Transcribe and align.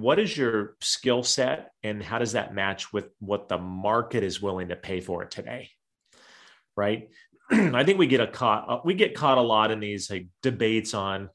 what 0.00 0.18
is 0.18 0.36
your 0.36 0.76
skill 0.80 1.22
set 1.22 1.70
and 1.82 2.02
how 2.02 2.18
does 2.18 2.32
that 2.32 2.54
match 2.54 2.92
with 2.92 3.08
what 3.18 3.48
the 3.48 3.58
market 3.58 4.22
is 4.22 4.42
willing 4.42 4.68
to 4.68 4.76
pay 4.76 5.00
for 5.00 5.22
it 5.22 5.30
today? 5.30 5.70
Right. 6.76 7.08
I 7.50 7.84
think 7.84 7.98
we 7.98 8.06
get 8.06 8.20
a 8.20 8.26
caught 8.26 8.68
uh, 8.68 8.80
we 8.84 8.94
get 8.94 9.14
caught 9.14 9.38
a 9.38 9.42
lot 9.42 9.70
in 9.70 9.80
these 9.80 10.10
like 10.10 10.28
debates 10.42 10.94
on 10.94 11.30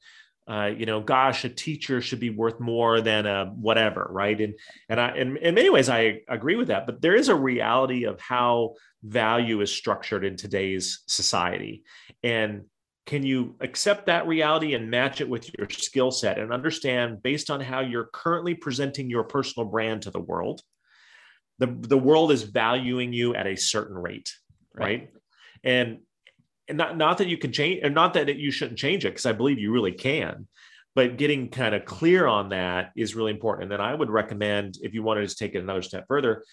uh, 0.48 0.70
you 0.76 0.86
know, 0.86 1.00
gosh, 1.00 1.44
a 1.44 1.48
teacher 1.48 2.00
should 2.00 2.18
be 2.18 2.30
worth 2.30 2.58
more 2.58 3.00
than 3.00 3.26
a 3.26 3.46
whatever, 3.46 4.08
right? 4.10 4.40
And 4.40 4.54
and 4.88 5.00
I 5.00 5.16
in, 5.16 5.36
in 5.36 5.54
many 5.54 5.70
ways 5.70 5.88
I 5.88 6.20
agree 6.28 6.56
with 6.56 6.68
that, 6.68 6.84
but 6.84 7.00
there 7.00 7.14
is 7.14 7.28
a 7.28 7.34
reality 7.34 8.04
of 8.04 8.20
how 8.20 8.74
value 9.04 9.60
is 9.60 9.72
structured 9.72 10.24
in 10.24 10.36
today's 10.36 11.02
society. 11.06 11.84
And 12.24 12.64
can 13.06 13.24
you 13.24 13.56
accept 13.60 14.06
that 14.06 14.26
reality 14.26 14.74
and 14.74 14.90
match 14.90 15.20
it 15.20 15.28
with 15.28 15.50
your 15.58 15.68
skill 15.70 16.10
set 16.10 16.38
and 16.38 16.52
understand 16.52 17.22
based 17.22 17.50
on 17.50 17.60
how 17.60 17.80
you're 17.80 18.08
currently 18.12 18.54
presenting 18.54 19.10
your 19.10 19.24
personal 19.24 19.68
brand 19.68 20.02
to 20.02 20.10
the 20.10 20.20
world 20.20 20.62
the, 21.58 21.66
the 21.66 21.98
world 21.98 22.32
is 22.32 22.42
valuing 22.42 23.12
you 23.12 23.34
at 23.34 23.46
a 23.46 23.56
certain 23.56 23.96
rate 23.96 24.32
right, 24.74 24.84
right? 24.84 25.10
and 25.64 25.98
and 26.68 26.78
not, 26.78 26.96
not 26.96 27.18
that 27.18 27.28
you 27.28 27.36
can 27.36 27.52
change 27.52 27.80
and 27.82 27.94
not 27.94 28.14
that 28.14 28.36
you 28.36 28.50
shouldn't 28.50 28.78
change 28.78 29.04
it 29.04 29.10
because 29.10 29.26
i 29.26 29.32
believe 29.32 29.58
you 29.58 29.72
really 29.72 29.92
can 29.92 30.46
but 30.94 31.16
getting 31.16 31.48
kind 31.48 31.74
of 31.74 31.84
clear 31.84 32.26
on 32.26 32.50
that 32.50 32.90
is 32.96 33.14
really 33.14 33.32
important 33.32 33.64
and 33.64 33.72
then 33.72 33.80
i 33.80 33.94
would 33.94 34.10
recommend 34.10 34.76
if 34.82 34.94
you 34.94 35.02
wanted 35.02 35.28
to 35.28 35.36
take 35.36 35.54
it 35.54 35.62
another 35.62 35.82
step 35.82 36.04
further 36.06 36.44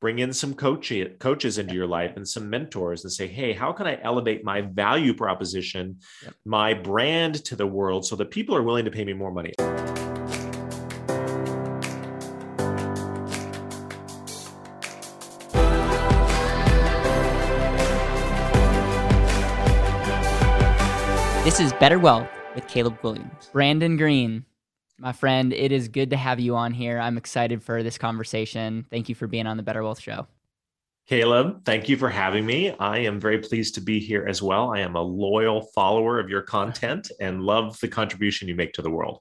bring 0.00 0.20
in 0.20 0.32
some 0.32 0.54
coach, 0.54 0.92
coaches 1.18 1.58
into 1.58 1.74
your 1.74 1.86
life 1.86 2.16
and 2.16 2.26
some 2.26 2.48
mentors 2.48 3.02
and 3.02 3.12
say, 3.12 3.26
hey, 3.26 3.52
how 3.52 3.72
can 3.72 3.86
I 3.86 3.98
elevate 4.02 4.44
my 4.44 4.60
value 4.60 5.12
proposition, 5.12 5.98
yep. 6.22 6.34
my 6.44 6.72
brand 6.72 7.44
to 7.46 7.56
the 7.56 7.66
world 7.66 8.06
so 8.06 8.14
that 8.16 8.30
people 8.30 8.54
are 8.54 8.62
willing 8.62 8.84
to 8.84 8.92
pay 8.92 9.04
me 9.04 9.12
more 9.12 9.32
money? 9.32 9.52
This 21.42 21.58
is 21.58 21.72
Better 21.74 21.98
Wealth 21.98 22.28
with 22.54 22.68
Caleb 22.68 23.00
Guilliams. 23.00 23.50
Brandon 23.50 23.96
Green, 23.96 24.44
my 24.98 25.12
friend, 25.12 25.52
it 25.52 25.72
is 25.72 25.88
good 25.88 26.10
to 26.10 26.16
have 26.16 26.40
you 26.40 26.56
on 26.56 26.72
here. 26.72 26.98
I'm 26.98 27.16
excited 27.16 27.62
for 27.62 27.82
this 27.82 27.98
conversation. 27.98 28.84
Thank 28.90 29.08
you 29.08 29.14
for 29.14 29.26
being 29.26 29.46
on 29.46 29.56
the 29.56 29.62
Better 29.62 29.82
Wealth 29.82 30.00
Show. 30.00 30.26
Caleb, 31.06 31.64
thank 31.64 31.88
you 31.88 31.96
for 31.96 32.10
having 32.10 32.44
me. 32.44 32.70
I 32.72 32.98
am 32.98 33.18
very 33.18 33.38
pleased 33.38 33.74
to 33.76 33.80
be 33.80 33.98
here 33.98 34.26
as 34.28 34.42
well. 34.42 34.74
I 34.74 34.80
am 34.80 34.94
a 34.94 35.00
loyal 35.00 35.62
follower 35.74 36.20
of 36.20 36.28
your 36.28 36.42
content 36.42 37.10
and 37.18 37.42
love 37.42 37.78
the 37.80 37.88
contribution 37.88 38.46
you 38.46 38.54
make 38.54 38.74
to 38.74 38.82
the 38.82 38.90
world. 38.90 39.20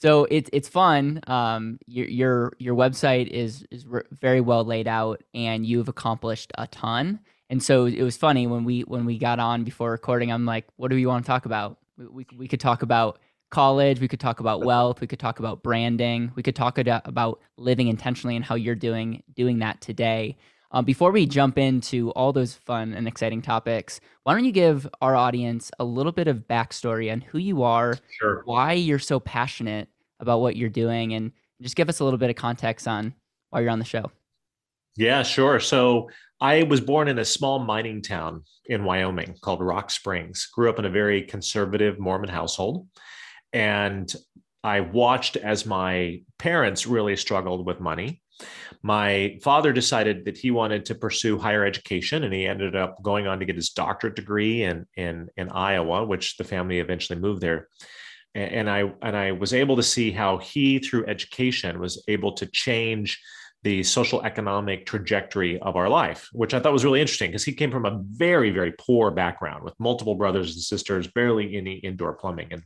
So 0.00 0.26
it's 0.30 0.50
it's 0.52 0.68
fun. 0.68 1.20
Um, 1.26 1.78
your 1.86 2.06
your 2.08 2.52
your 2.58 2.74
website 2.74 3.28
is 3.28 3.64
is 3.70 3.84
very 4.20 4.40
well 4.40 4.64
laid 4.64 4.88
out, 4.88 5.22
and 5.34 5.66
you've 5.66 5.88
accomplished 5.88 6.52
a 6.56 6.66
ton. 6.68 7.20
And 7.50 7.62
so 7.62 7.86
it 7.86 8.02
was 8.02 8.16
funny 8.16 8.46
when 8.46 8.64
we 8.64 8.82
when 8.82 9.04
we 9.04 9.18
got 9.18 9.38
on 9.38 9.64
before 9.64 9.90
recording. 9.90 10.32
I'm 10.32 10.44
like, 10.44 10.66
what 10.76 10.90
do 10.90 10.96
you 10.96 11.08
want 11.08 11.24
to 11.24 11.26
talk 11.26 11.46
about? 11.46 11.78
We 11.96 12.06
we, 12.06 12.26
we 12.36 12.48
could 12.48 12.60
talk 12.60 12.82
about 12.82 13.20
college. 13.50 14.00
We 14.00 14.08
could 14.08 14.20
talk 14.20 14.40
about 14.40 14.64
wealth. 14.64 15.00
We 15.00 15.06
could 15.06 15.18
talk 15.18 15.38
about 15.38 15.62
branding. 15.62 16.32
We 16.34 16.42
could 16.42 16.56
talk 16.56 16.78
about 16.78 17.40
living 17.56 17.88
intentionally 17.88 18.36
and 18.36 18.44
how 18.44 18.54
you're 18.54 18.74
doing 18.74 19.22
doing 19.34 19.58
that 19.60 19.80
today. 19.80 20.36
Um, 20.70 20.84
before 20.84 21.12
we 21.12 21.24
jump 21.24 21.56
into 21.56 22.10
all 22.10 22.32
those 22.32 22.54
fun 22.54 22.92
and 22.92 23.08
exciting 23.08 23.40
topics, 23.40 24.00
why 24.24 24.34
don't 24.34 24.44
you 24.44 24.52
give 24.52 24.86
our 25.00 25.16
audience 25.16 25.70
a 25.78 25.84
little 25.84 26.12
bit 26.12 26.28
of 26.28 26.46
backstory 26.46 27.10
on 27.10 27.22
who 27.22 27.38
you 27.38 27.62
are, 27.62 27.96
sure. 28.20 28.42
why 28.44 28.72
you're 28.72 28.98
so 28.98 29.18
passionate 29.18 29.88
about 30.20 30.40
what 30.40 30.56
you're 30.56 30.68
doing, 30.68 31.14
and 31.14 31.32
just 31.62 31.74
give 31.74 31.88
us 31.88 32.00
a 32.00 32.04
little 32.04 32.18
bit 32.18 32.28
of 32.28 32.36
context 32.36 32.86
on 32.86 33.14
why 33.48 33.60
you're 33.60 33.70
on 33.70 33.78
the 33.78 33.84
show. 33.84 34.10
Yeah, 34.96 35.22
sure. 35.22 35.58
So 35.58 36.10
I 36.40 36.64
was 36.64 36.80
born 36.80 37.08
in 37.08 37.18
a 37.18 37.24
small 37.24 37.60
mining 37.60 38.02
town 38.02 38.42
in 38.66 38.84
Wyoming 38.84 39.36
called 39.40 39.62
Rock 39.62 39.90
Springs. 39.90 40.46
Grew 40.52 40.68
up 40.68 40.78
in 40.78 40.84
a 40.84 40.90
very 40.90 41.22
conservative 41.22 41.98
Mormon 41.98 42.28
household. 42.28 42.86
And 43.52 44.12
I 44.62 44.80
watched 44.80 45.36
as 45.36 45.66
my 45.66 46.22
parents 46.38 46.86
really 46.86 47.16
struggled 47.16 47.66
with 47.66 47.80
money. 47.80 48.22
My 48.82 49.38
father 49.42 49.72
decided 49.72 50.24
that 50.24 50.38
he 50.38 50.50
wanted 50.50 50.84
to 50.86 50.94
pursue 50.94 51.38
higher 51.38 51.64
education, 51.64 52.24
and 52.24 52.32
he 52.32 52.46
ended 52.46 52.76
up 52.76 53.02
going 53.02 53.26
on 53.26 53.40
to 53.40 53.44
get 53.44 53.56
his 53.56 53.70
doctorate 53.70 54.14
degree 54.14 54.62
in 54.62 54.86
in, 54.96 55.28
in 55.36 55.48
Iowa, 55.48 56.04
which 56.04 56.36
the 56.36 56.44
family 56.44 56.78
eventually 56.78 57.18
moved 57.18 57.40
there. 57.40 57.68
And 58.34 58.70
I 58.70 58.92
and 59.02 59.16
I 59.16 59.32
was 59.32 59.52
able 59.52 59.76
to 59.76 59.82
see 59.82 60.12
how 60.12 60.38
he, 60.38 60.78
through 60.78 61.06
education, 61.06 61.80
was 61.80 62.04
able 62.06 62.32
to 62.34 62.46
change 62.46 63.20
the 63.64 63.82
social 63.82 64.22
economic 64.22 64.86
trajectory 64.86 65.58
of 65.60 65.74
our 65.74 65.88
life, 65.88 66.28
which 66.32 66.54
I 66.54 66.60
thought 66.60 66.72
was 66.72 66.84
really 66.84 67.00
interesting 67.00 67.30
because 67.30 67.44
he 67.44 67.52
came 67.52 67.72
from 67.72 67.86
a 67.86 68.00
very, 68.04 68.50
very 68.50 68.72
poor 68.78 69.10
background 69.10 69.64
with 69.64 69.74
multiple 69.80 70.14
brothers 70.14 70.54
and 70.54 70.62
sisters, 70.62 71.08
barely 71.08 71.56
any 71.56 71.74
indoor 71.74 72.12
plumbing. 72.12 72.52
And 72.52 72.62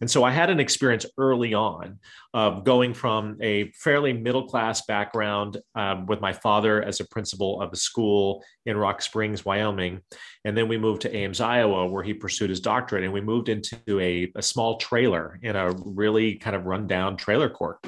and 0.00 0.10
so 0.10 0.24
I 0.24 0.30
had 0.30 0.50
an 0.50 0.60
experience 0.60 1.06
early 1.18 1.54
on 1.54 1.98
of 2.32 2.64
going 2.64 2.94
from 2.94 3.36
a 3.40 3.70
fairly 3.72 4.12
middle 4.12 4.46
class 4.46 4.84
background 4.86 5.58
um, 5.74 6.06
with 6.06 6.20
my 6.20 6.32
father 6.32 6.82
as 6.82 7.00
a 7.00 7.08
principal 7.08 7.60
of 7.60 7.72
a 7.72 7.76
school 7.76 8.42
in 8.66 8.76
Rock 8.76 9.02
Springs, 9.02 9.44
Wyoming. 9.44 10.00
And 10.44 10.56
then 10.56 10.68
we 10.68 10.78
moved 10.78 11.02
to 11.02 11.14
Ames, 11.14 11.40
Iowa, 11.40 11.86
where 11.86 12.02
he 12.02 12.14
pursued 12.14 12.50
his 12.50 12.60
doctorate. 12.60 13.04
And 13.04 13.12
we 13.12 13.20
moved 13.20 13.48
into 13.48 14.00
a, 14.00 14.32
a 14.34 14.42
small 14.42 14.78
trailer 14.78 15.38
in 15.42 15.56
a 15.56 15.72
really 15.84 16.34
kind 16.34 16.56
of 16.56 16.66
rundown 16.66 17.16
trailer 17.16 17.48
court. 17.48 17.78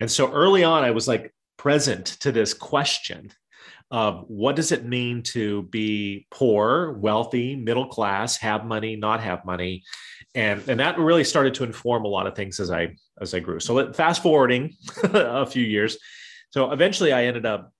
And 0.00 0.10
so 0.10 0.32
early 0.32 0.64
on, 0.64 0.84
I 0.84 0.90
was 0.90 1.06
like 1.06 1.32
present 1.58 2.06
to 2.06 2.32
this 2.32 2.54
question 2.54 3.30
of 3.92 4.24
what 4.26 4.56
does 4.56 4.72
it 4.72 4.86
mean 4.86 5.22
to 5.22 5.64
be 5.64 6.26
poor, 6.30 6.94
wealthy, 6.94 7.54
middle 7.54 7.86
class, 7.86 8.38
have 8.38 8.64
money, 8.64 8.96
not 8.96 9.20
have 9.20 9.44
money, 9.44 9.84
and 10.34 10.66
and 10.66 10.80
that 10.80 10.98
really 10.98 11.24
started 11.24 11.52
to 11.54 11.64
inform 11.64 12.06
a 12.06 12.08
lot 12.08 12.26
of 12.26 12.34
things 12.34 12.58
as 12.58 12.70
I 12.70 12.96
as 13.20 13.34
I 13.34 13.40
grew. 13.40 13.60
So 13.60 13.92
fast 13.92 14.22
forwarding 14.22 14.74
a 15.04 15.44
few 15.44 15.62
years, 15.62 15.98
so 16.50 16.72
eventually 16.72 17.12
I 17.12 17.26
ended 17.26 17.44
up 17.44 17.70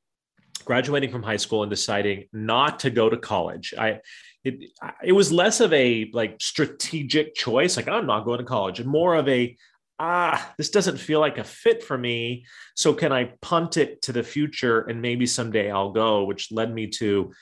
graduating 0.67 1.11
from 1.11 1.23
high 1.23 1.39
school 1.39 1.63
and 1.63 1.71
deciding 1.71 2.27
not 2.33 2.81
to 2.81 2.91
go 2.91 3.09
to 3.09 3.17
college. 3.17 3.73
I 3.79 4.01
it 4.45 4.63
it 5.03 5.13
was 5.13 5.33
less 5.33 5.61
of 5.61 5.73
a 5.73 6.11
like 6.13 6.37
strategic 6.43 7.35
choice, 7.35 7.79
like 7.79 7.89
I'm 7.89 8.07
not 8.07 8.27
going 8.27 8.39
to 8.39 8.45
college, 8.45 8.81
and 8.81 8.89
more 8.89 9.15
of 9.15 9.27
a 9.31 9.57
ah, 9.99 10.53
this 10.59 10.71
doesn't 10.71 10.99
feel 10.99 11.21
like 11.21 11.39
a 11.39 11.45
fit 11.45 11.83
for 11.83 11.97
me. 11.97 12.45
So 12.75 12.93
can 12.93 13.13
I 13.13 13.33
punt 13.41 13.77
it 13.77 14.03
to 14.03 14.13
the 14.13 14.23
future 14.23 14.81
and 14.81 15.01
maybe 15.01 15.27
someday 15.27 15.71
I'll 15.71 15.93
go, 15.93 16.25
which 16.25 16.51
led 16.51 16.75
me 16.75 16.89
to 16.89 17.33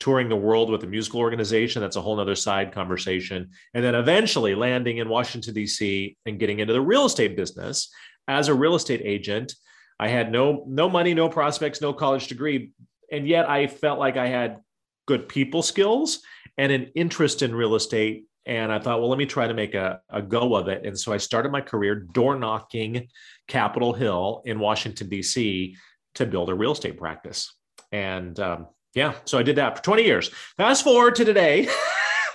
touring 0.00 0.28
the 0.28 0.36
world 0.36 0.70
with 0.70 0.84
a 0.84 0.86
musical 0.86 1.20
organization. 1.20 1.80
That's 1.80 1.96
a 1.96 2.02
whole 2.02 2.16
nother 2.16 2.34
side 2.34 2.72
conversation. 2.72 3.50
And 3.72 3.84
then 3.84 3.94
eventually 3.94 4.54
landing 4.54 4.98
in 4.98 5.08
Washington, 5.08 5.54
D.C. 5.54 6.16
and 6.26 6.38
getting 6.38 6.60
into 6.60 6.72
the 6.72 6.80
real 6.80 7.06
estate 7.06 7.36
business 7.36 7.90
as 8.28 8.48
a 8.48 8.54
real 8.54 8.74
estate 8.74 9.02
agent. 9.04 9.54
I 9.98 10.08
had 10.08 10.30
no 10.30 10.64
no 10.66 10.88
money, 10.88 11.14
no 11.14 11.28
prospects, 11.28 11.80
no 11.80 11.92
college 11.92 12.26
degree, 12.26 12.72
and 13.10 13.28
yet 13.28 13.48
I 13.48 13.66
felt 13.68 13.98
like 13.98 14.16
I 14.16 14.26
had 14.26 14.58
good 15.06 15.28
people 15.28 15.62
skills 15.62 16.20
and 16.58 16.72
an 16.72 16.90
interest 16.94 17.42
in 17.42 17.54
real 17.54 17.74
estate. 17.74 18.26
And 18.46 18.70
I 18.70 18.78
thought, 18.78 19.00
well, 19.00 19.08
let 19.08 19.18
me 19.18 19.26
try 19.26 19.46
to 19.46 19.54
make 19.54 19.74
a, 19.74 20.00
a 20.10 20.20
go 20.20 20.54
of 20.54 20.68
it. 20.68 20.84
And 20.84 20.98
so 20.98 21.12
I 21.12 21.16
started 21.16 21.50
my 21.50 21.60
career 21.60 21.94
door 21.94 22.38
knocking 22.38 23.08
Capitol 23.48 23.92
Hill 23.92 24.42
in 24.44 24.58
Washington, 24.58 25.08
D.C. 25.08 25.76
to 26.16 26.26
build 26.26 26.50
a 26.50 26.54
real 26.54 26.72
estate 26.72 26.98
practice. 26.98 27.54
And 27.90 28.38
um, 28.40 28.66
yeah, 28.94 29.14
so 29.24 29.38
I 29.38 29.42
did 29.42 29.56
that 29.56 29.78
for 29.78 29.82
20 29.82 30.02
years. 30.02 30.30
Fast 30.56 30.84
forward 30.84 31.14
to 31.16 31.24
today. 31.24 31.68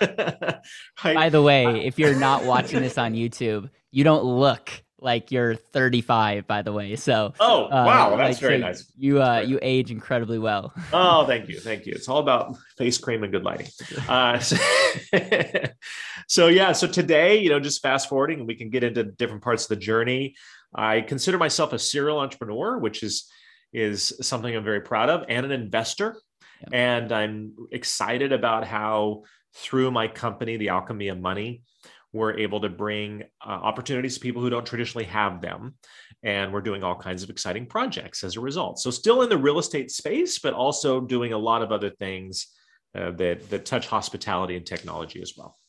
I, 0.00 0.60
By 1.02 1.28
the 1.28 1.42
way, 1.42 1.66
I, 1.66 1.72
if 1.72 1.98
you're 1.98 2.18
not 2.18 2.44
watching 2.44 2.80
this 2.80 2.98
on 2.98 3.14
YouTube, 3.14 3.70
you 3.90 4.04
don't 4.04 4.24
look 4.24 4.70
like 5.02 5.30
you're 5.30 5.54
35 5.54 6.46
by 6.46 6.62
the 6.62 6.72
way 6.72 6.96
so 6.96 7.32
oh 7.40 7.64
uh, 7.64 7.68
wow 7.68 8.16
that's 8.16 8.36
like, 8.36 8.40
very 8.40 8.60
so 8.60 8.66
nice. 8.66 8.92
you 8.96 9.22
uh 9.22 9.40
you 9.40 9.58
age 9.62 9.90
incredibly 9.90 10.38
well. 10.38 10.72
Oh 10.92 11.26
thank 11.26 11.48
you 11.48 11.60
thank 11.60 11.86
you. 11.86 11.92
It's 11.94 12.08
all 12.08 12.18
about 12.18 12.56
face 12.76 12.98
cream 12.98 13.22
and 13.22 13.32
good 13.32 13.44
lighting. 13.44 13.68
Uh 14.08 14.38
so, 14.38 14.56
so 16.28 16.48
yeah 16.48 16.72
so 16.72 16.86
today 16.86 17.38
you 17.38 17.48
know 17.48 17.60
just 17.60 17.82
fast 17.82 18.08
forwarding 18.08 18.38
and 18.38 18.46
we 18.46 18.54
can 18.54 18.70
get 18.70 18.84
into 18.84 19.04
different 19.04 19.42
parts 19.42 19.64
of 19.64 19.68
the 19.68 19.76
journey. 19.76 20.34
I 20.74 21.00
consider 21.00 21.38
myself 21.38 21.72
a 21.72 21.78
serial 21.78 22.18
entrepreneur 22.18 22.78
which 22.78 23.02
is 23.02 23.30
is 23.72 24.12
something 24.20 24.54
i'm 24.54 24.64
very 24.64 24.80
proud 24.80 25.08
of 25.08 25.24
and 25.28 25.46
an 25.46 25.52
investor. 25.52 26.16
And 26.72 27.12
I'm 27.12 27.54
excited 27.72 28.32
about 28.32 28.66
how, 28.66 29.24
through 29.54 29.90
my 29.90 30.08
company, 30.08 30.56
The 30.56 30.68
Alchemy 30.68 31.08
of 31.08 31.20
Money, 31.20 31.62
we're 32.12 32.36
able 32.38 32.60
to 32.60 32.68
bring 32.68 33.22
uh, 33.44 33.50
opportunities 33.50 34.14
to 34.14 34.20
people 34.20 34.42
who 34.42 34.50
don't 34.50 34.66
traditionally 34.66 35.04
have 35.04 35.40
them. 35.40 35.74
And 36.22 36.52
we're 36.52 36.60
doing 36.60 36.82
all 36.82 36.96
kinds 36.96 37.22
of 37.22 37.30
exciting 37.30 37.66
projects 37.66 38.24
as 38.24 38.36
a 38.36 38.40
result. 38.40 38.78
So, 38.78 38.90
still 38.90 39.22
in 39.22 39.28
the 39.28 39.38
real 39.38 39.58
estate 39.58 39.90
space, 39.90 40.38
but 40.38 40.52
also 40.52 41.00
doing 41.00 41.32
a 41.32 41.38
lot 41.38 41.62
of 41.62 41.72
other 41.72 41.90
things 41.90 42.48
uh, 42.94 43.12
that, 43.12 43.48
that 43.50 43.64
touch 43.64 43.86
hospitality 43.86 44.56
and 44.56 44.66
technology 44.66 45.22
as 45.22 45.34
well. 45.36 45.59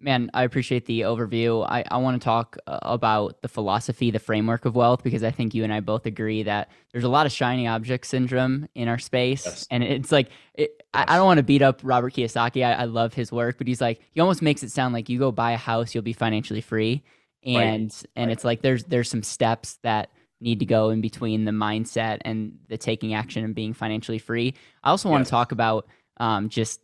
Man, 0.00 0.30
I 0.32 0.44
appreciate 0.44 0.86
the 0.86 1.02
overview. 1.02 1.66
I, 1.68 1.84
I 1.90 1.98
want 1.98 2.20
to 2.20 2.24
talk 2.24 2.56
uh, 2.66 2.78
about 2.82 3.42
the 3.42 3.48
philosophy, 3.48 4.10
the 4.10 4.18
framework 4.18 4.64
of 4.64 4.74
wealth, 4.74 5.02
because 5.02 5.22
I 5.22 5.30
think 5.30 5.54
you 5.54 5.62
and 5.62 5.72
I 5.72 5.80
both 5.80 6.06
agree 6.06 6.42
that 6.44 6.70
there's 6.92 7.04
a 7.04 7.08
lot 7.08 7.26
of 7.26 7.32
shiny 7.32 7.66
object 7.66 8.06
syndrome 8.06 8.68
in 8.74 8.88
our 8.88 8.98
space. 8.98 9.44
Yes. 9.44 9.66
And 9.70 9.84
it's 9.84 10.10
like, 10.10 10.30
it, 10.54 10.70
yes. 10.78 10.86
I, 10.94 11.14
I, 11.14 11.16
don't 11.16 11.26
want 11.26 11.38
to 11.38 11.44
beat 11.44 11.62
up 11.62 11.80
Robert 11.82 12.14
Kiyosaki. 12.14 12.64
I, 12.64 12.72
I, 12.72 12.84
love 12.84 13.12
his 13.12 13.30
work, 13.30 13.58
but 13.58 13.66
he's 13.66 13.80
like, 13.80 14.00
he 14.12 14.20
almost 14.20 14.42
makes 14.42 14.62
it 14.62 14.72
sound 14.72 14.94
like 14.94 15.08
you 15.08 15.18
go 15.18 15.30
buy 15.30 15.52
a 15.52 15.58
house, 15.58 15.94
you'll 15.94 16.02
be 16.02 16.14
financially 16.14 16.62
free. 16.62 17.02
And, 17.44 17.56
right. 17.56 18.04
and 18.16 18.26
right. 18.26 18.30
it's 18.30 18.44
like, 18.44 18.62
there's, 18.62 18.84
there's 18.84 19.10
some 19.10 19.22
steps 19.22 19.78
that 19.82 20.10
need 20.40 20.60
to 20.60 20.66
go 20.66 20.88
in 20.88 21.02
between 21.02 21.44
the 21.44 21.52
mindset 21.52 22.18
and 22.24 22.58
the 22.68 22.78
taking 22.78 23.12
action 23.12 23.44
and 23.44 23.54
being 23.54 23.74
financially 23.74 24.18
free. 24.18 24.54
I 24.82 24.90
also 24.90 25.10
want 25.10 25.20
yes. 25.20 25.28
to 25.28 25.30
talk 25.30 25.52
about 25.52 25.86
um, 26.16 26.48
just 26.48 26.80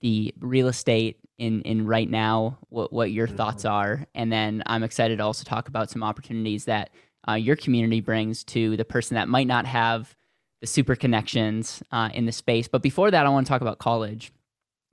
the 0.00 0.34
real 0.38 0.68
estate 0.68 1.18
in 1.38 1.62
in 1.62 1.86
right 1.86 2.08
now 2.08 2.58
what 2.68 2.92
what 2.92 3.10
your 3.10 3.26
mm-hmm. 3.26 3.36
thoughts 3.36 3.64
are. 3.64 4.06
And 4.14 4.32
then 4.32 4.62
i'm 4.66 4.82
excited 4.82 5.18
to 5.18 5.24
also 5.24 5.44
talk 5.44 5.68
about 5.68 5.90
some 5.90 6.02
opportunities 6.02 6.66
that 6.66 6.90
uh, 7.28 7.34
your 7.34 7.56
community 7.56 8.00
brings 8.00 8.42
to 8.44 8.76
the 8.76 8.84
person 8.84 9.14
that 9.14 9.28
might 9.28 9.46
not 9.46 9.66
have 9.66 10.16
the 10.60 10.66
super 10.66 10.96
connections 10.96 11.82
uh, 11.92 12.08
in 12.14 12.26
the 12.26 12.32
space. 12.32 12.68
But 12.68 12.82
before 12.82 13.10
that 13.10 13.26
i 13.26 13.28
want 13.28 13.46
to 13.46 13.50
talk 13.50 13.62
about 13.62 13.78
college. 13.78 14.32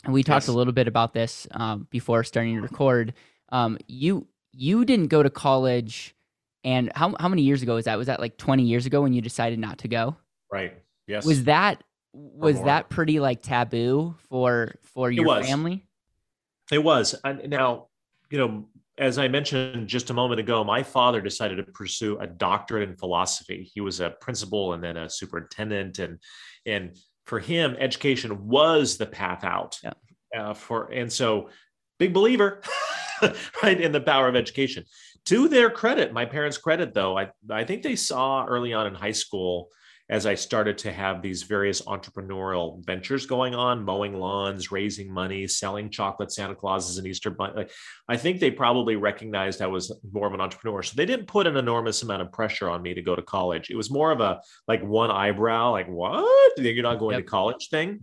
And 0.05 0.13
we 0.13 0.23
talked 0.23 0.43
yes. 0.43 0.47
a 0.47 0.53
little 0.53 0.71
bit 0.71 0.87
about 0.87 1.13
this 1.13 1.45
uh, 1.51 1.75
before 1.75 2.23
starting 2.23 2.55
to 2.55 2.61
record. 2.61 3.13
Um, 3.49 3.77
you 3.87 4.27
you 4.53 4.85
didn't 4.85 5.07
go 5.07 5.21
to 5.21 5.29
college 5.29 6.15
and 6.63 6.91
how, 6.95 7.15
how 7.19 7.29
many 7.29 7.43
years 7.43 7.61
ago 7.61 7.75
was 7.75 7.85
that? 7.85 7.97
Was 7.97 8.07
that 8.07 8.19
like 8.19 8.37
20 8.37 8.63
years 8.63 8.85
ago 8.85 9.01
when 9.01 9.13
you 9.13 9.21
decided 9.21 9.59
not 9.59 9.79
to 9.79 9.87
go? 9.87 10.17
Right. 10.51 10.73
Yes. 11.07 11.25
Was 11.25 11.45
that 11.45 11.83
was 12.13 12.61
that 12.63 12.89
pretty 12.89 13.19
like 13.19 13.41
taboo 13.41 14.15
for 14.29 14.73
for 14.81 15.11
your 15.11 15.43
family 15.43 15.85
it 16.71 16.83
was. 16.83 17.15
And 17.23 17.49
now, 17.49 17.87
you 18.29 18.37
know, 18.37 18.67
as 18.97 19.17
I 19.17 19.27
mentioned 19.27 19.87
just 19.87 20.09
a 20.09 20.13
moment 20.13 20.39
ago, 20.39 20.63
my 20.63 20.83
father 20.83 21.21
decided 21.21 21.55
to 21.55 21.63
pursue 21.63 22.17
a 22.19 22.27
doctorate 22.27 22.89
in 22.89 22.95
philosophy. 22.95 23.69
He 23.73 23.81
was 23.81 23.99
a 24.01 24.11
principal 24.21 24.73
and 24.73 24.83
then 24.83 24.97
a 24.97 25.09
superintendent, 25.09 25.99
and 25.99 26.19
and 26.65 26.97
for 27.25 27.39
him, 27.39 27.75
education 27.79 28.47
was 28.47 28.97
the 28.97 29.05
path 29.05 29.43
out. 29.43 29.77
Yeah. 29.83 29.93
Uh, 30.37 30.53
for 30.53 30.91
and 30.91 31.11
so, 31.11 31.49
big 31.97 32.13
believer, 32.13 32.61
right, 33.63 33.79
in 33.79 33.91
the 33.91 34.01
power 34.01 34.27
of 34.27 34.35
education. 34.35 34.83
To 35.25 35.47
their 35.47 35.69
credit, 35.69 36.11
my 36.11 36.25
parents' 36.25 36.57
credit, 36.57 36.93
though, 36.93 37.17
I 37.17 37.29
I 37.49 37.63
think 37.63 37.83
they 37.83 37.95
saw 37.95 38.45
early 38.45 38.73
on 38.73 38.85
in 38.85 38.95
high 38.95 39.11
school 39.11 39.69
as 40.09 40.25
I 40.25 40.33
started 40.33 40.77
to 40.79 40.91
have 40.91 41.21
these 41.21 41.43
various 41.43 41.83
entrepreneurial 41.83 42.83
ventures 42.83 43.27
going 43.27 43.53
on, 43.53 43.83
mowing 43.83 44.17
lawns, 44.17 44.71
raising 44.71 45.13
money, 45.13 45.47
selling 45.47 45.91
chocolate 45.91 46.31
Santa 46.31 46.55
Clauses 46.55 46.97
and 46.97 47.05
Easter 47.05 47.29
bunny. 47.29 47.53
Like, 47.55 47.71
I 48.07 48.17
think 48.17 48.39
they 48.39 48.49
probably 48.49 48.95
recognized 48.95 49.61
I 49.61 49.67
was 49.67 49.95
more 50.11 50.25
of 50.25 50.33
an 50.33 50.41
entrepreneur. 50.41 50.81
So 50.81 50.93
they 50.95 51.05
didn't 51.05 51.27
put 51.27 51.45
an 51.45 51.57
enormous 51.57 52.01
amount 52.01 52.23
of 52.23 52.31
pressure 52.31 52.69
on 52.69 52.81
me 52.81 52.95
to 52.95 53.03
go 53.03 53.15
to 53.15 53.21
college. 53.21 53.69
It 53.69 53.75
was 53.75 53.91
more 53.91 54.11
of 54.11 54.19
a 54.19 54.41
like 54.67 54.81
one 54.81 55.11
eyebrow, 55.11 55.71
like, 55.71 55.87
what? 55.87 56.57
You're 56.57 56.81
not 56.81 56.97
going 56.97 57.13
yep. 57.13 57.25
to 57.25 57.29
college 57.29 57.69
thing. 57.69 57.99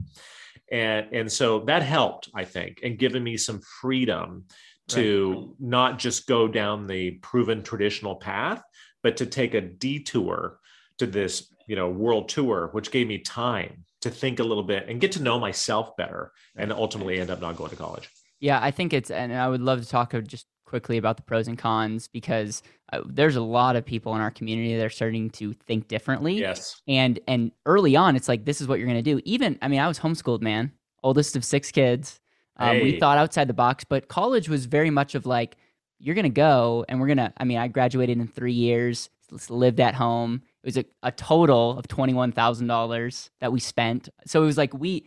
And, 0.71 1.07
and 1.13 1.31
so 1.31 1.61
that 1.61 1.83
helped, 1.83 2.29
I 2.35 2.45
think, 2.45 2.81
and 2.85 2.99
given 2.99 3.23
me 3.25 3.37
some 3.37 3.61
freedom 3.81 4.45
to 4.89 5.33
right. 5.35 5.49
not 5.59 5.99
just 5.99 6.29
go 6.29 6.47
down 6.47 6.87
the 6.87 7.13
proven 7.23 7.65
traditional 7.65 8.15
path, 8.15 8.63
but 9.03 9.17
to 9.17 9.27
take 9.27 9.55
a 9.55 9.61
detour 9.61 10.61
to 10.99 11.07
this 11.07 11.53
you 11.67 11.77
know 11.77 11.89
world 11.89 12.29
tour 12.29 12.69
which 12.73 12.91
gave 12.91 13.07
me 13.07 13.19
time 13.19 13.85
to 14.01 14.11
think 14.11 14.39
a 14.39 14.45
little 14.45 14.63
bit 14.63 14.89
and 14.89 15.01
get 15.01 15.13
to 15.13 15.23
know 15.23 15.39
myself 15.39 15.97
better 15.97 16.33
and 16.57 16.73
ultimately 16.73 17.19
end 17.19 17.31
up 17.31 17.41
not 17.41 17.57
going 17.57 17.71
to 17.71 17.77
college. 17.77 18.09
Yeah 18.41 18.59
i 18.63 18.71
think 18.71 18.93
it's 18.93 19.11
and 19.11 19.33
i 19.35 19.49
would 19.49 19.63
love 19.63 19.83
to 19.83 19.89
talk 19.89 20.15
just 20.27 20.47
quickly 20.67 20.99
about 20.99 21.17
the 21.17 21.23
pros 21.23 21.49
and 21.49 21.57
cons 21.57 22.09
because 22.09 22.63
uh, 22.93 23.01
there's 23.07 23.37
a 23.37 23.41
lot 23.41 23.77
of 23.77 23.85
people 23.87 24.15
in 24.15 24.21
our 24.21 24.31
community 24.31 24.77
that 24.77 24.85
are 24.85 24.91
starting 24.91 25.31
to 25.31 25.53
think 25.53 25.89
differently. 25.89 26.35
Yes. 26.35 26.81
And 26.87 27.19
and 27.27 27.53
early 27.65 27.97
on 27.97 28.17
it's 28.17 28.29
like 28.29 28.45
this 28.45 28.61
is 28.61 28.69
what 28.69 28.79
you're 28.79 28.89
going 28.89 29.03
to 29.03 29.15
do. 29.15 29.21
Even 29.25 29.59
i 29.63 29.69
mean 29.69 29.81
i 29.81 29.89
was 29.89 29.99
homeschooled 29.99 30.43
man 30.43 30.73
oldest 31.03 31.37
of 31.37 31.45
six 31.45 31.71
kids. 31.71 32.21
Um, 32.59 32.77
hey. 32.77 32.83
we 32.83 32.99
thought 32.99 33.19
outside 33.19 33.49
the 33.49 33.55
box 33.55 33.85
but 33.85 34.09
college 34.09 34.49
was 34.49 34.65
very 34.65 34.91
much 34.91 35.15
of 35.15 35.27
like 35.27 35.57
you're 35.99 36.15
going 36.15 36.25
to 36.25 36.31
go 36.31 36.87
and 36.89 36.99
we're 36.99 37.07
going 37.07 37.19
to 37.19 37.31
i 37.37 37.45
mean 37.45 37.59
i 37.59 37.69
graduated 37.69 38.19
in 38.19 38.27
three 38.27 38.55
years 38.55 39.11
lived 39.51 39.79
at 39.79 39.95
home 39.95 40.41
it 40.67 40.75
was 40.75 40.77
a, 40.79 40.85
a 41.05 41.13
total 41.13 41.79
of 41.79 41.87
$21,000 41.87 43.31
that 43.41 43.53
we 43.53 43.61
spent. 43.61 44.09
So 44.27 44.43
it 44.43 44.47
was 44.47 44.59
like 44.59 44.75
we 44.75 45.07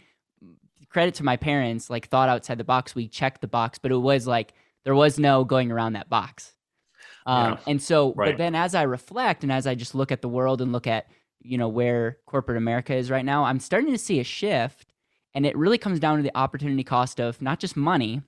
credit 0.87 1.15
to 1.15 1.25
my 1.25 1.35
parents, 1.35 1.89
like 1.89 2.07
thought 2.07 2.29
outside 2.29 2.57
the 2.57 2.63
box. 2.63 2.95
We 2.95 3.09
checked 3.09 3.41
the 3.41 3.47
box, 3.47 3.77
but 3.77 3.91
it 3.91 3.97
was 3.97 4.25
like 4.25 4.53
there 4.85 4.95
was 4.95 5.19
no 5.19 5.43
going 5.43 5.69
around 5.69 5.93
that 5.93 6.09
box. 6.09 6.53
Um, 7.25 7.51
yeah. 7.51 7.57
And 7.67 7.81
so, 7.81 8.13
right. 8.13 8.31
but 8.31 8.37
then 8.37 8.55
as 8.55 8.73
I 8.73 8.83
reflect 8.83 9.43
and 9.43 9.51
as 9.51 9.67
I 9.67 9.75
just 9.75 9.93
look 9.93 10.13
at 10.13 10.21
the 10.21 10.29
world 10.29 10.61
and 10.61 10.71
look 10.71 10.87
at, 10.87 11.07
you 11.41 11.57
know, 11.57 11.67
where 11.67 12.19
corporate 12.25 12.57
America 12.57 12.95
is 12.95 13.11
right 13.11 13.25
now, 13.25 13.43
I'm 13.43 13.59
starting 13.59 13.91
to 13.91 13.97
see 13.97 14.21
a 14.21 14.23
shift. 14.23 14.93
And 15.33 15.45
it 15.45 15.57
really 15.57 15.77
comes 15.77 15.99
down 15.99 16.15
to 16.15 16.23
the 16.23 16.37
opportunity 16.37 16.85
cost 16.85 17.19
of 17.19 17.41
not 17.41 17.59
just 17.59 17.75
money, 17.75 18.21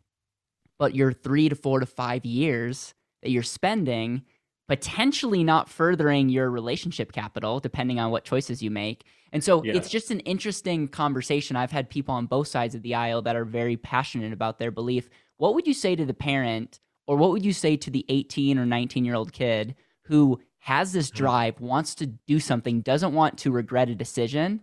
but 0.77 0.95
your 0.95 1.13
three 1.13 1.47
to 1.47 1.55
four 1.55 1.79
to 1.79 1.85
five 1.85 2.25
years 2.25 2.93
that 3.23 3.29
you're 3.31 3.41
spending 3.41 4.23
potentially 4.71 5.43
not 5.43 5.67
furthering 5.67 6.29
your 6.29 6.49
relationship 6.49 7.11
capital 7.11 7.59
depending 7.59 7.99
on 7.99 8.09
what 8.09 8.23
choices 8.23 8.63
you 8.63 8.71
make. 8.71 9.03
And 9.33 9.43
so 9.43 9.61
it's 9.65 9.89
just 9.89 10.11
an 10.11 10.21
interesting 10.21 10.87
conversation. 10.87 11.57
I've 11.57 11.73
had 11.73 11.89
people 11.89 12.15
on 12.15 12.25
both 12.25 12.47
sides 12.47 12.73
of 12.73 12.81
the 12.81 12.95
aisle 12.95 13.21
that 13.23 13.35
are 13.35 13.43
very 13.43 13.75
passionate 13.75 14.31
about 14.31 14.59
their 14.59 14.71
belief. 14.71 15.09
What 15.35 15.55
would 15.55 15.67
you 15.67 15.73
say 15.73 15.97
to 15.97 16.05
the 16.05 16.13
parent 16.13 16.79
or 17.05 17.17
what 17.17 17.31
would 17.31 17.43
you 17.43 17.51
say 17.51 17.75
to 17.75 17.91
the 17.91 18.05
18 18.07 18.57
or 18.57 18.65
19 18.65 19.03
year 19.03 19.13
old 19.13 19.33
kid 19.33 19.75
who 20.03 20.39
has 20.59 20.93
this 20.93 21.09
mm-hmm. 21.09 21.17
drive, 21.17 21.59
wants 21.59 21.93
to 21.95 22.05
do 22.05 22.39
something, 22.39 22.79
doesn't 22.79 23.13
want 23.13 23.39
to 23.39 23.51
regret 23.51 23.89
a 23.89 23.95
decision 23.95 24.61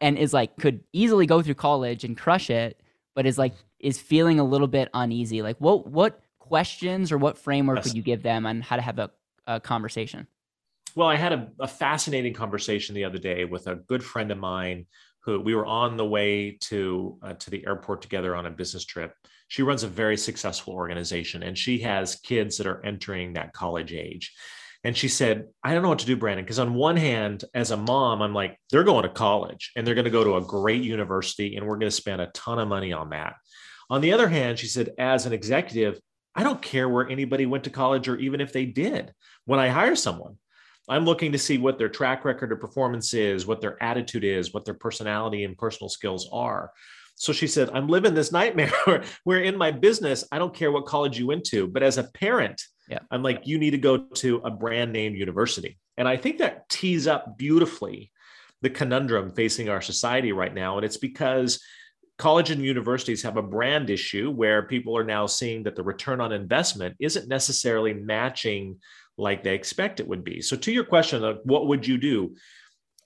and 0.00 0.16
is 0.16 0.32
like 0.32 0.56
could 0.56 0.82
easily 0.94 1.26
go 1.26 1.42
through 1.42 1.52
college 1.52 2.02
and 2.02 2.16
crush 2.16 2.48
it, 2.48 2.80
but 3.14 3.26
is 3.26 3.36
like 3.36 3.52
is 3.78 3.98
feeling 3.98 4.40
a 4.40 4.44
little 4.44 4.68
bit 4.68 4.88
uneasy. 4.94 5.42
Like 5.42 5.58
what 5.58 5.86
what 5.86 6.22
questions 6.38 7.12
or 7.12 7.18
what 7.18 7.36
framework 7.36 7.76
yes. 7.76 7.88
would 7.88 7.94
you 7.94 8.02
give 8.02 8.22
them 8.22 8.46
on 8.46 8.62
how 8.62 8.76
to 8.76 8.82
have 8.82 8.98
a 8.98 9.10
uh, 9.46 9.60
conversation? 9.60 10.26
Well, 10.94 11.08
I 11.08 11.16
had 11.16 11.32
a, 11.32 11.48
a, 11.58 11.66
fascinating 11.66 12.34
conversation 12.34 12.94
the 12.94 13.04
other 13.04 13.18
day 13.18 13.44
with 13.44 13.66
a 13.66 13.74
good 13.74 14.04
friend 14.04 14.30
of 14.30 14.38
mine 14.38 14.86
who 15.24 15.40
we 15.40 15.54
were 15.54 15.66
on 15.66 15.96
the 15.96 16.04
way 16.04 16.58
to 16.60 17.18
uh, 17.22 17.34
to 17.34 17.50
the 17.50 17.66
airport 17.66 18.02
together 18.02 18.36
on 18.36 18.46
a 18.46 18.50
business 18.50 18.84
trip. 18.84 19.12
She 19.48 19.62
runs 19.62 19.82
a 19.82 19.88
very 19.88 20.16
successful 20.16 20.74
organization 20.74 21.42
and 21.42 21.58
she 21.58 21.78
has 21.80 22.16
kids 22.16 22.58
that 22.58 22.66
are 22.66 22.84
entering 22.84 23.32
that 23.32 23.52
college 23.52 23.92
age. 23.92 24.32
And 24.84 24.94
she 24.94 25.08
said, 25.08 25.46
I 25.62 25.72
don't 25.72 25.82
know 25.82 25.88
what 25.88 26.00
to 26.00 26.06
do, 26.06 26.16
Brandon, 26.16 26.44
because 26.44 26.58
on 26.58 26.74
one 26.74 26.96
hand, 26.96 27.44
as 27.54 27.70
a 27.70 27.76
mom, 27.76 28.20
I'm 28.20 28.34
like, 28.34 28.58
they're 28.70 28.84
going 28.84 29.04
to 29.04 29.08
college 29.08 29.72
and 29.74 29.86
they're 29.86 29.94
going 29.94 30.04
to 30.04 30.10
go 30.10 30.24
to 30.24 30.36
a 30.36 30.42
great 30.42 30.82
university 30.82 31.56
and 31.56 31.66
we're 31.66 31.78
going 31.78 31.90
to 31.90 31.96
spend 31.96 32.20
a 32.20 32.26
ton 32.28 32.58
of 32.58 32.68
money 32.68 32.92
on 32.92 33.08
that. 33.10 33.34
On 33.88 34.02
the 34.02 34.12
other 34.12 34.28
hand, 34.28 34.58
she 34.58 34.66
said, 34.66 34.90
as 34.98 35.24
an 35.24 35.32
executive, 35.32 35.98
I 36.34 36.42
don't 36.42 36.60
care 36.60 36.88
where 36.88 37.08
anybody 37.08 37.46
went 37.46 37.64
to 37.64 37.70
college 37.70 38.08
or 38.08 38.16
even 38.16 38.40
if 38.40 38.52
they 38.52 38.66
did. 38.66 39.12
When 39.44 39.60
I 39.60 39.68
hire 39.68 39.96
someone, 39.96 40.36
I'm 40.88 41.04
looking 41.04 41.32
to 41.32 41.38
see 41.38 41.58
what 41.58 41.78
their 41.78 41.88
track 41.88 42.24
record 42.24 42.52
of 42.52 42.60
performance 42.60 43.14
is, 43.14 43.46
what 43.46 43.60
their 43.60 43.82
attitude 43.82 44.24
is, 44.24 44.52
what 44.52 44.64
their 44.64 44.74
personality 44.74 45.44
and 45.44 45.56
personal 45.56 45.88
skills 45.88 46.28
are. 46.32 46.72
So 47.16 47.32
she 47.32 47.46
said, 47.46 47.70
I'm 47.72 47.88
living 47.88 48.14
this 48.14 48.32
nightmare 48.32 48.72
where 49.24 49.40
in 49.40 49.56
my 49.56 49.70
business, 49.70 50.24
I 50.32 50.38
don't 50.38 50.54
care 50.54 50.72
what 50.72 50.86
college 50.86 51.18
you 51.18 51.26
went 51.26 51.44
to, 51.46 51.66
but 51.66 51.82
as 51.82 51.96
a 51.96 52.04
parent, 52.04 52.60
yeah. 52.88 52.98
I'm 53.10 53.22
like, 53.22 53.46
you 53.46 53.58
need 53.58 53.70
to 53.70 53.78
go 53.78 53.96
to 53.96 54.36
a 54.44 54.50
brand 54.50 54.92
name 54.92 55.14
university. 55.14 55.78
And 55.96 56.06
I 56.06 56.16
think 56.16 56.38
that 56.38 56.68
tees 56.68 57.06
up 57.06 57.38
beautifully 57.38 58.10
the 58.60 58.70
conundrum 58.70 59.30
facing 59.30 59.68
our 59.68 59.80
society 59.80 60.32
right 60.32 60.52
now. 60.52 60.76
And 60.76 60.84
it's 60.84 60.96
because 60.96 61.62
college 62.18 62.50
and 62.50 62.62
universities 62.62 63.22
have 63.22 63.36
a 63.36 63.42
brand 63.42 63.90
issue 63.90 64.30
where 64.30 64.62
people 64.62 64.96
are 64.96 65.04
now 65.04 65.26
seeing 65.26 65.64
that 65.64 65.74
the 65.74 65.82
return 65.82 66.20
on 66.20 66.32
investment 66.32 66.94
isn't 67.00 67.28
necessarily 67.28 67.92
matching 67.92 68.78
like 69.16 69.42
they 69.42 69.54
expect 69.54 70.00
it 70.00 70.08
would 70.08 70.24
be. 70.24 70.40
So, 70.40 70.56
to 70.56 70.72
your 70.72 70.84
question 70.84 71.24
of 71.24 71.40
what 71.44 71.66
would 71.66 71.86
you 71.86 71.98
do? 71.98 72.36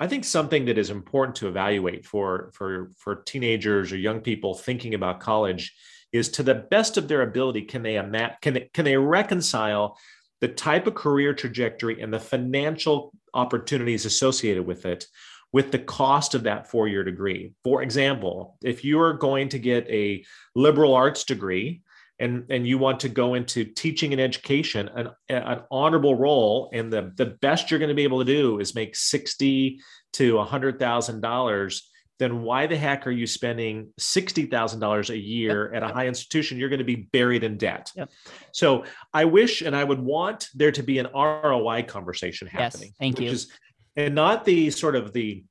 I 0.00 0.06
think 0.06 0.24
something 0.24 0.66
that 0.66 0.78
is 0.78 0.90
important 0.90 1.36
to 1.36 1.48
evaluate 1.48 2.06
for, 2.06 2.50
for, 2.54 2.90
for 2.98 3.16
teenagers 3.16 3.92
or 3.92 3.96
young 3.96 4.20
people 4.20 4.54
thinking 4.54 4.94
about 4.94 5.20
college 5.20 5.74
is 6.12 6.28
to 6.30 6.42
the 6.42 6.54
best 6.54 6.96
of 6.96 7.08
their 7.08 7.22
ability, 7.22 7.62
can 7.62 7.82
they, 7.82 7.94
can 8.40 8.54
they, 8.54 8.70
can 8.72 8.84
they 8.84 8.96
reconcile 8.96 9.98
the 10.40 10.48
type 10.48 10.86
of 10.86 10.94
career 10.94 11.34
trajectory 11.34 12.00
and 12.00 12.14
the 12.14 12.20
financial 12.20 13.12
opportunities 13.34 14.04
associated 14.06 14.64
with 14.64 14.86
it 14.86 15.06
with 15.52 15.72
the 15.72 15.78
cost 15.78 16.34
of 16.34 16.42
that 16.44 16.70
four 16.70 16.88
year 16.88 17.04
degree. 17.04 17.52
For 17.64 17.82
example, 17.82 18.56
if 18.62 18.84
you're 18.84 19.14
going 19.14 19.48
to 19.50 19.58
get 19.58 19.88
a 19.88 20.24
liberal 20.54 20.94
arts 20.94 21.24
degree 21.24 21.82
and, 22.18 22.44
and 22.50 22.66
you 22.66 22.78
want 22.78 23.00
to 23.00 23.08
go 23.08 23.34
into 23.34 23.64
teaching 23.64 24.12
and 24.12 24.20
education, 24.20 24.90
an, 24.94 25.10
an 25.28 25.62
honorable 25.70 26.16
role, 26.16 26.68
and 26.72 26.92
the, 26.92 27.12
the 27.16 27.26
best 27.26 27.70
you're 27.70 27.78
going 27.78 27.88
to 27.88 27.94
be 27.94 28.02
able 28.02 28.18
to 28.18 28.24
do 28.24 28.60
is 28.60 28.74
make 28.74 28.96
60 28.96 29.80
to 30.14 30.34
$100,000 30.34 31.80
then 32.18 32.42
why 32.42 32.66
the 32.66 32.76
heck 32.76 33.06
are 33.06 33.12
you 33.12 33.26
spending 33.26 33.92
$60,000 34.00 35.10
a 35.10 35.16
year 35.16 35.70
yep. 35.72 35.82
at 35.82 35.88
a 35.88 35.92
high 35.92 36.08
institution? 36.08 36.58
You're 36.58 36.68
going 36.68 36.80
to 36.80 36.84
be 36.84 37.08
buried 37.12 37.44
in 37.44 37.56
debt. 37.56 37.92
Yep. 37.94 38.10
So 38.52 38.84
I 39.14 39.24
wish 39.24 39.62
and 39.62 39.74
I 39.74 39.84
would 39.84 40.00
want 40.00 40.48
there 40.54 40.72
to 40.72 40.82
be 40.82 40.98
an 40.98 41.06
ROI 41.14 41.84
conversation 41.84 42.48
happening. 42.48 42.88
Yes, 42.88 42.96
thank 42.98 43.20
you. 43.20 43.30
Is, 43.30 43.52
and 43.98 44.14
not 44.14 44.44
the 44.44 44.70
sort 44.70 44.94
of 44.94 45.12
the 45.12 45.44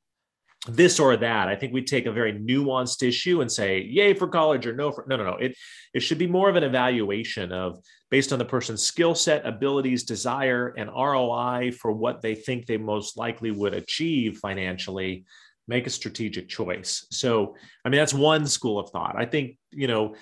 this 0.70 1.00
or 1.00 1.16
that. 1.18 1.48
I 1.48 1.56
think 1.56 1.74
we 1.74 1.82
take 1.82 2.08
a 2.08 2.12
very 2.12 2.34
nuanced 2.34 3.08
issue 3.08 3.42
and 3.42 3.52
say, 3.52 3.82
yay 3.82 4.14
for 4.14 4.28
college 4.28 4.66
or 4.66 4.74
no 4.74 4.92
for 4.92 5.06
no, 5.08 5.18
no, 5.18 5.24
no. 5.24 5.36
It 5.36 5.56
it 5.94 6.00
should 6.00 6.18
be 6.18 6.28
more 6.28 6.50
of 6.50 6.56
an 6.56 6.64
evaluation 6.64 7.52
of 7.52 7.80
based 8.10 8.32
on 8.32 8.40
the 8.40 8.46
person's 8.46 8.82
skill 8.82 9.16
set, 9.16 9.46
abilities, 9.46 10.04
desire, 10.04 10.74
and 10.78 10.90
ROI 10.90 11.74
for 11.74 11.92
what 11.92 12.22
they 12.22 12.36
think 12.36 12.66
they 12.66 12.78
most 12.78 13.18
likely 13.18 13.52
would 13.52 13.74
achieve 13.74 14.38
financially 14.38 15.26
make 15.68 15.86
a 15.86 15.90
strategic 15.90 16.48
choice. 16.48 17.06
So, 17.12 17.58
I 17.84 17.90
mean, 17.90 18.00
that's 18.00 18.14
one 18.14 18.48
school 18.48 18.80
of 18.80 18.90
thought. 18.90 19.16
I 19.18 19.26
think, 19.26 19.58
you 19.72 19.88
know, 19.88 20.16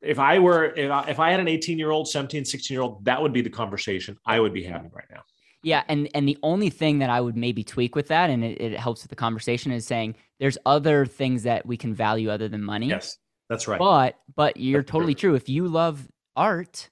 if 0.00 0.20
I 0.20 0.38
were, 0.38 0.66
if 0.66 0.90
I, 0.90 1.10
if 1.10 1.18
I 1.18 1.32
had 1.32 1.40
an 1.40 1.48
18 1.48 1.80
year 1.80 1.90
old, 1.90 2.08
17, 2.08 2.44
16 2.44 2.72
year 2.72 2.82
old, 2.82 3.04
that 3.06 3.20
would 3.20 3.32
be 3.32 3.40
the 3.40 3.50
conversation 3.50 4.16
I 4.24 4.38
would 4.38 4.52
be 4.52 4.62
having 4.62 4.92
right 4.92 5.10
now. 5.10 5.22
Yeah, 5.62 5.84
and 5.88 6.08
and 6.14 6.26
the 6.26 6.38
only 6.42 6.70
thing 6.70 6.98
that 6.98 7.10
I 7.10 7.20
would 7.20 7.36
maybe 7.36 7.62
tweak 7.62 7.94
with 7.94 8.08
that, 8.08 8.30
and 8.30 8.42
it, 8.44 8.60
it, 8.60 8.78
helps 8.78 9.02
with 9.02 9.10
the 9.10 9.16
conversation, 9.16 9.70
is 9.70 9.86
saying 9.86 10.16
there's 10.40 10.58
other 10.66 11.06
things 11.06 11.44
that 11.44 11.64
we 11.64 11.76
can 11.76 11.94
value 11.94 12.30
other 12.30 12.48
than 12.48 12.64
money. 12.64 12.88
Yes, 12.88 13.18
that's 13.48 13.68
right. 13.68 13.78
But 13.78 14.18
but 14.34 14.56
you're 14.56 14.82
that's 14.82 14.90
totally 14.90 15.14
true. 15.14 15.30
true. 15.30 15.36
If 15.36 15.48
you 15.48 15.68
love 15.68 16.08
art, 16.34 16.90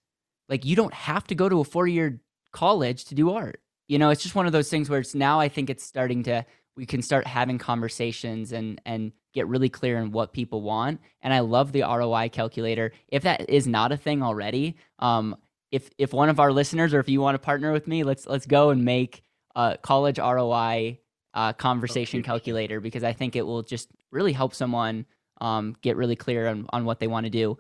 like 0.49 0.65
you 0.65 0.77
don't 0.77 0.95
have 0.95 1.27
to 1.29 1.35
go 1.35 1.49
to 1.49 1.61
a 1.61 1.65
four 1.65 1.89
year 1.89 2.21
college 2.53 3.07
to 3.07 3.15
do 3.15 3.33
art. 3.33 3.61
You 3.89 3.99
know, 3.99 4.11
it's 4.11 4.23
just 4.23 4.37
one 4.37 4.47
of 4.47 4.53
those 4.53 4.71
things 4.71 4.89
where 4.89 5.01
it's 5.01 5.17
now 5.17 5.41
I 5.41 5.49
think 5.49 5.69
it's 5.69 5.85
starting 5.85 6.23
to 6.25 6.47
we 6.77 6.87
can 6.87 7.03
start 7.03 7.27
having 7.27 7.59
conversations 7.59 8.53
and 8.53 8.81
and 8.87 9.13
get 9.35 9.47
really 9.49 9.69
clear 9.69 9.99
on 9.99 10.13
what 10.13 10.33
people 10.33 10.63
want. 10.63 11.01
And 11.23 11.33
I 11.33 11.41
love 11.41 11.73
the 11.73 11.83
ROI 11.83 12.31
calculator. 12.31 12.93
If 13.09 13.23
that 13.25 13.49
is 13.49 13.67
not 13.67 13.93
a 13.93 13.97
thing 13.97 14.23
already, 14.23 14.77
um, 14.99 15.37
if 15.71 15.91
if 15.99 16.13
one 16.13 16.29
of 16.29 16.41
our 16.41 16.53
listeners 16.53 16.95
or 16.95 17.01
if 17.01 17.09
you 17.09 17.21
want 17.21 17.35
to 17.35 17.39
partner 17.39 17.73
with 17.73 17.87
me, 17.87 18.05
let's 18.05 18.27
let's 18.27 18.47
go 18.47 18.71
and 18.71 18.85
make 18.85 19.23
a 19.55 19.79
college 19.81 20.19
ROI 20.19 20.99
uh, 21.35 21.53
conversation 21.53 22.23
calculator 22.23 22.81
because 22.81 23.05
I 23.05 23.13
think 23.13 23.37
it 23.37 23.47
will 23.47 23.63
just 23.63 23.89
really 24.11 24.33
help 24.33 24.55
someone 24.55 25.07
um, 25.41 25.77
get 25.81 25.97
really 25.97 26.17
clear 26.17 26.49
on, 26.49 26.67
on 26.71 26.85
what 26.85 26.99
they 26.99 27.07
want 27.07 27.25
to 27.25 27.31
do. 27.31 27.59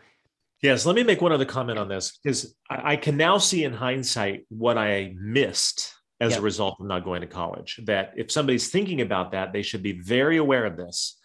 Yes, 0.63 0.85
let 0.85 0.95
me 0.95 1.03
make 1.03 1.23
one 1.23 1.33
other 1.33 1.47
comment 1.47 1.79
on 1.79 1.89
this 1.89 2.19
because 2.23 2.55
I, 2.69 2.93
I, 2.93 2.97
can 2.97 3.17
now 3.17 3.39
see 3.39 3.65
in 3.65 3.73
hindsight 3.73 4.45
what 4.51 4.77
I 4.77 5.15
missed 5.17 5.95
as 6.21 6.33
yep. 6.33 6.41
a 6.41 6.43
result 6.43 6.77
of 6.81 6.87
not 6.87 7.05
going 7.05 7.23
to 7.23 7.27
college. 7.27 7.81
That 7.85 8.13
if 8.17 8.31
somebody's 8.31 8.69
thinking 8.69 9.01
about 9.01 9.33
that, 9.33 9.55
they 9.55 9.63
should 9.63 9.83
be 9.83 9.93
very 9.93 10.37
aware 10.37 10.67
of 10.67 10.77
this. 10.77 11.19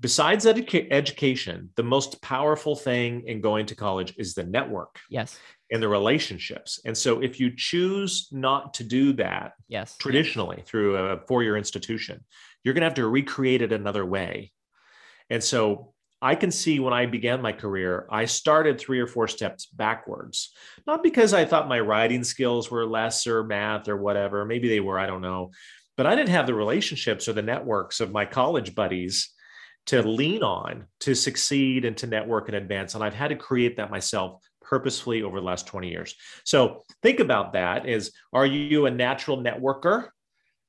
Besides 0.00 0.46
educa- 0.46 0.88
education, 0.90 1.70
the 1.76 1.82
most 1.82 2.22
powerful 2.22 2.74
thing 2.74 3.24
in 3.26 3.42
going 3.42 3.66
to 3.66 3.74
college 3.74 4.14
is 4.16 4.34
the 4.34 4.44
network. 4.44 4.98
Yes. 5.10 5.38
And 5.70 5.82
the 5.82 5.88
relationships. 5.88 6.80
And 6.84 6.96
so 6.96 7.20
if 7.22 7.38
you 7.38 7.54
choose 7.54 8.28
not 8.32 8.74
to 8.74 8.84
do 8.84 9.12
that 9.14 9.52
yes. 9.68 9.96
traditionally 9.98 10.64
through 10.66 10.96
a 10.96 11.20
four 11.28 11.42
year 11.42 11.56
institution, 11.56 12.24
you're 12.64 12.74
going 12.74 12.80
to 12.80 12.86
have 12.86 12.94
to 12.94 13.06
recreate 13.06 13.62
it 13.62 13.72
another 13.72 14.04
way. 14.04 14.52
And 15.28 15.44
so 15.44 15.92
I 16.22 16.34
can 16.34 16.50
see 16.50 16.80
when 16.80 16.92
I 16.92 17.06
began 17.06 17.40
my 17.40 17.52
career, 17.52 18.06
I 18.10 18.24
started 18.24 18.78
three 18.78 19.00
or 19.00 19.06
four 19.06 19.28
steps 19.28 19.66
backwards. 19.66 20.52
Not 20.86 21.02
because 21.02 21.32
I 21.32 21.44
thought 21.44 21.68
my 21.68 21.80
writing 21.80 22.24
skills 22.24 22.70
were 22.70 22.86
less 22.86 23.26
or 23.26 23.44
math 23.44 23.88
or 23.88 23.96
whatever. 23.96 24.44
Maybe 24.44 24.68
they 24.68 24.80
were, 24.80 24.98
I 24.98 25.06
don't 25.06 25.22
know. 25.22 25.52
But 25.96 26.06
I 26.06 26.14
didn't 26.14 26.30
have 26.30 26.46
the 26.46 26.54
relationships 26.54 27.28
or 27.28 27.32
the 27.34 27.42
networks 27.42 28.00
of 28.00 28.12
my 28.12 28.24
college 28.24 28.74
buddies 28.74 29.30
to 29.86 30.02
lean 30.02 30.42
on 30.42 30.86
to 31.00 31.14
succeed 31.14 31.84
and 31.84 31.96
to 31.96 32.06
network 32.06 32.48
and 32.48 32.56
advance. 32.56 32.94
And 32.94 33.02
I've 33.02 33.14
had 33.14 33.28
to 33.28 33.36
create 33.36 33.76
that 33.76 33.90
myself 33.90 34.42
purposefully 34.62 35.22
over 35.22 35.40
the 35.40 35.46
last 35.46 35.66
20 35.66 35.88
years. 35.88 36.14
So 36.44 36.84
think 37.02 37.18
about 37.18 37.54
that 37.54 37.88
is 37.88 38.12
are 38.32 38.46
you 38.46 38.86
a 38.86 38.90
natural 38.90 39.42
networker? 39.42 40.10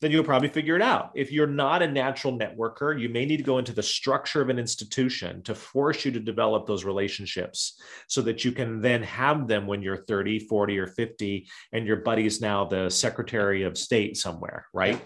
then 0.01 0.09
you'll 0.09 0.23
probably 0.23 0.49
figure 0.49 0.75
it 0.75 0.81
out. 0.81 1.11
If 1.13 1.31
you're 1.31 1.47
not 1.47 1.83
a 1.83 1.87
natural 1.87 2.37
networker, 2.37 2.99
you 2.99 3.07
may 3.07 3.23
need 3.23 3.37
to 3.37 3.43
go 3.43 3.59
into 3.59 3.71
the 3.71 3.83
structure 3.83 4.41
of 4.41 4.49
an 4.49 4.57
institution 4.57 5.43
to 5.43 5.53
force 5.53 6.03
you 6.03 6.11
to 6.11 6.19
develop 6.19 6.65
those 6.65 6.83
relationships 6.83 7.79
so 8.07 8.21
that 8.23 8.43
you 8.43 8.51
can 8.51 8.81
then 8.81 9.03
have 9.03 9.47
them 9.47 9.67
when 9.67 9.83
you're 9.83 10.03
30, 10.05 10.39
40, 10.39 10.79
or 10.79 10.87
50, 10.87 11.47
and 11.71 11.85
your 11.85 11.97
buddy's 11.97 12.41
now 12.41 12.65
the 12.65 12.89
Secretary 12.89 13.61
of 13.61 13.77
State 13.77 14.17
somewhere, 14.17 14.65
right? 14.73 14.99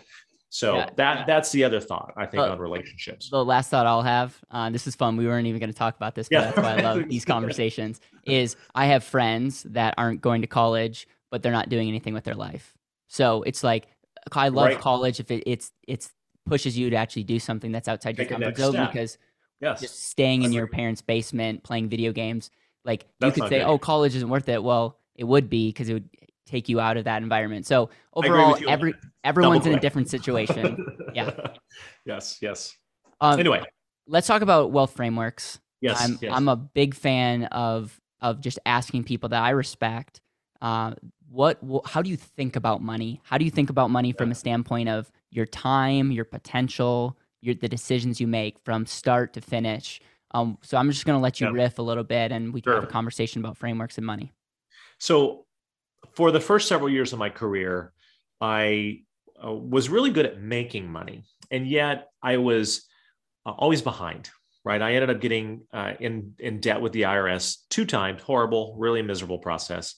So 0.55 0.77
yeah. 0.77 0.89
that 0.95 1.27
that's 1.27 1.51
the 1.51 1.65
other 1.65 1.81
thought 1.81 2.13
I 2.15 2.25
think 2.25 2.39
uh, 2.39 2.49
on 2.49 2.59
relationships. 2.59 3.29
The 3.29 3.43
last 3.43 3.69
thought 3.69 3.85
I'll 3.85 4.01
have, 4.01 4.41
uh, 4.49 4.69
this 4.69 4.87
is 4.87 4.95
fun. 4.95 5.17
We 5.17 5.27
weren't 5.27 5.47
even 5.47 5.59
going 5.59 5.69
to 5.69 5.77
talk 5.77 5.97
about 5.97 6.15
this, 6.15 6.29
but 6.29 6.35
yeah, 6.35 6.41
that's 6.45 6.57
why 6.57 6.77
I 6.77 6.81
love 6.81 7.09
these 7.09 7.25
conversations. 7.25 7.99
Is 8.23 8.55
I 8.73 8.85
have 8.85 9.03
friends 9.03 9.63
that 9.63 9.95
aren't 9.97 10.21
going 10.21 10.39
to 10.43 10.47
college, 10.47 11.09
but 11.29 11.43
they're 11.43 11.51
not 11.51 11.67
doing 11.67 11.89
anything 11.89 12.13
with 12.13 12.23
their 12.23 12.35
life. 12.35 12.73
So 13.09 13.43
it's 13.43 13.65
like 13.65 13.87
I 14.31 14.47
love 14.47 14.67
right. 14.67 14.79
college 14.79 15.19
if 15.19 15.29
it, 15.29 15.43
it's 15.45 15.73
it's 15.89 16.13
pushes 16.45 16.77
you 16.77 16.89
to 16.89 16.95
actually 16.95 17.25
do 17.25 17.37
something 17.37 17.73
that's 17.73 17.89
outside 17.89 18.15
Take 18.15 18.29
your 18.29 18.39
comfort 18.39 18.57
zone 18.57 18.87
because 18.87 19.17
yes. 19.59 19.81
just 19.81 20.07
staying 20.07 20.43
in 20.43 20.53
your 20.53 20.67
parents' 20.67 21.01
basement 21.01 21.63
playing 21.63 21.89
video 21.89 22.13
games, 22.13 22.49
like 22.85 23.07
that's 23.19 23.35
you 23.35 23.43
could 23.43 23.49
say, 23.49 23.59
good. 23.59 23.65
"Oh, 23.65 23.77
college 23.77 24.15
isn't 24.15 24.29
worth 24.29 24.47
it." 24.47 24.63
Well, 24.63 24.99
it 25.15 25.25
would 25.25 25.49
be 25.49 25.67
because 25.67 25.89
it 25.89 25.95
would 25.95 26.09
take 26.45 26.69
you 26.69 26.79
out 26.79 26.97
of 26.97 27.05
that 27.05 27.21
environment. 27.21 27.65
So 27.65 27.89
overall, 28.13 28.57
every 28.67 28.93
everyone's 29.23 29.65
in 29.65 29.73
a 29.73 29.79
different 29.79 30.09
situation. 30.09 30.97
yeah. 31.13 31.31
Yes. 32.05 32.37
Yes. 32.41 32.75
Um, 33.21 33.39
anyway, 33.39 33.63
let's 34.07 34.27
talk 34.27 34.41
about 34.41 34.71
wealth 34.71 34.95
frameworks. 34.95 35.59
Yes 35.81 36.01
I'm 36.01 36.17
yes. 36.21 36.31
I'm 36.33 36.47
a 36.47 36.55
big 36.55 36.93
fan 36.93 37.45
of 37.45 37.99
of 38.21 38.41
just 38.41 38.59
asking 38.65 39.03
people 39.03 39.29
that 39.29 39.43
I 39.43 39.51
respect 39.51 40.21
uh, 40.61 40.93
what 41.29 41.59
how 41.85 42.01
do 42.01 42.09
you 42.09 42.17
think 42.17 42.55
about 42.55 42.81
money 42.81 43.21
how 43.23 43.37
do 43.37 43.45
you 43.45 43.51
think 43.51 43.69
about 43.69 43.89
money 43.89 44.11
from 44.11 44.31
a 44.31 44.35
standpoint 44.35 44.89
of 44.89 45.11
your 45.31 45.45
time 45.45 46.11
your 46.11 46.25
potential 46.25 47.17
your 47.41 47.55
the 47.55 47.67
decisions 47.67 48.19
you 48.19 48.27
make 48.27 48.57
from 48.59 48.85
start 48.85 49.33
to 49.33 49.41
finish 49.41 49.99
um, 50.31 50.57
so 50.61 50.77
i'm 50.77 50.89
just 50.89 51.05
going 51.05 51.17
to 51.17 51.21
let 51.21 51.41
you 51.41 51.47
yeah. 51.47 51.53
riff 51.53 51.77
a 51.79 51.81
little 51.81 52.03
bit 52.03 52.31
and 52.31 52.53
we 52.53 52.61
can 52.61 52.71
sure. 52.71 52.75
have 52.75 52.83
a 52.83 52.91
conversation 52.91 53.41
about 53.41 53.57
frameworks 53.57 53.97
and 53.97 54.05
money 54.05 54.31
so 54.97 55.44
for 56.13 56.31
the 56.31 56.39
first 56.39 56.67
several 56.67 56.89
years 56.89 57.13
of 57.13 57.19
my 57.19 57.29
career 57.29 57.91
i 58.41 58.99
uh, 59.43 59.51
was 59.51 59.89
really 59.89 60.11
good 60.11 60.25
at 60.25 60.41
making 60.41 60.91
money. 60.91 61.23
And 61.51 61.67
yet 61.67 62.07
i 62.21 62.37
was 62.37 62.85
uh, 63.45 63.51
always 63.51 63.81
behind 63.81 64.29
right? 64.65 64.81
I 64.81 64.95
ended 64.95 65.11
up 65.11 65.21
getting 65.21 65.61
uh, 65.71 65.93
in 65.99 66.33
in 66.39 66.59
debt 66.59 66.81
with 66.81 66.91
the 66.91 67.03
irs 67.03 67.57
two 67.69 67.85
times. 67.85 68.21
Horrible 68.23 68.75
really 68.77 69.01
miserable 69.01 69.37
process. 69.37 69.95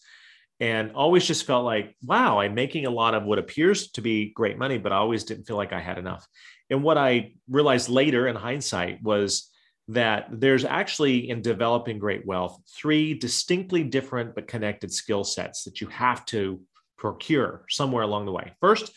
And 0.60 0.92
always 0.94 1.26
just 1.26 1.46
felt 1.46 1.66
like, 1.66 1.96
wow, 2.04 2.40
I'm 2.40 2.56
making 2.56 2.88
a 2.88 2.92
lot 2.92 3.14
of 3.14 3.24
what 3.24 3.40
appears 3.40 3.92
to 3.92 4.02
be 4.02 4.32
great 4.34 4.58
money, 4.58 4.80
but 4.80 4.92
I 4.92 4.98
always 4.98 5.24
didn't 5.24 5.46
feel 5.46 5.56
like 5.56 5.72
I 5.72 5.80
had 5.80 6.00
enough. 6.00 6.28
And 6.72 6.84
what 6.84 6.98
I 6.98 7.34
realized 7.48 7.90
later 7.90 8.28
in 8.28 8.36
hindsight 8.36 9.02
was 9.04 9.52
that 9.89 10.27
there's 10.32 10.65
actually 10.65 11.29
in 11.29 11.41
developing 11.41 11.98
great 11.98 12.25
wealth 12.25 12.60
three 12.75 13.13
distinctly 13.13 13.84
different 13.84 14.36
but 14.36 14.48
connected 14.48 14.91
skill 14.91 15.24
sets 15.24 15.63
that 15.63 15.79
you 15.79 15.88
have 15.88 16.25
to 16.25 16.60
procure 16.98 17.63
somewhere 17.70 18.03
along 18.03 18.25
the 18.25 18.32
way. 18.32 18.51
First, 18.60 18.91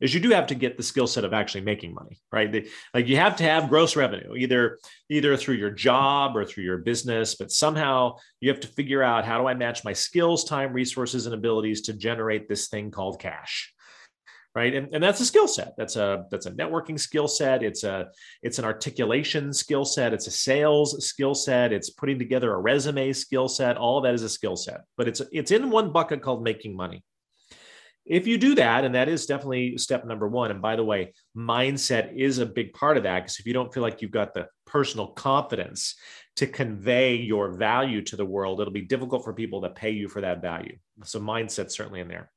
is 0.00 0.12
you 0.12 0.20
do 0.20 0.30
have 0.30 0.48
to 0.48 0.54
get 0.54 0.76
the 0.76 0.82
skill 0.82 1.06
set 1.06 1.24
of 1.24 1.32
actually 1.32 1.62
making 1.62 1.94
money, 1.94 2.20
right? 2.32 2.66
Like 2.92 3.06
you 3.06 3.16
have 3.16 3.36
to 3.36 3.44
have 3.44 3.68
gross 3.68 3.96
revenue, 3.96 4.34
either 4.34 4.78
either 5.08 5.36
through 5.36 5.54
your 5.54 5.70
job 5.70 6.36
or 6.36 6.44
through 6.44 6.64
your 6.64 6.78
business, 6.78 7.36
but 7.36 7.50
somehow 7.50 8.16
you 8.40 8.50
have 8.50 8.60
to 8.60 8.68
figure 8.68 9.02
out 9.02 9.24
how 9.24 9.38
do 9.38 9.46
I 9.46 9.54
match 9.54 9.84
my 9.84 9.92
skills, 9.92 10.44
time, 10.44 10.72
resources, 10.72 11.26
and 11.26 11.34
abilities 11.34 11.82
to 11.82 11.94
generate 11.94 12.48
this 12.48 12.68
thing 12.68 12.90
called 12.90 13.20
cash, 13.20 13.72
right? 14.54 14.74
And, 14.74 14.94
and 14.94 15.02
that's 15.02 15.20
a 15.20 15.26
skill 15.26 15.48
set. 15.48 15.74
That's 15.76 15.96
a 15.96 16.24
that's 16.30 16.46
a 16.46 16.52
networking 16.52 16.98
skill 16.98 17.28
set. 17.28 17.62
It's 17.62 17.84
a 17.84 18.08
it's 18.42 18.58
an 18.58 18.64
articulation 18.64 19.52
skill 19.52 19.84
set. 19.84 20.12
It's 20.12 20.26
a 20.26 20.30
sales 20.30 21.06
skill 21.06 21.34
set. 21.34 21.72
It's 21.72 21.90
putting 21.90 22.18
together 22.18 22.52
a 22.54 22.60
resume 22.60 23.12
skill 23.12 23.48
set. 23.48 23.76
All 23.76 24.00
that 24.02 24.14
is 24.14 24.22
a 24.22 24.28
skill 24.28 24.56
set, 24.56 24.82
but 24.96 25.08
it's 25.08 25.20
it's 25.32 25.50
in 25.50 25.70
one 25.70 25.92
bucket 25.92 26.22
called 26.22 26.42
making 26.42 26.76
money 26.76 27.02
if 28.06 28.26
you 28.26 28.36
do 28.36 28.54
that, 28.56 28.84
and 28.84 28.94
that 28.94 29.08
is 29.08 29.26
definitely 29.26 29.78
step 29.78 30.04
number 30.04 30.28
one. 30.28 30.50
And 30.50 30.60
by 30.60 30.76
the 30.76 30.84
way, 30.84 31.14
mindset 31.36 32.14
is 32.14 32.38
a 32.38 32.46
big 32.46 32.74
part 32.74 32.96
of 32.96 33.04
that 33.04 33.20
because 33.20 33.38
if 33.38 33.46
you 33.46 33.54
don't 33.54 33.72
feel 33.72 33.82
like 33.82 34.02
you've 34.02 34.10
got 34.10 34.34
the 34.34 34.46
personal 34.66 35.08
confidence 35.08 35.94
to 36.36 36.46
convey 36.46 37.16
your 37.16 37.52
value 37.52 38.02
to 38.02 38.16
the 38.16 38.24
world, 38.24 38.60
it'll 38.60 38.72
be 38.72 38.82
difficult 38.82 39.24
for 39.24 39.32
people 39.32 39.62
to 39.62 39.70
pay 39.70 39.90
you 39.90 40.08
for 40.08 40.20
that 40.20 40.42
value. 40.42 40.76
So, 41.04 41.18
mindset's 41.18 41.74
certainly 41.74 42.00
in 42.00 42.08
there. 42.08 42.30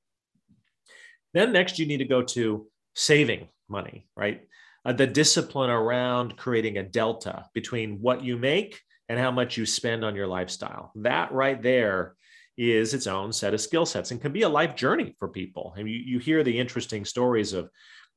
Then, 1.34 1.52
next, 1.52 1.80
you 1.80 1.86
need 1.86 1.98
to 1.98 2.06
go 2.06 2.22
to 2.22 2.68
saving 2.96 3.48
money, 3.70 4.08
right? 4.16 4.42
Uh, 4.86 4.94
the 4.94 5.08
discipline 5.08 5.70
around 5.70 6.38
creating 6.38 6.78
a 6.78 6.84
delta 6.84 7.46
between 7.54 8.02
what 8.02 8.24
you 8.24 8.38
make 8.38 8.80
and 9.10 9.20
how 9.20 9.32
much 9.32 9.58
you 9.58 9.66
spend 9.66 10.04
on 10.04 10.16
your 10.16 10.28
lifestyle. 10.28 10.92
That 10.96 11.32
right 11.32 11.62
there 11.62 12.16
is 12.58 12.94
its 12.94 13.08
own 13.08 13.32
set 13.32 13.54
of 13.54 13.62
skill 13.62 13.86
sets 13.86 14.12
and 14.12 14.22
can 14.22 14.32
be 14.32 14.42
a 14.42 14.50
life 14.50 14.76
journey 14.76 15.16
for 15.20 15.28
people. 15.28 15.74
And 15.78 15.90
you, 15.90 15.98
you 15.98 16.20
hear 16.20 16.44
the 16.44 16.58
interesting 16.58 17.06
stories 17.06 17.54
of 17.54 17.70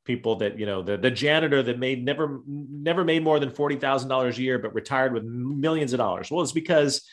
people 0.07 0.37
that 0.37 0.59
you 0.59 0.65
know 0.65 0.83
the 0.83 0.97
the 0.97 1.11
janitor 1.11 1.63
that 1.63 1.79
made 1.79 2.05
never 2.05 2.41
never 2.47 3.05
made 3.05 3.23
more 3.23 3.39
than 3.39 3.51
forty 3.51 3.77
thousand 3.77 4.09
dollars 4.09 4.39
a 4.39 4.43
year 4.43 4.59
but 4.59 4.75
retired 4.75 5.13
with 5.13 5.25
millions 5.25 5.93
of 5.93 5.99
dollars. 5.99 6.31
Well, 6.31 6.43
it's 6.43 6.53
because 6.53 7.07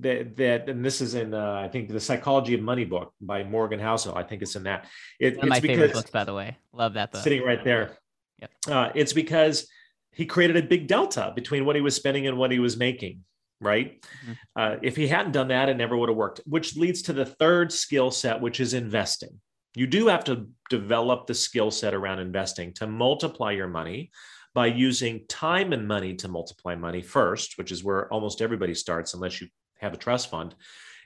that 0.00 0.36
that 0.36 0.68
and 0.68 0.84
this 0.84 1.00
is 1.00 1.14
in 1.14 1.34
uh, 1.34 1.60
I 1.64 1.68
think 1.68 1.88
the 1.88 2.00
Psychology 2.00 2.54
of 2.54 2.60
Money 2.60 2.84
book 2.84 3.12
by 3.20 3.44
Morgan 3.44 3.80
Housel. 3.80 4.16
I 4.16 4.22
think 4.22 4.42
it's 4.42 4.56
in 4.56 4.64
that. 4.64 4.86
It, 5.18 5.36
One 5.36 5.46
of 5.46 5.50
my 5.50 5.60
favorite 5.60 5.92
books, 5.92 6.10
by 6.10 6.24
the 6.24 6.34
way. 6.34 6.56
Love 6.72 6.94
that 6.94 7.12
book. 7.12 7.22
Sitting 7.22 7.42
right 7.42 7.62
there. 7.64 7.96
Yep. 8.40 8.50
Uh, 8.68 8.90
it's 8.94 9.12
because 9.12 9.68
he 10.12 10.26
created 10.26 10.56
a 10.56 10.62
big 10.62 10.86
delta 10.86 11.32
between 11.34 11.64
what 11.64 11.76
he 11.76 11.82
was 11.82 11.94
spending 11.94 12.26
and 12.26 12.38
what 12.38 12.50
he 12.50 12.58
was 12.58 12.76
making. 12.76 13.24
Right. 13.60 14.00
Mm-hmm. 14.02 14.32
Uh, 14.54 14.76
if 14.82 14.94
he 14.94 15.08
hadn't 15.08 15.32
done 15.32 15.48
that, 15.48 15.68
it 15.68 15.76
never 15.76 15.96
would 15.96 16.08
have 16.08 16.16
worked. 16.16 16.40
Which 16.46 16.76
leads 16.76 17.02
to 17.02 17.12
the 17.12 17.26
third 17.26 17.72
skill 17.72 18.12
set, 18.12 18.40
which 18.40 18.60
is 18.60 18.72
investing. 18.72 19.40
You 19.74 19.86
do 19.86 20.06
have 20.08 20.24
to 20.24 20.48
develop 20.70 21.26
the 21.26 21.34
skill 21.34 21.70
set 21.70 21.92
around 21.92 22.20
investing 22.20 22.72
to 22.74 22.86
multiply 22.86 23.52
your 23.52 23.68
money 23.68 24.10
by 24.54 24.66
using 24.66 25.24
time 25.28 25.72
and 25.72 25.86
money 25.86 26.14
to 26.16 26.28
multiply 26.28 26.74
money 26.74 27.02
first, 27.02 27.58
which 27.58 27.70
is 27.70 27.84
where 27.84 28.12
almost 28.12 28.40
everybody 28.40 28.74
starts, 28.74 29.14
unless 29.14 29.40
you 29.40 29.48
have 29.78 29.92
a 29.92 29.98
trust 29.98 30.30
fund. 30.30 30.54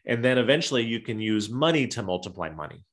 And 0.05 0.25
then 0.25 0.39
eventually 0.39 0.83
you 0.83 1.01
can 1.01 1.21
use 1.21 1.49
money 1.49 1.87
to 1.89 2.03
multiply 2.03 2.51
money. 2.51 2.85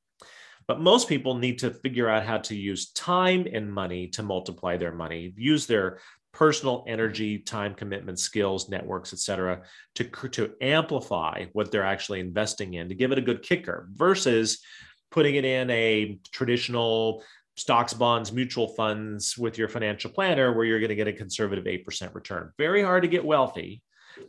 But 0.68 0.80
most 0.80 1.10
people 1.10 1.36
need 1.36 1.58
to 1.60 1.72
figure 1.72 2.08
out 2.08 2.26
how 2.26 2.38
to 2.38 2.56
use 2.56 2.92
time 2.92 3.48
and 3.52 3.74
money 3.74 4.08
to 4.10 4.22
multiply 4.22 4.78
their 4.78 4.94
money, 4.94 5.34
use 5.36 5.66
their 5.66 6.00
personal 6.32 6.86
energy, 6.88 7.40
time 7.40 7.74
commitment, 7.74 8.20
skills, 8.20 8.70
networks, 8.70 9.12
et 9.12 9.18
cetera, 9.18 9.64
to, 9.96 10.04
to 10.04 10.54
amplify 10.62 11.46
what 11.54 11.72
they're 11.72 11.84
actually 11.84 12.20
investing 12.20 12.76
in, 12.76 12.88
to 12.88 12.94
give 12.94 13.12
it 13.12 13.18
a 13.18 13.22
good 13.22 13.42
kicker 13.42 13.90
versus 13.94 14.60
putting 15.10 15.36
it 15.36 15.46
in 15.46 15.72
a 15.72 16.20
traditional 16.32 17.24
stocks, 17.58 17.94
bonds, 17.94 18.32
mutual 18.32 18.68
funds 18.76 19.38
with 19.38 19.58
your 19.58 19.68
financial 19.68 20.12
planner 20.12 20.54
where 20.54 20.66
you're 20.66 20.80
going 20.80 20.90
to 20.90 20.96
get 20.96 21.08
a 21.08 21.14
conservative 21.14 21.66
8% 21.66 22.14
return. 22.14 22.52
Very 22.58 22.84
hard 22.84 23.02
to 23.02 23.10
get 23.10 23.26
wealthy 23.26 23.82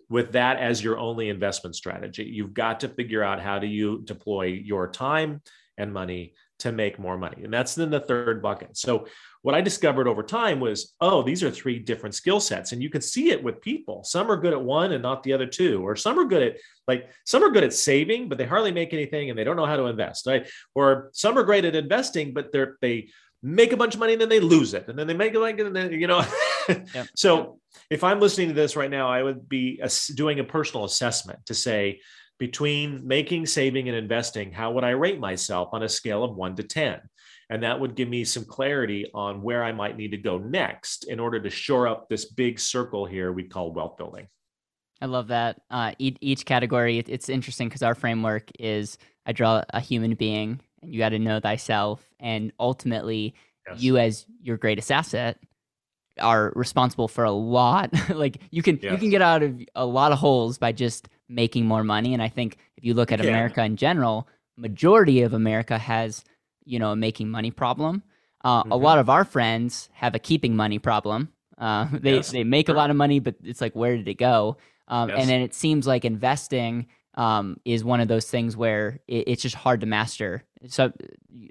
with 0.09 0.33
that 0.33 0.59
as 0.59 0.83
your 0.83 0.99
only 0.99 1.29
investment 1.29 1.77
strategy. 1.77 2.25
You've 2.25 2.55
got 2.55 2.81
to 2.81 2.89
figure 2.89 3.23
out 3.23 3.41
how 3.41 3.59
do 3.59 3.67
you 3.67 4.03
deploy 4.03 4.45
your 4.45 4.89
time 4.89 5.43
and 5.79 5.93
money 5.93 6.35
to 6.61 6.73
make 6.73 6.99
more 6.99 7.17
money. 7.17 7.43
And 7.43 7.53
that's 7.53 7.75
then 7.75 7.91
the 7.91 8.01
third 8.01 8.43
bucket. 8.43 8.77
So 8.77 9.07
what 9.43 9.55
I 9.55 9.63
discovered 9.63 10.07
over 10.07 10.23
time 10.23 10.61
was, 10.61 10.95
oh, 11.01 11.23
these 11.23 11.43
are 11.43 11.51
three 11.51 11.79
different 11.79 12.15
skill 12.15 12.39
sets. 12.39 12.73
And 12.73 12.83
you 12.83 12.91
can 12.91 13.01
see 13.01 13.31
it 13.31 13.43
with 13.43 13.63
people. 13.63 14.05
Some 14.05 14.31
are 14.31 14.37
good 14.37 14.53
at 14.53 14.63
one 14.63 14.93
and 14.93 15.03
not 15.03 15.23
the 15.23 15.33
other 15.33 15.47
two, 15.47 15.83
or 15.83 15.97
some 15.97 16.19
are 16.19 16.27
good 16.27 16.43
at 16.43 16.57
like 16.87 17.09
some 17.25 17.43
are 17.43 17.51
good 17.51 17.65
at 17.65 17.73
saving, 17.73 18.29
but 18.29 18.37
they 18.37 18.45
hardly 18.45 18.73
make 18.73 18.93
anything 18.93 19.31
and 19.31 19.39
they 19.39 19.45
don't 19.45 19.57
know 19.57 19.65
how 19.65 19.77
to 19.77 19.87
invest. 19.87 20.27
Right. 20.27 20.49
Or 20.75 21.09
some 21.13 21.39
are 21.39 21.45
great 21.45 21.65
at 21.65 21.75
investing, 21.75 22.35
but 22.35 22.53
they're 22.53 22.77
they 22.83 23.09
make 23.43 23.73
a 23.73 23.77
bunch 23.77 23.95
of 23.95 24.01
money 24.01 24.13
and 24.13 24.21
then 24.21 24.29
they 24.29 24.41
lose 24.41 24.75
it 24.75 24.87
and 24.89 24.99
then 24.99 25.07
they 25.07 25.15
make 25.15 25.35
it 25.35 25.39
like 25.39 25.59
and 25.59 25.75
then 25.75 25.93
you 25.93 26.07
know 26.07 26.23
yep. 26.69 27.09
so 27.17 27.59
if 27.91 28.05
i'm 28.05 28.21
listening 28.21 28.49
to 28.49 28.55
this 28.55 28.77
right 28.77 28.91
now 28.91 29.09
i 29.09 29.23
would 29.23 29.49
be 29.49 29.81
doing 30.15 30.41
a 30.41 30.45
personal 30.45 30.85
assessment 30.85 31.39
to 31.47 31.55
say 31.55 32.01
between 32.39 33.07
making 33.07 33.47
saving 33.47 33.89
and 33.89 33.97
investing 33.97 34.53
how 34.53 34.71
would 34.71 34.85
i 34.85 34.91
rate 34.91 35.21
myself 35.21 35.69
on 35.73 35.83
a 35.83 35.89
scale 35.89 36.25
of 36.25 36.37
1 36.37 36.57
to 36.57 36.63
10 36.63 37.01
and 37.51 37.65
that 37.65 37.81
would 37.81 37.97
give 37.97 38.09
me 38.09 38.25
some 38.25 38.45
clarity 38.45 39.11
on 39.15 39.43
where 39.43 39.65
i 39.65 39.73
might 39.73 39.97
need 39.97 40.11
to 40.11 40.17
go 40.17 40.39
next 40.39 41.05
in 41.09 41.21
order 41.21 41.41
to 41.41 41.51
shore 41.51 41.87
up 41.89 42.09
this 42.09 42.27
big 42.27 42.59
circle 42.59 43.07
here 43.07 43.33
we 43.33 43.45
call 43.45 43.73
wealth 43.73 43.97
building 43.97 44.27
i 45.01 45.07
love 45.07 45.29
that 45.29 45.61
uh, 45.71 45.93
each, 45.99 46.17
each 46.21 46.45
category 46.45 46.99
it's 46.99 47.29
interesting 47.29 47.69
because 47.69 47.83
our 47.83 47.95
framework 47.95 48.51
is 48.59 48.99
i 49.27 49.33
draw 49.33 49.63
a 49.71 49.81
human 49.81 50.15
being 50.15 50.61
and 50.83 50.93
you 50.93 50.99
got 50.99 51.11
to 51.11 51.19
know 51.19 51.41
thyself 51.41 52.03
and 52.19 52.53
ultimately 52.59 53.35
yes. 53.69 53.83
you 53.83 53.99
as 53.99 54.27
your 54.43 54.57
greatest 54.57 54.91
asset 54.91 55.39
are 56.19 56.53
responsible 56.55 57.09
for 57.09 57.25
a 57.25 57.31
lot 57.31 57.91
like 58.11 58.39
you 58.51 58.63
can 58.63 58.79
yes. 58.83 58.93
you 58.93 58.99
can 58.99 59.11
get 59.11 59.23
out 59.23 59.43
of 59.43 59.61
a 59.75 59.87
lot 59.87 60.13
of 60.13 60.19
holes 60.19 60.59
by 60.59 60.73
just 60.73 61.09
making 61.29 61.67
more 61.67 61.85
money 61.85 62.13
and 62.13 62.23
i 62.23 62.29
think 62.29 62.57
if 62.77 62.85
you 62.85 62.95
look 62.95 63.13
at 63.13 63.21
america 63.21 63.63
in 63.63 63.77
general 63.77 64.29
majority 64.57 65.23
of 65.23 65.33
america 65.33 65.79
has 65.79 66.25
you 66.65 66.79
know 66.79 66.91
a 66.91 66.97
making 66.97 67.29
money 67.29 67.51
problem 67.51 68.03
uh, 68.43 68.63
mm-hmm. 68.63 68.73
a 68.73 68.77
lot 68.77 68.99
of 68.99 69.09
our 69.11 69.25
friends 69.25 69.89
have 69.93 70.15
a 70.15 70.19
keeping 70.19 70.57
money 70.57 70.79
problem 70.79 71.29
uh, 71.59 71.87
they, 71.93 72.17
yes. 72.17 72.31
they 72.31 72.45
make 72.45 72.67
sure. 72.67 72.75
a 72.75 72.79
lot 72.79 72.91
of 72.91 72.97
money 72.97 73.19
but 73.19 73.37
it's 73.45 73.61
like 73.61 73.75
where 73.75 73.97
did 73.97 74.09
it 74.09 74.15
go 74.15 74.57
um, 74.89 75.09
and 75.11 75.29
then 75.29 75.41
it 75.41 75.55
seems 75.55 75.87
like 75.87 76.05
investing 76.05 76.89
um, 77.15 77.61
is 77.65 77.85
one 77.85 78.01
of 78.01 78.09
those 78.09 78.29
things 78.29 78.57
where 78.57 79.01
it, 79.07 79.25
it's 79.29 79.43
just 79.43 79.55
hard 79.55 79.81
to 79.81 79.87
master. 79.87 80.45
So 80.67 80.93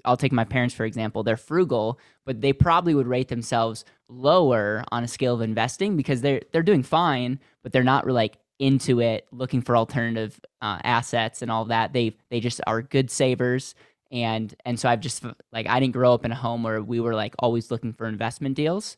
I'll 0.04 0.16
take 0.16 0.32
my 0.32 0.44
parents 0.44 0.74
for 0.74 0.84
example. 0.84 1.22
They're 1.22 1.36
frugal, 1.36 1.98
but 2.24 2.40
they 2.40 2.52
probably 2.52 2.94
would 2.94 3.06
rate 3.06 3.28
themselves 3.28 3.84
lower 4.10 4.84
on 4.90 5.04
a 5.04 5.08
scale 5.08 5.34
of 5.34 5.40
investing 5.40 5.96
because 5.96 6.20
they're 6.20 6.42
they're 6.52 6.62
doing 6.62 6.82
fine, 6.82 7.38
but 7.62 7.72
they're 7.72 7.82
not 7.82 8.04
really 8.04 8.16
like 8.16 8.38
into 8.58 9.00
it, 9.00 9.26
looking 9.32 9.62
for 9.62 9.76
alternative 9.76 10.38
uh, 10.60 10.78
assets 10.84 11.42
and 11.42 11.50
all 11.50 11.64
that. 11.66 11.92
They 11.92 12.16
they 12.30 12.40
just 12.40 12.60
are 12.66 12.82
good 12.82 13.10
savers. 13.10 13.74
And 14.12 14.54
and 14.64 14.78
so 14.78 14.88
I've 14.88 15.00
just 15.00 15.24
like 15.52 15.68
I 15.68 15.80
didn't 15.80 15.94
grow 15.94 16.12
up 16.12 16.24
in 16.24 16.32
a 16.32 16.36
home 16.36 16.62
where 16.62 16.82
we 16.82 17.00
were 17.00 17.14
like 17.14 17.34
always 17.38 17.70
looking 17.70 17.92
for 17.92 18.06
investment 18.06 18.56
deals 18.56 18.96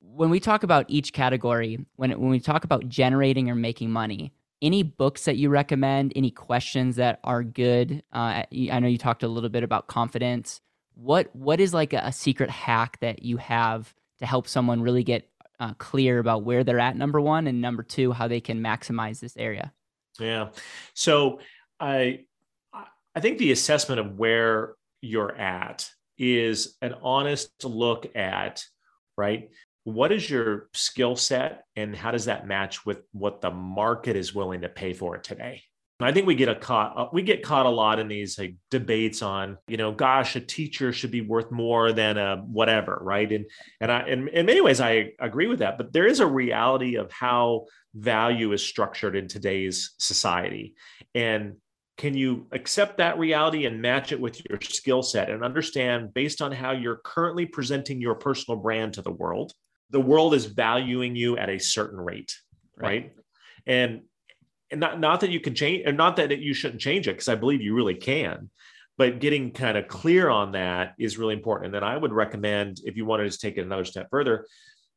when 0.00 0.30
we 0.30 0.38
talk 0.38 0.62
about 0.62 0.86
each 0.88 1.12
category, 1.12 1.84
when 1.96 2.10
when 2.12 2.30
we 2.30 2.40
talk 2.40 2.64
about 2.64 2.88
generating 2.88 3.50
or 3.50 3.56
making 3.56 3.90
money, 3.90 4.32
any 4.62 4.82
books 4.82 5.24
that 5.24 5.36
you 5.36 5.48
recommend 5.48 6.12
any 6.16 6.30
questions 6.30 6.96
that 6.96 7.20
are 7.24 7.42
good 7.42 8.02
uh, 8.12 8.42
i 8.52 8.80
know 8.80 8.88
you 8.88 8.98
talked 8.98 9.22
a 9.22 9.28
little 9.28 9.50
bit 9.50 9.62
about 9.62 9.86
confidence 9.86 10.60
what 10.96 11.34
what 11.34 11.60
is 11.60 11.72
like 11.72 11.92
a, 11.92 12.00
a 12.04 12.12
secret 12.12 12.50
hack 12.50 12.98
that 13.00 13.22
you 13.22 13.36
have 13.36 13.94
to 14.18 14.26
help 14.26 14.48
someone 14.48 14.82
really 14.82 15.04
get 15.04 15.28
uh, 15.60 15.74
clear 15.74 16.18
about 16.18 16.42
where 16.42 16.64
they're 16.64 16.78
at 16.78 16.96
number 16.96 17.20
one 17.20 17.46
and 17.46 17.60
number 17.60 17.82
two 17.82 18.12
how 18.12 18.28
they 18.28 18.40
can 18.40 18.60
maximize 18.60 19.20
this 19.20 19.36
area? 19.36 19.72
Yeah. 20.18 20.48
So 20.94 21.40
i 21.78 22.20
i 23.14 23.20
think 23.20 23.38
the 23.38 23.52
assessment 23.52 24.00
of 24.00 24.18
where 24.18 24.74
you're 25.00 25.36
at 25.36 25.90
is 26.18 26.76
an 26.80 26.94
honest 27.02 27.50
look 27.64 28.16
at 28.16 28.64
right 29.16 29.50
what 29.84 30.10
is 30.10 30.28
your 30.28 30.68
skill 30.72 31.16
set 31.16 31.64
and 31.76 31.94
how 31.94 32.10
does 32.10 32.24
that 32.24 32.46
match 32.46 32.84
with 32.86 33.02
what 33.12 33.40
the 33.40 33.50
market 33.50 34.16
is 34.16 34.34
willing 34.34 34.62
to 34.62 34.68
pay 34.68 34.92
for 34.92 35.16
it 35.16 35.22
today 35.22 35.62
I 35.98 36.12
think 36.12 36.26
we 36.26 36.34
get 36.34 36.48
a 36.48 36.54
caught 36.54 36.96
uh, 36.96 37.08
we 37.12 37.22
get 37.22 37.42
caught 37.42 37.66
a 37.66 37.70
lot 37.70 37.98
in 37.98 38.08
these 38.08 38.38
like 38.38 38.54
debates 38.70 39.22
on 39.22 39.56
you 39.66 39.76
know 39.76 39.92
gosh 39.92 40.36
a 40.36 40.40
teacher 40.40 40.92
should 40.92 41.10
be 41.10 41.22
worth 41.22 41.50
more 41.50 41.92
than 41.92 42.18
a 42.18 42.36
whatever 42.36 42.98
right 43.00 43.30
and 43.32 43.46
and 43.80 43.90
I 43.90 44.06
in, 44.06 44.28
in 44.28 44.46
many 44.46 44.60
ways 44.60 44.80
I 44.80 45.12
agree 45.18 45.46
with 45.46 45.60
that 45.60 45.78
but 45.78 45.92
there 45.92 46.06
is 46.06 46.20
a 46.20 46.26
reality 46.26 46.96
of 46.96 47.10
how 47.10 47.66
value 47.94 48.52
is 48.52 48.62
structured 48.62 49.16
in 49.16 49.26
today's 49.26 49.94
society 49.98 50.74
and 51.14 51.56
can 51.96 52.14
you 52.14 52.46
accept 52.52 52.98
that 52.98 53.18
reality 53.18 53.64
and 53.64 53.80
match 53.80 54.12
it 54.12 54.20
with 54.20 54.38
your 54.50 54.60
skill 54.60 55.02
set 55.02 55.30
and 55.30 55.42
understand 55.42 56.12
based 56.12 56.42
on 56.42 56.52
how 56.52 56.72
you're 56.72 57.00
currently 57.04 57.46
presenting 57.46 58.02
your 58.02 58.16
personal 58.16 58.60
brand 58.60 58.92
to 58.92 59.00
the 59.00 59.10
world 59.10 59.54
the 59.90 60.00
world 60.00 60.34
is 60.34 60.46
valuing 60.46 61.14
you 61.14 61.36
at 61.38 61.48
a 61.48 61.58
certain 61.58 62.00
rate, 62.00 62.34
right? 62.76 62.86
right? 62.86 63.12
And 63.66 64.02
and 64.70 64.80
not 64.80 65.00
not 65.00 65.20
that 65.20 65.30
you 65.30 65.40
can 65.40 65.54
change, 65.54 65.84
and 65.86 65.96
not 65.96 66.16
that 66.16 66.38
you 66.38 66.54
shouldn't 66.54 66.80
change 66.80 67.08
it, 67.08 67.12
because 67.12 67.28
I 67.28 67.34
believe 67.34 67.62
you 67.62 67.74
really 67.74 67.94
can. 67.94 68.50
But 68.98 69.20
getting 69.20 69.50
kind 69.50 69.76
of 69.76 69.88
clear 69.88 70.30
on 70.30 70.52
that 70.52 70.94
is 70.98 71.18
really 71.18 71.34
important. 71.34 71.66
And 71.66 71.74
then 71.74 71.84
I 71.84 71.96
would 71.96 72.12
recommend, 72.12 72.80
if 72.84 72.96
you 72.96 73.04
wanted 73.04 73.30
to 73.30 73.38
take 73.38 73.58
it 73.58 73.62
another 73.62 73.84
step 73.84 74.08
further, 74.10 74.46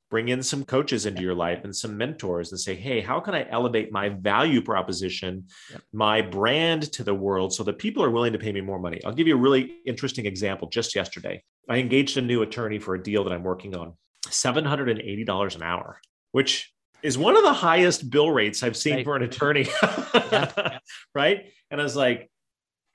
bring 0.09 0.29
in 0.29 0.41
some 0.41 0.63
coaches 0.63 1.05
into 1.05 1.21
your 1.21 1.35
life 1.35 1.63
and 1.63 1.75
some 1.75 1.97
mentors 1.97 2.51
and 2.51 2.59
say, 2.59 2.75
hey, 2.75 3.01
how 3.01 3.19
can 3.19 3.35
I 3.35 3.47
elevate 3.49 3.91
my 3.91 4.09
value 4.09 4.61
proposition, 4.61 5.45
yep. 5.69 5.81
my 5.93 6.21
brand 6.21 6.91
to 6.93 7.03
the 7.03 7.13
world 7.13 7.53
so 7.53 7.63
that 7.63 7.77
people 7.77 8.03
are 8.03 8.09
willing 8.09 8.33
to 8.33 8.39
pay 8.39 8.51
me 8.51 8.61
more 8.61 8.79
money? 8.79 9.01
I'll 9.05 9.13
give 9.13 9.27
you 9.27 9.35
a 9.35 9.39
really 9.39 9.75
interesting 9.85 10.25
example 10.25 10.69
just 10.69 10.95
yesterday. 10.95 11.43
I 11.69 11.77
engaged 11.77 12.17
a 12.17 12.21
new 12.21 12.41
attorney 12.41 12.79
for 12.79 12.95
a 12.95 13.03
deal 13.03 13.23
that 13.25 13.33
I'm 13.33 13.43
working 13.43 13.75
on. 13.75 13.93
$780 14.27 15.55
an 15.55 15.63
hour, 15.63 15.99
which 16.31 16.73
is 17.01 17.17
one 17.17 17.37
of 17.37 17.43
the 17.43 17.53
highest 17.53 18.09
bill 18.09 18.31
rates 18.31 18.63
I've 18.63 18.77
seen 18.77 18.95
right. 18.95 19.05
for 19.05 19.15
an 19.15 19.23
attorney. 19.23 19.67
yeah. 20.13 20.79
Right. 21.15 21.51
And 21.71 21.79
I 21.79 21.83
was 21.83 21.95
like, 21.95 22.29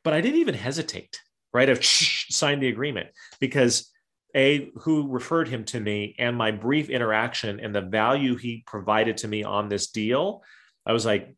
but 0.02 0.14
I 0.14 0.20
didn't 0.20 0.40
even 0.40 0.54
hesitate. 0.54 1.20
Right. 1.52 1.68
I've 1.68 1.84
signed 1.84 2.62
the 2.62 2.68
agreement 2.68 3.08
because 3.40 3.90
a 4.34 4.70
who 4.76 5.08
referred 5.08 5.48
him 5.48 5.64
to 5.64 5.80
me 5.80 6.16
and 6.18 6.36
my 6.36 6.50
brief 6.50 6.90
interaction 6.90 7.60
and 7.60 7.74
the 7.74 7.80
value 7.80 8.36
he 8.36 8.64
provided 8.66 9.18
to 9.18 9.28
me 9.28 9.44
on 9.44 9.68
this 9.68 9.88
deal, 9.88 10.42
I 10.84 10.92
was 10.92 11.06
like, 11.06 11.34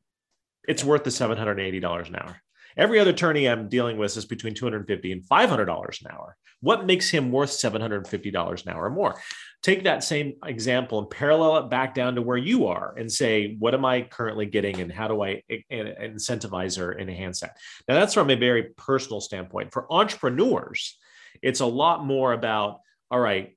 it's 0.66 0.82
worth 0.82 1.04
the 1.04 1.10
$780 1.10 2.08
an 2.08 2.16
hour. 2.16 2.42
Every 2.76 2.98
other 2.98 3.10
attorney 3.10 3.48
I'm 3.48 3.68
dealing 3.68 3.96
with 3.96 4.16
is 4.16 4.24
between 4.24 4.54
250 4.54 5.12
and 5.12 5.22
$500 5.22 6.00
an 6.00 6.10
hour. 6.10 6.36
What 6.66 6.84
makes 6.84 7.08
him 7.08 7.30
worth 7.30 7.50
$750 7.50 8.66
an 8.66 8.72
hour 8.72 8.86
or 8.86 8.90
more? 8.90 9.14
Take 9.62 9.84
that 9.84 10.02
same 10.02 10.34
example 10.44 10.98
and 10.98 11.08
parallel 11.08 11.58
it 11.58 11.70
back 11.70 11.94
down 11.94 12.16
to 12.16 12.22
where 12.22 12.36
you 12.36 12.66
are 12.66 12.92
and 12.98 13.10
say, 13.10 13.54
what 13.60 13.72
am 13.72 13.84
I 13.84 14.02
currently 14.02 14.46
getting 14.46 14.80
and 14.80 14.90
how 14.90 15.06
do 15.06 15.22
I 15.22 15.44
incentivize 15.70 16.80
or 16.80 16.98
enhance 16.98 17.38
that? 17.38 17.56
Now, 17.86 17.94
that's 17.94 18.14
from 18.14 18.30
a 18.30 18.34
very 18.34 18.70
personal 18.76 19.20
standpoint. 19.20 19.72
For 19.72 19.86
entrepreneurs, 19.92 20.98
it's 21.40 21.60
a 21.60 21.66
lot 21.66 22.04
more 22.04 22.32
about 22.32 22.80
all 23.12 23.20
right, 23.20 23.56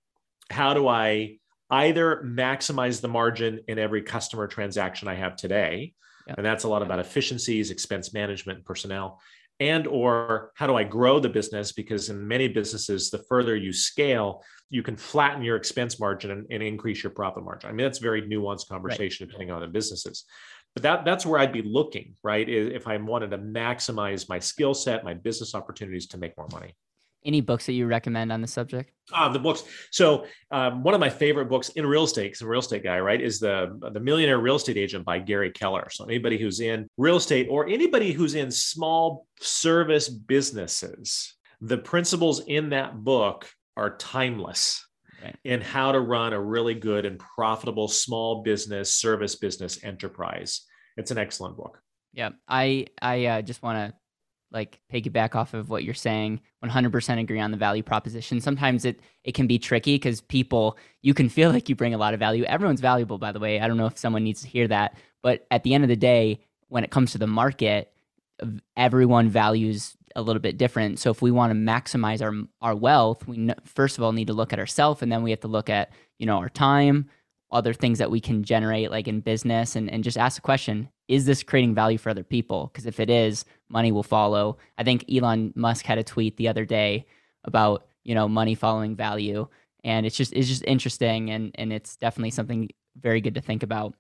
how 0.51 0.75
do 0.75 0.87
I 0.87 1.39
either 1.71 2.21
maximize 2.23 3.01
the 3.01 3.07
margin 3.07 3.61
in 3.67 3.79
every 3.79 4.03
customer 4.03 4.45
transaction 4.45 5.07
I 5.07 5.15
have 5.15 5.35
today? 5.35 5.93
And 6.27 6.45
that's 6.45 6.63
a 6.63 6.69
lot 6.69 6.83
about 6.83 6.99
efficiencies, 6.99 7.71
expense 7.71 8.13
management, 8.13 8.65
personnel 8.65 9.19
and 9.59 9.87
or 9.87 10.51
how 10.55 10.67
do 10.67 10.75
i 10.75 10.83
grow 10.83 11.19
the 11.19 11.29
business? 11.29 11.71
Because 11.71 12.09
in 12.09 12.27
many 12.27 12.47
businesses 12.47 13.09
the 13.09 13.23
further 13.29 13.55
you 13.55 13.73
scale 13.73 14.43
you 14.71 14.83
can 14.83 14.95
flatten 14.95 15.41
your 15.41 15.55
expense 15.55 15.99
margin 15.99 16.29
and, 16.31 16.45
and 16.51 16.61
increase 16.61 17.01
your 17.01 17.11
profit 17.11 17.43
margin. 17.43 17.69
I 17.69 17.73
mean 17.73 17.85
that's 17.85 17.99
a 17.99 18.03
very 18.03 18.21
nuanced 18.21 18.67
conversation 18.67 19.25
right. 19.25 19.31
depending 19.31 19.51
on 19.53 19.61
the 19.61 19.67
businesses. 19.67 20.25
But 20.75 20.83
that 20.83 21.03
that's 21.03 21.25
where 21.25 21.39
i'd 21.39 21.51
be 21.51 21.63
looking 21.63 22.15
right 22.23 22.47
if 22.47 22.87
i 22.87 22.95
wanted 22.95 23.31
to 23.31 23.39
maximize 23.39 24.29
my 24.29 24.37
skill 24.37 24.75
set 24.75 25.03
my 25.03 25.15
business 25.15 25.55
opportunities 25.55 26.07
to 26.07 26.17
make 26.17 26.37
more 26.37 26.47
money 26.51 26.75
any 27.25 27.41
books 27.41 27.65
that 27.65 27.73
you 27.73 27.85
recommend 27.85 28.31
on 28.31 28.41
the 28.41 28.47
subject? 28.47 28.91
Uh, 29.13 29.29
the 29.29 29.39
books. 29.39 29.63
So 29.91 30.25
um, 30.51 30.83
one 30.83 30.93
of 30.93 30.99
my 30.99 31.09
favorite 31.09 31.49
books 31.49 31.69
in 31.69 31.85
real 31.85 32.03
estate, 32.03 32.27
because 32.27 32.41
a 32.41 32.47
real 32.47 32.59
estate 32.59 32.83
guy, 32.83 32.99
right, 32.99 33.21
is 33.21 33.39
the 33.39 33.77
the 33.93 33.99
Millionaire 33.99 34.39
Real 34.39 34.55
Estate 34.55 34.77
Agent 34.77 35.05
by 35.05 35.19
Gary 35.19 35.51
Keller. 35.51 35.87
So 35.91 36.05
anybody 36.05 36.37
who's 36.37 36.59
in 36.59 36.87
real 36.97 37.17
estate 37.17 37.47
or 37.49 37.67
anybody 37.67 38.11
who's 38.11 38.35
in 38.35 38.51
small 38.51 39.25
service 39.39 40.09
businesses, 40.09 41.35
the 41.61 41.77
principles 41.77 42.41
in 42.47 42.69
that 42.69 43.03
book 43.03 43.49
are 43.75 43.97
timeless. 43.97 44.85
Right. 45.21 45.35
In 45.43 45.59
how 45.59 45.91
to 45.91 45.99
run 45.99 46.31
a 46.31 46.39
really 46.39 46.75
good 46.75 47.05
and 47.05 47.19
profitable 47.19 47.89
small 47.89 48.41
business, 48.41 48.93
service 48.93 49.35
business 49.35 49.83
enterprise. 49.83 50.61
It's 50.95 51.11
an 51.11 51.17
excellent 51.17 51.57
book. 51.57 51.81
Yeah, 52.13 52.29
I 52.47 52.87
I 53.01 53.25
uh, 53.25 53.41
just 53.41 53.61
want 53.61 53.91
to 53.91 53.97
like 54.51 54.79
piggyback 54.91 55.35
off 55.35 55.53
of 55.53 55.69
what 55.69 55.83
you're 55.83 55.93
saying 55.93 56.41
100% 56.63 57.19
agree 57.19 57.39
on 57.39 57.51
the 57.51 57.57
value 57.57 57.83
proposition. 57.83 58.41
Sometimes 58.41 58.85
it 58.85 58.99
it 59.23 59.33
can 59.33 59.47
be 59.47 59.59
tricky 59.59 59.95
because 59.95 60.21
people 60.21 60.77
you 61.01 61.13
can 61.13 61.29
feel 61.29 61.51
like 61.51 61.69
you 61.69 61.75
bring 61.75 61.93
a 61.93 61.97
lot 61.97 62.13
of 62.13 62.19
value. 62.19 62.43
Everyone's 62.45 62.81
valuable 62.81 63.17
by 63.17 63.31
the 63.31 63.39
way. 63.39 63.59
I 63.59 63.67
don't 63.67 63.77
know 63.77 63.85
if 63.85 63.97
someone 63.97 64.23
needs 64.23 64.41
to 64.41 64.47
hear 64.47 64.67
that. 64.67 64.97
But 65.21 65.45
at 65.51 65.63
the 65.63 65.73
end 65.73 65.83
of 65.83 65.89
the 65.89 65.95
day 65.95 66.39
when 66.67 66.83
it 66.83 66.91
comes 66.91 67.11
to 67.11 67.17
the 67.17 67.27
market 67.27 67.91
everyone 68.77 69.29
values 69.29 69.95
a 70.15 70.21
little 70.21 70.41
bit 70.41 70.57
different. 70.57 70.97
So 70.97 71.11
if 71.11 71.21
we 71.21 71.29
want 71.29 71.51
to 71.51 71.59
maximize 71.59 72.21
our 72.21 72.33
our 72.61 72.75
wealth 72.75 73.27
we 73.27 73.53
first 73.65 73.97
of 73.97 74.03
all 74.03 74.13
need 74.13 74.27
to 74.27 74.33
look 74.33 74.53
at 74.53 74.59
ourselves 74.59 75.01
and 75.01 75.11
then 75.11 75.23
we 75.23 75.31
have 75.31 75.41
to 75.41 75.47
look 75.47 75.69
at 75.69 75.91
you 76.17 76.25
know 76.25 76.37
our 76.37 76.49
time 76.49 77.09
other 77.51 77.73
things 77.73 77.97
that 77.97 78.11
we 78.11 78.19
can 78.19 78.43
generate 78.43 78.91
like 78.91 79.07
in 79.07 79.21
business 79.21 79.75
and, 79.75 79.89
and 79.89 80.03
just 80.03 80.17
ask 80.17 80.35
the 80.35 80.41
question 80.41 80.89
is 81.09 81.25
this 81.25 81.43
creating 81.43 81.73
value 81.73 81.97
for 81.97 82.11
other 82.11 82.23
people? 82.23 82.69
Because 82.71 82.85
if 82.85 82.99
it 82.99 83.09
is 83.09 83.43
money 83.69 83.91
will 83.91 84.03
follow 84.03 84.57
i 84.77 84.83
think 84.83 85.05
elon 85.11 85.53
musk 85.55 85.85
had 85.85 85.97
a 85.97 86.03
tweet 86.03 86.37
the 86.37 86.47
other 86.47 86.65
day 86.65 87.05
about 87.43 87.87
you 88.03 88.15
know 88.15 88.27
money 88.27 88.55
following 88.55 88.95
value 88.95 89.47
and 89.83 90.05
it's 90.05 90.15
just 90.15 90.33
it's 90.33 90.47
just 90.47 90.63
interesting 90.65 91.29
and 91.29 91.51
and 91.55 91.71
it's 91.71 91.95
definitely 91.97 92.31
something 92.31 92.69
very 92.99 93.21
good 93.21 93.35
to 93.35 93.41
think 93.41 93.63
about 93.63 93.93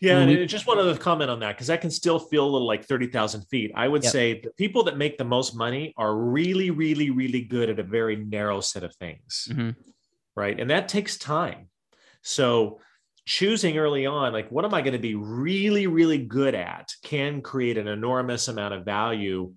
yeah, 0.00 0.20
and 0.20 0.30
we, 0.30 0.46
just 0.46 0.66
one 0.66 0.78
other 0.78 0.96
comment 0.96 1.30
on 1.30 1.40
that 1.40 1.56
because 1.56 1.66
that 1.66 1.82
can 1.82 1.90
still 1.90 2.18
feel 2.18 2.44
a 2.44 2.48
little 2.48 2.66
like 2.66 2.86
thirty 2.86 3.06
thousand 3.06 3.42
feet. 3.42 3.70
I 3.74 3.86
would 3.86 4.02
yep. 4.02 4.12
say 4.12 4.40
the 4.40 4.50
people 4.52 4.82
that 4.84 4.96
make 4.96 5.18
the 5.18 5.24
most 5.24 5.54
money 5.54 5.92
are 5.98 6.16
really, 6.16 6.70
really, 6.70 7.10
really 7.10 7.42
good 7.42 7.68
at 7.68 7.78
a 7.78 7.82
very 7.82 8.16
narrow 8.16 8.62
set 8.62 8.82
of 8.82 8.94
things, 8.96 9.48
mm-hmm. 9.50 9.70
right? 10.34 10.58
And 10.58 10.70
that 10.70 10.88
takes 10.88 11.18
time. 11.18 11.68
So 12.22 12.80
choosing 13.30 13.78
early 13.78 14.06
on, 14.06 14.32
like, 14.32 14.50
what 14.50 14.64
am 14.64 14.74
I 14.74 14.80
going 14.80 14.92
to 14.92 14.98
be 14.98 15.14
really, 15.14 15.86
really 15.86 16.18
good 16.18 16.52
at 16.52 16.92
can 17.04 17.42
create 17.42 17.78
an 17.78 17.86
enormous 17.86 18.48
amount 18.48 18.74
of 18.74 18.84
value 18.84 19.54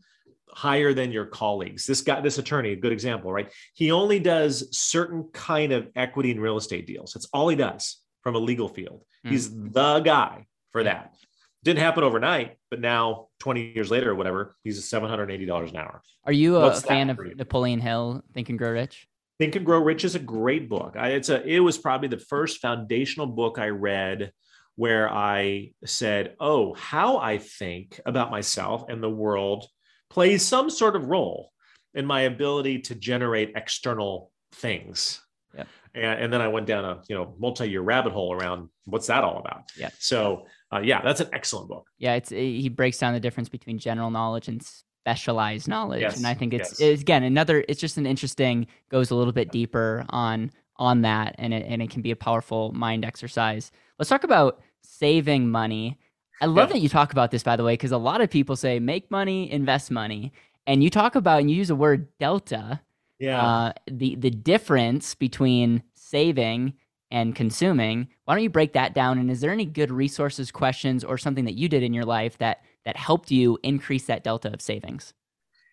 higher 0.47 0.93
than 0.93 1.11
your 1.11 1.25
colleagues. 1.25 1.87
This 1.87 2.01
guy, 2.01 2.21
this 2.21 2.37
attorney, 2.37 2.73
a 2.73 2.75
good 2.75 2.91
example, 2.91 3.33
right? 3.33 3.51
He 3.73 3.89
only 3.89 4.19
does 4.19 4.77
certain 4.77 5.27
kind 5.33 5.71
of 5.71 5.87
equity 5.95 6.29
and 6.29 6.39
real 6.39 6.57
estate 6.57 6.85
deals. 6.85 7.13
That's 7.13 7.27
all 7.33 7.49
he 7.49 7.55
does 7.55 7.97
from 8.21 8.35
a 8.35 8.37
legal 8.37 8.69
field. 8.69 9.05
Mm. 9.25 9.31
He's 9.31 9.49
the 9.49 10.01
guy 10.01 10.45
for 10.71 10.83
that. 10.83 11.15
Didn't 11.63 11.79
happen 11.79 12.03
overnight, 12.03 12.57
but 12.69 12.79
now 12.79 13.29
20 13.39 13.71
years 13.73 13.89
later 13.89 14.11
or 14.11 14.15
whatever, 14.15 14.55
he's 14.63 14.79
$780 14.87 15.69
an 15.71 15.77
hour. 15.77 16.03
Are 16.25 16.31
you 16.31 16.57
a 16.57 16.61
What's 16.61 16.81
fan 16.81 17.09
of 17.09 17.17
Napoleon 17.35 17.79
Hill, 17.79 18.21
Think 18.35 18.49
and 18.49 18.59
Grow 18.59 18.69
Rich? 18.69 19.07
Think 19.43 19.57
and 19.57 19.65
Grow 19.65 19.79
Rich 19.79 20.05
is 20.05 20.15
a 20.15 20.19
great 20.19 20.69
book. 20.69 20.95
I, 20.97 21.09
it's 21.09 21.27
a 21.27 21.45
it 21.45 21.59
was 21.59 21.77
probably 21.77 22.07
the 22.07 22.17
first 22.17 22.61
foundational 22.61 23.27
book 23.27 23.59
I 23.59 23.67
read 23.67 24.31
where 24.77 25.11
I 25.11 25.73
said, 25.83 26.37
"Oh, 26.39 26.73
how 26.75 27.17
I 27.17 27.39
think 27.39 27.99
about 28.05 28.31
myself 28.31 28.85
and 28.87 29.03
the 29.03 29.09
world 29.09 29.67
plays 30.09 30.43
some 30.43 30.69
sort 30.69 30.95
of 30.95 31.07
role 31.07 31.51
in 31.93 32.05
my 32.05 32.21
ability 32.21 32.79
to 32.83 32.95
generate 32.95 33.51
external 33.57 34.31
things." 34.53 35.21
Yeah. 35.53 35.65
And, 35.93 36.21
and 36.21 36.33
then 36.33 36.39
I 36.39 36.47
went 36.47 36.65
down 36.65 36.85
a 36.85 37.01
you 37.09 37.15
know 37.17 37.35
multi-year 37.37 37.81
rabbit 37.81 38.13
hole 38.13 38.31
around 38.31 38.69
what's 38.85 39.07
that 39.07 39.25
all 39.25 39.39
about. 39.39 39.63
Yeah. 39.77 39.89
So 39.99 40.45
uh, 40.73 40.79
yeah, 40.79 41.01
that's 41.01 41.19
an 41.19 41.27
excellent 41.33 41.67
book. 41.67 41.89
Yeah, 41.97 42.13
it's 42.13 42.29
he 42.29 42.69
breaks 42.69 42.97
down 42.97 43.13
the 43.13 43.19
difference 43.19 43.49
between 43.49 43.77
general 43.77 44.09
knowledge 44.09 44.47
and 44.47 44.65
specialized 45.03 45.67
knowledge 45.67 46.01
yes, 46.01 46.17
and 46.17 46.25
i 46.25 46.33
think 46.33 46.53
it's, 46.53 46.79
yes. 46.79 46.79
it's, 46.79 47.01
again 47.01 47.23
another 47.23 47.65
it's 47.67 47.81
just 47.81 47.97
an 47.97 48.05
interesting 48.05 48.65
goes 48.89 49.11
a 49.11 49.15
little 49.15 49.33
bit 49.33 49.51
deeper 49.51 50.05
on 50.09 50.49
on 50.77 51.01
that 51.01 51.35
and 51.37 51.53
it, 51.53 51.65
and 51.67 51.81
it 51.81 51.89
can 51.89 52.01
be 52.01 52.11
a 52.11 52.15
powerful 52.15 52.71
mind 52.71 53.05
exercise. 53.05 53.71
Let's 53.99 54.09
talk 54.09 54.23
about 54.23 54.61
saving 54.81 55.49
money. 55.49 55.99
I 56.41 56.45
love 56.45 56.69
yeah. 56.69 56.73
that 56.73 56.79
you 56.81 56.89
talk 56.89 57.11
about 57.11 57.31
this 57.31 57.43
by 57.43 57.55
the 57.55 57.63
way 57.63 57.73
because 57.73 57.91
a 57.91 57.97
lot 57.97 58.21
of 58.21 58.29
people 58.29 58.55
say 58.55 58.79
make 58.79 59.09
money 59.11 59.51
invest 59.51 59.91
money. 59.91 60.33
And 60.65 60.83
you 60.83 60.89
talk 60.89 61.15
about 61.15 61.41
and 61.41 61.51
you 61.51 61.57
use 61.57 61.67
the 61.67 61.75
word 61.75 62.07
delta 62.19 62.81
yeah. 63.19 63.41
uh, 63.41 63.73
the 63.89 64.15
the 64.15 64.29
difference 64.29 65.15
between 65.15 65.83
saving 65.95 66.73
and 67.13 67.35
consuming 67.35 68.09
why 68.25 68.33
don't 68.33 68.43
you 68.43 68.49
break 68.49 68.73
that 68.73 68.93
down 68.93 69.19
and 69.19 69.31
is 69.31 69.39
there 69.39 69.51
any 69.51 69.65
good 69.65 69.91
resources 69.91 70.51
questions 70.51 71.03
or 71.03 71.17
something 71.17 71.45
that 71.45 71.53
you 71.53 71.69
did 71.69 71.83
in 71.83 71.93
your 71.93 72.03
life 72.03 72.37
that 72.39 72.63
that 72.83 72.97
helped 72.97 73.31
you 73.31 73.57
increase 73.63 74.07
that 74.07 74.23
delta 74.23 74.51
of 74.51 74.61
savings? 74.61 75.13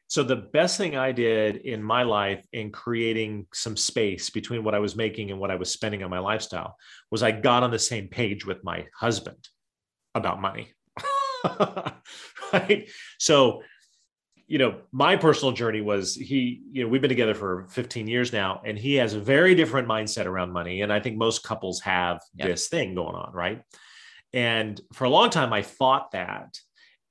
So 0.06 0.22
the 0.22 0.36
best 0.36 0.76
thing 0.76 0.96
I 0.96 1.12
did 1.12 1.56
in 1.56 1.82
my 1.82 2.02
life 2.02 2.44
in 2.52 2.70
creating 2.70 3.46
some 3.54 3.76
space 3.76 4.28
between 4.28 4.64
what 4.64 4.74
I 4.74 4.80
was 4.80 4.96
making 4.96 5.30
and 5.30 5.40
what 5.40 5.50
I 5.50 5.54
was 5.54 5.72
spending 5.72 6.02
on 6.02 6.10
my 6.10 6.18
lifestyle 6.18 6.76
was 7.10 7.22
I 7.22 7.30
got 7.30 7.62
on 7.62 7.70
the 7.70 7.78
same 7.78 8.08
page 8.08 8.44
with 8.44 8.62
my 8.62 8.86
husband 8.94 9.48
about 10.14 10.40
money. 10.40 10.72
right? 12.52 12.90
So, 13.18 13.62
you 14.50 14.58
know, 14.58 14.74
my 14.90 15.14
personal 15.14 15.52
journey 15.52 15.80
was 15.80 16.16
he, 16.16 16.60
you 16.72 16.82
know, 16.82 16.88
we've 16.88 17.00
been 17.00 17.08
together 17.08 17.36
for 17.36 17.68
15 17.70 18.08
years 18.08 18.32
now 18.32 18.60
and 18.64 18.76
he 18.76 18.96
has 18.96 19.14
a 19.14 19.20
very 19.20 19.54
different 19.54 19.86
mindset 19.86 20.26
around 20.26 20.50
money 20.50 20.82
and 20.82 20.92
I 20.92 20.98
think 20.98 21.16
most 21.16 21.44
couples 21.44 21.80
have 21.82 22.20
yep. 22.34 22.48
this 22.48 22.66
thing 22.66 22.96
going 22.96 23.14
on, 23.14 23.32
right? 23.32 23.62
And 24.32 24.80
for 24.92 25.04
a 25.04 25.08
long 25.08 25.30
time 25.30 25.52
I 25.52 25.62
fought 25.62 26.10
that 26.10 26.58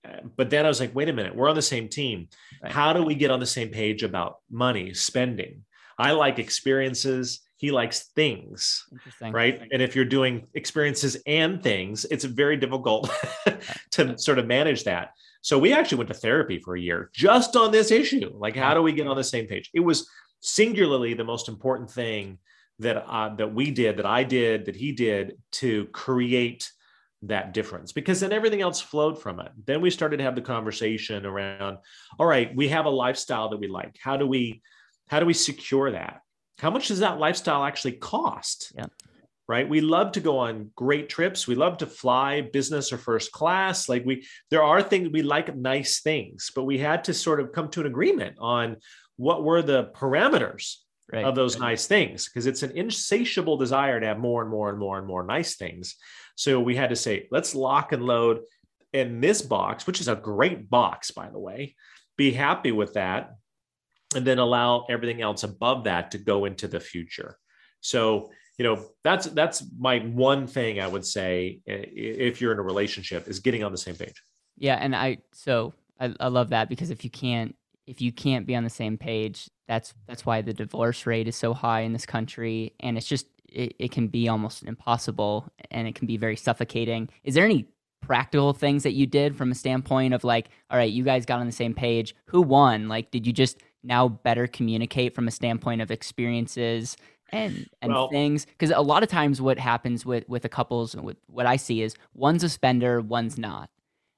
uh, 0.06 0.18
but 0.36 0.50
then 0.50 0.66
I 0.66 0.68
was 0.68 0.82
like, 0.82 0.94
wait 0.94 1.08
a 1.08 1.14
minute, 1.14 1.34
we're 1.34 1.50
on 1.50 1.56
the 1.56 1.62
same 1.62 1.88
team. 1.88 2.28
Right. 2.62 2.72
How 2.72 2.92
do 2.92 3.04
we 3.04 3.16
get 3.16 3.32
on 3.32 3.40
the 3.40 3.46
same 3.46 3.70
page 3.70 4.04
about 4.04 4.38
money, 4.50 4.94
spending? 4.94 5.64
I 5.98 6.12
like 6.12 6.40
experiences. 6.40 7.42
He 7.58 7.72
likes 7.72 8.10
things, 8.16 8.86
right? 9.22 9.62
And 9.72 9.82
if 9.82 9.96
you're 9.96 10.06
doing 10.06 10.48
experiences 10.54 11.18
and 11.26 11.62
things, 11.62 12.06
it's 12.10 12.24
very 12.24 12.56
difficult 12.56 13.10
to 13.92 14.18
sort 14.18 14.40
of 14.40 14.48
manage 14.48 14.86
that. 14.86 15.12
So 15.42 15.58
we 15.58 15.74
actually 15.74 16.00
went 16.00 16.10
to 16.10 16.14
therapy 16.14 16.60
for 16.60 16.76
a 16.76 16.82
year 16.82 17.10
just 17.14 17.56
on 17.56 17.72
this 17.72 17.92
issue. 17.92 18.32
Like, 18.34 18.56
how 18.56 18.74
do 18.74 18.82
we 18.82 18.92
get 18.92 19.08
on 19.08 19.16
the 19.16 19.24
same 19.24 19.48
page? 19.48 19.70
It 19.74 19.80
was 19.80 20.10
singularly 20.42 21.14
the 21.14 21.24
most 21.24 21.48
important 21.48 21.90
thing 21.90 22.38
that 22.80 22.98
uh, 22.98 23.36
that 23.36 23.54
we 23.54 23.72
did, 23.72 23.98
that 23.98 24.06
I 24.06 24.24
did, 24.24 24.66
that 24.66 24.76
he 24.76 24.92
did 24.92 25.38
to 25.54 25.86
create 25.88 26.72
that 27.24 27.54
difference 27.54 27.92
because 27.92 28.22
then 28.22 28.32
everything 28.32 28.62
else 28.62 28.80
flowed 28.80 29.22
from 29.22 29.40
it. 29.42 29.52
Then 29.66 29.82
we 29.82 29.90
started 29.90 30.18
to 30.18 30.24
have 30.24 30.36
the 30.36 30.42
conversation 30.42 31.26
around, 31.26 31.78
all 32.18 32.26
right, 32.26 32.56
we 32.56 32.70
have 32.70 32.86
a 32.86 32.90
lifestyle 32.90 33.50
that 33.50 33.60
we 33.60 33.68
like. 33.68 33.98
How 34.02 34.16
do 34.18 34.26
we 34.26 34.62
how 35.08 35.20
do 35.20 35.26
we 35.26 35.34
secure 35.34 35.92
that? 35.92 36.22
How 36.60 36.70
much 36.70 36.88
does 36.88 37.00
that 37.00 37.20
lifestyle 37.20 37.64
actually 37.64 37.94
cost? 37.94 38.74
Yeah. 38.76 38.86
Right. 39.50 39.68
We 39.68 39.82
love 39.82 40.12
to 40.12 40.20
go 40.20 40.38
on 40.38 40.70
great 40.76 41.10
trips. 41.10 41.48
We 41.48 41.56
love 41.56 41.80
to 41.80 41.88
fly 41.88 42.42
business 42.42 42.94
or 42.94 43.00
first 43.00 43.32
class. 43.32 43.90
Like 43.90 44.06
we 44.06 44.28
there 44.52 44.62
are 44.62 44.84
things 44.84 45.10
we 45.10 45.24
like 45.24 45.56
nice 45.56 46.02
things, 46.02 46.52
but 46.56 46.66
we 46.66 46.78
had 46.78 47.06
to 47.06 47.16
sort 47.16 47.40
of 47.40 47.52
come 47.52 47.68
to 47.70 47.82
an 47.82 47.88
agreement 47.88 48.36
on 48.40 48.78
what 49.18 49.44
were 49.44 49.64
the 49.64 49.86
parameters 49.96 50.76
Right. 51.12 51.26
of 51.26 51.34
those 51.34 51.58
nice 51.58 51.88
things 51.88 52.28
because 52.30 52.46
it's 52.46 52.62
an 52.62 52.78
insatiable 52.78 53.58
desire 53.58 54.00
to 54.00 54.06
have 54.06 54.20
more 54.20 54.44
and 54.44 54.52
more 54.52 54.70
and 54.70 54.78
more 54.78 55.00
and 55.00 55.08
more 55.08 55.24
nice 55.24 55.56
things. 55.56 55.96
So 56.36 56.60
we 56.60 56.76
had 56.76 56.92
to 56.92 56.96
say, 56.96 57.28
let's 57.32 57.56
lock 57.56 57.94
and 57.94 58.04
load 58.06 58.42
in 58.94 59.20
this 59.20 59.42
box, 59.42 59.88
which 59.88 60.00
is 60.00 60.08
a 60.08 60.16
great 60.16 60.70
box, 60.70 61.10
by 61.10 61.28
the 61.32 61.40
way. 61.40 61.76
Be 62.16 62.32
happy 62.32 62.72
with 62.72 62.94
that. 62.94 63.32
And 64.16 64.24
then 64.24 64.38
allow 64.38 64.86
everything 64.88 65.20
else 65.20 65.42
above 65.42 65.86
that 65.86 66.12
to 66.12 66.20
go 66.20 66.46
into 66.46 66.68
the 66.68 66.80
future. 66.80 67.40
So, 67.82 68.30
you 68.60 68.66
know, 68.66 68.86
that's 69.06 69.28
that's 69.28 69.64
my 69.80 70.00
one 70.00 70.46
thing 70.46 70.82
I 70.82 70.88
would 70.88 71.06
say 71.06 71.62
eh, 71.66 71.86
if 71.88 72.42
you're 72.42 72.52
in 72.52 72.60
a 72.60 72.64
relationship 72.64 73.28
is 73.28 73.40
getting 73.40 73.64
on 73.64 73.72
the 73.72 73.78
same 73.78 73.96
page. 73.96 74.22
Yeah. 74.58 74.76
And 74.76 74.94
I 74.94 75.20
so 75.32 75.74
I, 75.98 76.14
I 76.20 76.28
love 76.28 76.50
that 76.50 76.68
because 76.68 76.92
if 76.92 77.06
you 77.06 77.10
can't 77.10 77.56
if 77.88 78.02
you 78.02 78.12
can't 78.12 78.46
be 78.46 78.56
on 78.56 78.66
the 78.66 78.70
same 78.70 78.98
page, 78.98 79.50
that's 79.70 79.94
that's 80.08 80.26
why 80.26 80.42
the 80.42 80.54
divorce 80.54 81.06
rate 81.06 81.30
is 81.30 81.38
so 81.38 81.54
high 81.54 81.82
in 81.82 81.94
this 81.94 82.06
country, 82.06 82.74
and 82.82 82.98
it's 82.98 83.08
just 83.08 83.28
it, 83.48 83.76
it 83.80 83.92
can 83.92 84.10
be 84.10 84.28
almost 84.28 84.64
impossible, 84.64 85.48
and 85.72 85.88
it 85.88 85.96
can 85.96 86.06
be 86.06 86.18
very 86.18 86.36
suffocating. 86.36 87.10
Is 87.24 87.36
there 87.36 87.46
any 87.46 87.66
practical 88.02 88.54
things 88.54 88.84
that 88.84 88.94
you 88.94 89.08
did 89.08 89.36
from 89.36 89.52
a 89.52 89.56
standpoint 89.56 90.14
of 90.14 90.24
like, 90.24 90.50
all 90.70 90.78
right, 90.78 90.92
you 90.92 91.04
guys 91.04 91.26
got 91.26 91.40
on 91.40 91.46
the 91.46 91.52
same 91.52 91.74
page. 91.74 92.16
Who 92.28 92.42
won? 92.42 92.88
Like, 92.88 93.12
did 93.12 93.28
you 93.28 93.34
just 93.34 93.62
now 93.84 94.08
better 94.08 94.48
communicate 94.48 95.16
from 95.16 95.28
a 95.28 95.32
standpoint 95.32 95.82
of 95.82 95.92
experiences 95.92 96.98
and 97.32 97.70
and 97.82 97.94
well, 97.94 98.10
things? 98.10 98.46
Because 98.46 98.72
a 98.72 98.82
lot 98.82 99.04
of 99.04 99.10
times, 99.10 99.42
what 99.42 99.60
happens 99.60 100.06
with 100.06 100.28
with 100.28 100.44
the 100.44 100.50
couples, 100.50 100.96
with 100.96 101.18
what 101.28 101.46
I 101.46 101.56
see 101.56 101.82
is 101.82 101.96
one's 102.14 102.44
a 102.44 102.50
spender, 102.50 103.02
one's 103.02 103.38
not, 103.38 103.70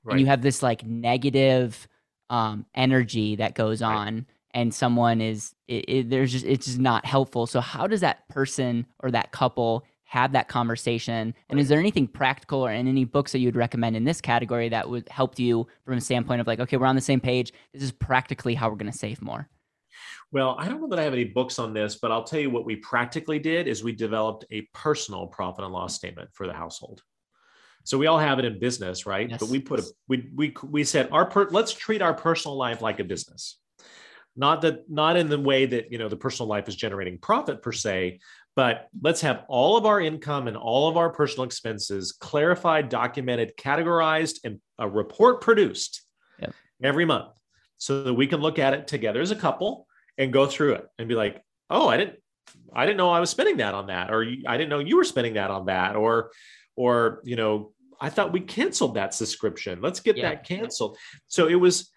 right. 0.03 0.13
and 0.13 0.21
you 0.21 0.27
have 0.27 0.41
this 0.41 0.61
like 0.63 0.85
negative 0.85 1.87
um, 2.29 2.65
energy 2.73 3.35
that 3.35 3.53
goes 3.53 3.81
on. 3.81 4.15
Right. 4.15 4.25
And 4.53 4.73
someone 4.73 5.21
is, 5.21 5.55
it, 5.69 5.85
it, 5.87 6.09
there's 6.09 6.33
just, 6.33 6.45
it's 6.45 6.65
just 6.65 6.79
not 6.79 7.05
helpful. 7.05 7.47
So, 7.47 7.61
how 7.61 7.87
does 7.87 8.01
that 8.01 8.27
person 8.27 8.85
or 8.99 9.09
that 9.11 9.31
couple 9.31 9.85
have 10.03 10.33
that 10.33 10.49
conversation? 10.49 11.33
And 11.49 11.57
is 11.57 11.69
there 11.69 11.79
anything 11.79 12.05
practical 12.05 12.65
or 12.65 12.71
in 12.71 12.85
any 12.85 13.05
books 13.05 13.31
that 13.31 13.39
you 13.39 13.47
would 13.47 13.55
recommend 13.55 13.95
in 13.95 14.03
this 14.03 14.19
category 14.19 14.67
that 14.67 14.89
would 14.89 15.07
help 15.07 15.39
you 15.39 15.67
from 15.85 15.97
a 15.97 16.01
standpoint 16.01 16.41
of 16.41 16.47
like, 16.47 16.59
okay, 16.59 16.75
we're 16.75 16.85
on 16.85 16.95
the 16.95 17.01
same 17.01 17.21
page. 17.21 17.53
This 17.73 17.81
is 17.81 17.93
practically 17.93 18.53
how 18.53 18.69
we're 18.69 18.75
going 18.75 18.91
to 18.91 18.97
save 18.97 19.21
more. 19.21 19.47
Well, 20.31 20.55
I 20.57 20.67
don't 20.67 20.79
know 20.79 20.87
that 20.87 20.99
I 20.99 21.03
have 21.03 21.13
any 21.13 21.25
books 21.25 21.59
on 21.59 21.73
this, 21.73 21.95
but 22.01 22.11
I'll 22.11 22.23
tell 22.23 22.39
you 22.39 22.49
what 22.49 22.65
we 22.65 22.77
practically 22.77 23.39
did 23.39 23.67
is 23.67 23.83
we 23.83 23.91
developed 23.91 24.45
a 24.49 24.61
personal 24.73 25.27
profit 25.27 25.65
and 25.65 25.73
loss 25.73 25.95
statement 25.95 26.29
for 26.33 26.47
the 26.47 26.53
household. 26.53 27.01
So 27.83 27.97
we 27.97 28.07
all 28.07 28.19
have 28.19 28.39
it 28.39 28.45
in 28.45 28.59
business, 28.59 29.05
right? 29.05 29.29
Yes. 29.29 29.39
But 29.39 29.49
we 29.49 29.59
put 29.59 29.79
a 29.79 29.83
we 30.07 30.29
we 30.35 30.53
we 30.63 30.83
said 30.83 31.09
our 31.11 31.25
per, 31.25 31.49
let's 31.49 31.73
treat 31.73 32.01
our 32.01 32.13
personal 32.13 32.55
life 32.55 32.81
like 32.81 32.99
a 32.99 33.03
business. 33.03 33.57
Not 34.35 34.61
that 34.61 34.89
not 34.89 35.17
in 35.17 35.27
the 35.27 35.39
way 35.39 35.65
that, 35.65 35.91
you 35.91 35.97
know, 35.97 36.07
the 36.07 36.15
personal 36.15 36.47
life 36.47 36.69
is 36.69 36.75
generating 36.75 37.17
profit 37.17 37.61
per 37.61 37.73
se, 37.73 38.19
but 38.55 38.87
let's 39.01 39.21
have 39.21 39.43
all 39.49 39.75
of 39.75 39.85
our 39.85 39.99
income 39.99 40.47
and 40.47 40.55
all 40.55 40.87
of 40.87 40.95
our 40.95 41.09
personal 41.09 41.43
expenses 41.43 42.13
clarified, 42.13 42.87
documented, 42.87 43.57
categorized 43.57 44.39
and 44.45 44.61
a 44.77 44.87
report 44.87 45.41
produced 45.41 46.03
yep. 46.39 46.53
every 46.81 47.03
month 47.03 47.33
so 47.77 48.03
that 48.03 48.13
we 48.13 48.27
can 48.27 48.39
look 48.39 48.59
at 48.59 48.73
it 48.73 48.87
together 48.87 49.21
as 49.21 49.31
a 49.31 49.35
couple 49.35 49.87
and 50.17 50.31
go 50.33 50.45
through 50.45 50.73
it 50.73 50.87
and 50.97 51.07
be 51.07 51.15
like, 51.15 51.43
"Oh, 51.69 51.87
I 51.87 51.97
didn't 51.97 52.21
I 52.73 52.85
didn't 52.85 52.97
know 52.97 53.09
I 53.09 53.19
was 53.19 53.29
spending 53.29 53.57
that 53.57 53.73
on 53.73 53.87
that 53.87 54.11
or 54.11 54.25
I 54.47 54.57
didn't 54.57 54.69
know 54.69 54.79
you 54.79 54.97
were 54.97 55.03
spending 55.03 55.33
that 55.33 55.51
on 55.51 55.65
that 55.65 55.95
or 55.95 56.31
or 56.75 57.21
you 57.23 57.35
know 57.35 57.73
i 57.99 58.09
thought 58.09 58.31
we 58.31 58.39
canceled 58.39 58.95
that 58.95 59.13
subscription. 59.13 59.81
Let's 59.81 59.99
get 59.99 60.17
yeah. 60.17 60.29
that 60.29 60.47
canceled. 60.47 60.97
So 61.27 61.47
it 61.47 61.55
was 61.55 61.91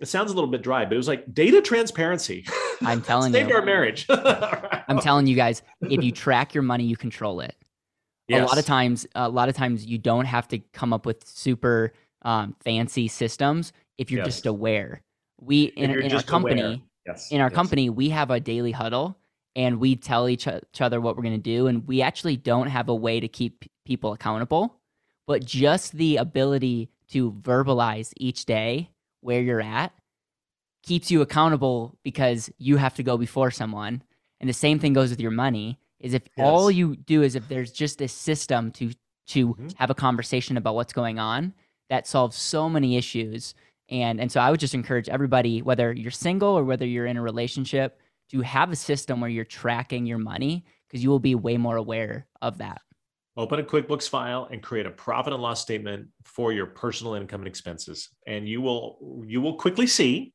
it 0.00 0.06
sounds 0.06 0.32
a 0.32 0.34
little 0.34 0.50
bit 0.50 0.62
dry 0.62 0.84
but 0.84 0.94
it 0.94 0.96
was 0.96 1.08
like 1.08 1.32
data 1.32 1.60
transparency. 1.60 2.46
I'm 2.82 3.02
telling 3.02 3.32
saved 3.32 3.50
you. 3.50 3.56
our 3.56 3.62
marriage. 3.62 4.06
I'm 4.10 4.98
telling 4.98 5.26
you 5.26 5.36
guys 5.36 5.62
if 5.82 6.02
you 6.02 6.12
track 6.12 6.54
your 6.54 6.62
money 6.62 6.84
you 6.84 6.96
control 6.96 7.40
it. 7.40 7.54
Yes. 8.28 8.42
a 8.42 8.46
lot 8.46 8.58
of 8.58 8.64
times 8.64 9.06
a 9.14 9.28
lot 9.28 9.48
of 9.48 9.56
times 9.56 9.84
you 9.84 9.98
don't 9.98 10.24
have 10.24 10.48
to 10.48 10.58
come 10.72 10.92
up 10.92 11.04
with 11.04 11.26
super 11.28 11.92
um, 12.22 12.54
fancy 12.64 13.08
systems 13.08 13.72
if 13.98 14.10
you're 14.10 14.20
yes. 14.20 14.28
just 14.28 14.46
aware. 14.46 15.02
We 15.40 15.64
in, 15.64 15.90
in 15.90 16.14
our 16.14 16.22
company 16.22 16.84
yes. 17.06 17.30
in 17.30 17.40
our 17.40 17.48
yes. 17.48 17.54
company 17.54 17.90
we 17.90 18.08
have 18.10 18.30
a 18.30 18.40
daily 18.40 18.72
huddle 18.72 19.16
and 19.54 19.78
we 19.78 19.96
tell 19.96 20.28
each, 20.28 20.46
each 20.46 20.80
other 20.80 21.00
what 21.00 21.16
we're 21.16 21.22
going 21.22 21.34
to 21.34 21.38
do 21.38 21.66
and 21.66 21.86
we 21.86 22.02
actually 22.02 22.36
don't 22.36 22.68
have 22.68 22.88
a 22.88 22.94
way 22.94 23.20
to 23.20 23.28
keep 23.28 23.64
people 23.84 24.12
accountable 24.12 24.76
but 25.26 25.44
just 25.44 25.92
the 25.92 26.16
ability 26.16 26.90
to 27.08 27.32
verbalize 27.32 28.12
each 28.16 28.44
day 28.44 28.90
where 29.20 29.40
you're 29.40 29.60
at 29.60 29.92
keeps 30.82 31.10
you 31.10 31.20
accountable 31.22 31.96
because 32.02 32.50
you 32.58 32.76
have 32.76 32.94
to 32.94 33.02
go 33.02 33.16
before 33.16 33.50
someone 33.50 34.02
and 34.40 34.48
the 34.48 34.54
same 34.54 34.78
thing 34.78 34.92
goes 34.92 35.10
with 35.10 35.20
your 35.20 35.30
money 35.30 35.78
is 36.00 36.14
if 36.14 36.22
yes. 36.36 36.44
all 36.44 36.70
you 36.70 36.96
do 36.96 37.22
is 37.22 37.34
if 37.34 37.48
there's 37.48 37.70
just 37.70 37.98
this 37.98 38.12
system 38.12 38.70
to 38.72 38.92
to 39.28 39.48
mm-hmm. 39.48 39.68
have 39.76 39.90
a 39.90 39.94
conversation 39.94 40.56
about 40.56 40.74
what's 40.74 40.92
going 40.92 41.18
on 41.18 41.54
that 41.88 42.06
solves 42.06 42.36
so 42.36 42.68
many 42.68 42.96
issues 42.96 43.54
and 43.92 44.20
and 44.20 44.32
so 44.32 44.40
i 44.40 44.50
would 44.50 44.58
just 44.58 44.74
encourage 44.74 45.08
everybody 45.08 45.62
whether 45.62 45.92
you're 45.92 46.10
single 46.10 46.48
or 46.48 46.64
whether 46.64 46.84
you're 46.86 47.06
in 47.06 47.16
a 47.16 47.22
relationship 47.22 48.00
to 48.32 48.40
have 48.40 48.72
a 48.72 48.76
system 48.76 49.20
where 49.20 49.30
you're 49.30 49.44
tracking 49.44 50.06
your 50.06 50.18
money 50.18 50.64
because 50.88 51.04
you 51.04 51.10
will 51.10 51.18
be 51.18 51.34
way 51.34 51.56
more 51.56 51.76
aware 51.76 52.26
of 52.40 52.58
that. 52.58 52.80
Open 53.36 53.60
a 53.60 53.62
QuickBooks 53.62 54.08
file 54.08 54.48
and 54.50 54.62
create 54.62 54.84
a 54.84 54.90
profit 54.90 55.32
and 55.32 55.42
loss 55.42 55.62
statement 55.62 56.08
for 56.24 56.52
your 56.52 56.66
personal 56.66 57.14
income 57.14 57.40
and 57.40 57.48
expenses. 57.48 58.10
And 58.26 58.46
you 58.46 58.60
will 58.60 59.22
you 59.26 59.40
will 59.40 59.56
quickly 59.56 59.86
see 59.86 60.34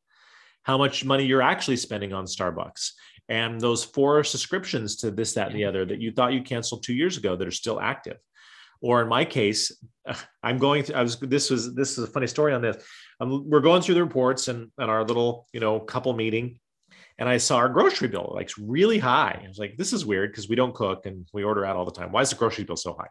how 0.64 0.78
much 0.78 1.06
money 1.06 1.26
you're 1.26 1.42
actually 1.42 1.78
spending 1.78 2.14
on 2.14 2.26
Starbucks 2.26 2.92
and 3.30 3.62
those 3.62 3.84
four 3.84 4.24
subscriptions 4.24 4.96
to 4.98 5.12
this, 5.12 5.34
that, 5.34 5.48
and 5.48 5.56
the 5.56 5.66
other 5.66 5.86
that 5.86 6.02
you 6.02 6.12
thought 6.12 6.34
you 6.34 6.42
canceled 6.42 6.84
two 6.84 6.94
years 6.94 7.18
ago 7.18 7.36
that 7.36 7.48
are 7.48 7.52
still 7.52 7.80
active. 7.80 8.18
Or 8.82 9.02
in 9.02 9.08
my 9.08 9.26
case, 9.26 9.72
I'm 10.44 10.58
going 10.58 10.84
to, 10.86 10.98
I 10.98 11.04
was, 11.04 11.20
this 11.20 11.50
was, 11.50 11.74
this 11.76 11.98
is 11.98 12.04
a 12.04 12.08
funny 12.08 12.28
story 12.28 12.54
on 12.54 12.62
this. 12.62 12.84
Um, 13.20 13.50
we're 13.50 13.62
going 13.62 13.82
through 13.82 13.96
the 13.96 14.04
reports 14.04 14.48
and, 14.48 14.72
and 14.78 14.92
our 14.92 15.04
little, 15.04 15.48
you 15.54 15.60
know, 15.60 15.80
couple 15.80 16.14
meeting 16.14 16.60
and 17.20 17.28
I 17.28 17.38
saw 17.38 17.58
our 17.58 17.70
grocery 17.70 18.08
bill 18.08 18.32
like 18.36 18.52
really 18.60 19.00
high. 19.00 19.42
I 19.44 19.48
was 19.48 19.58
like, 19.58 19.76
this 19.76 19.92
is 19.92 20.06
weird 20.06 20.32
because 20.32 20.50
we 20.50 20.56
don't 20.56 20.76
cook 20.76 21.06
and 21.06 21.28
we 21.34 21.44
order 21.44 21.66
out 21.66 21.76
all 21.76 21.86
the 21.86 21.92
time. 21.92 22.12
Why 22.12 22.22
is 22.22 22.30
the 22.30 22.36
grocery 22.36 22.64
bill 22.64 22.76
so 22.76 22.94
high? 22.94 23.08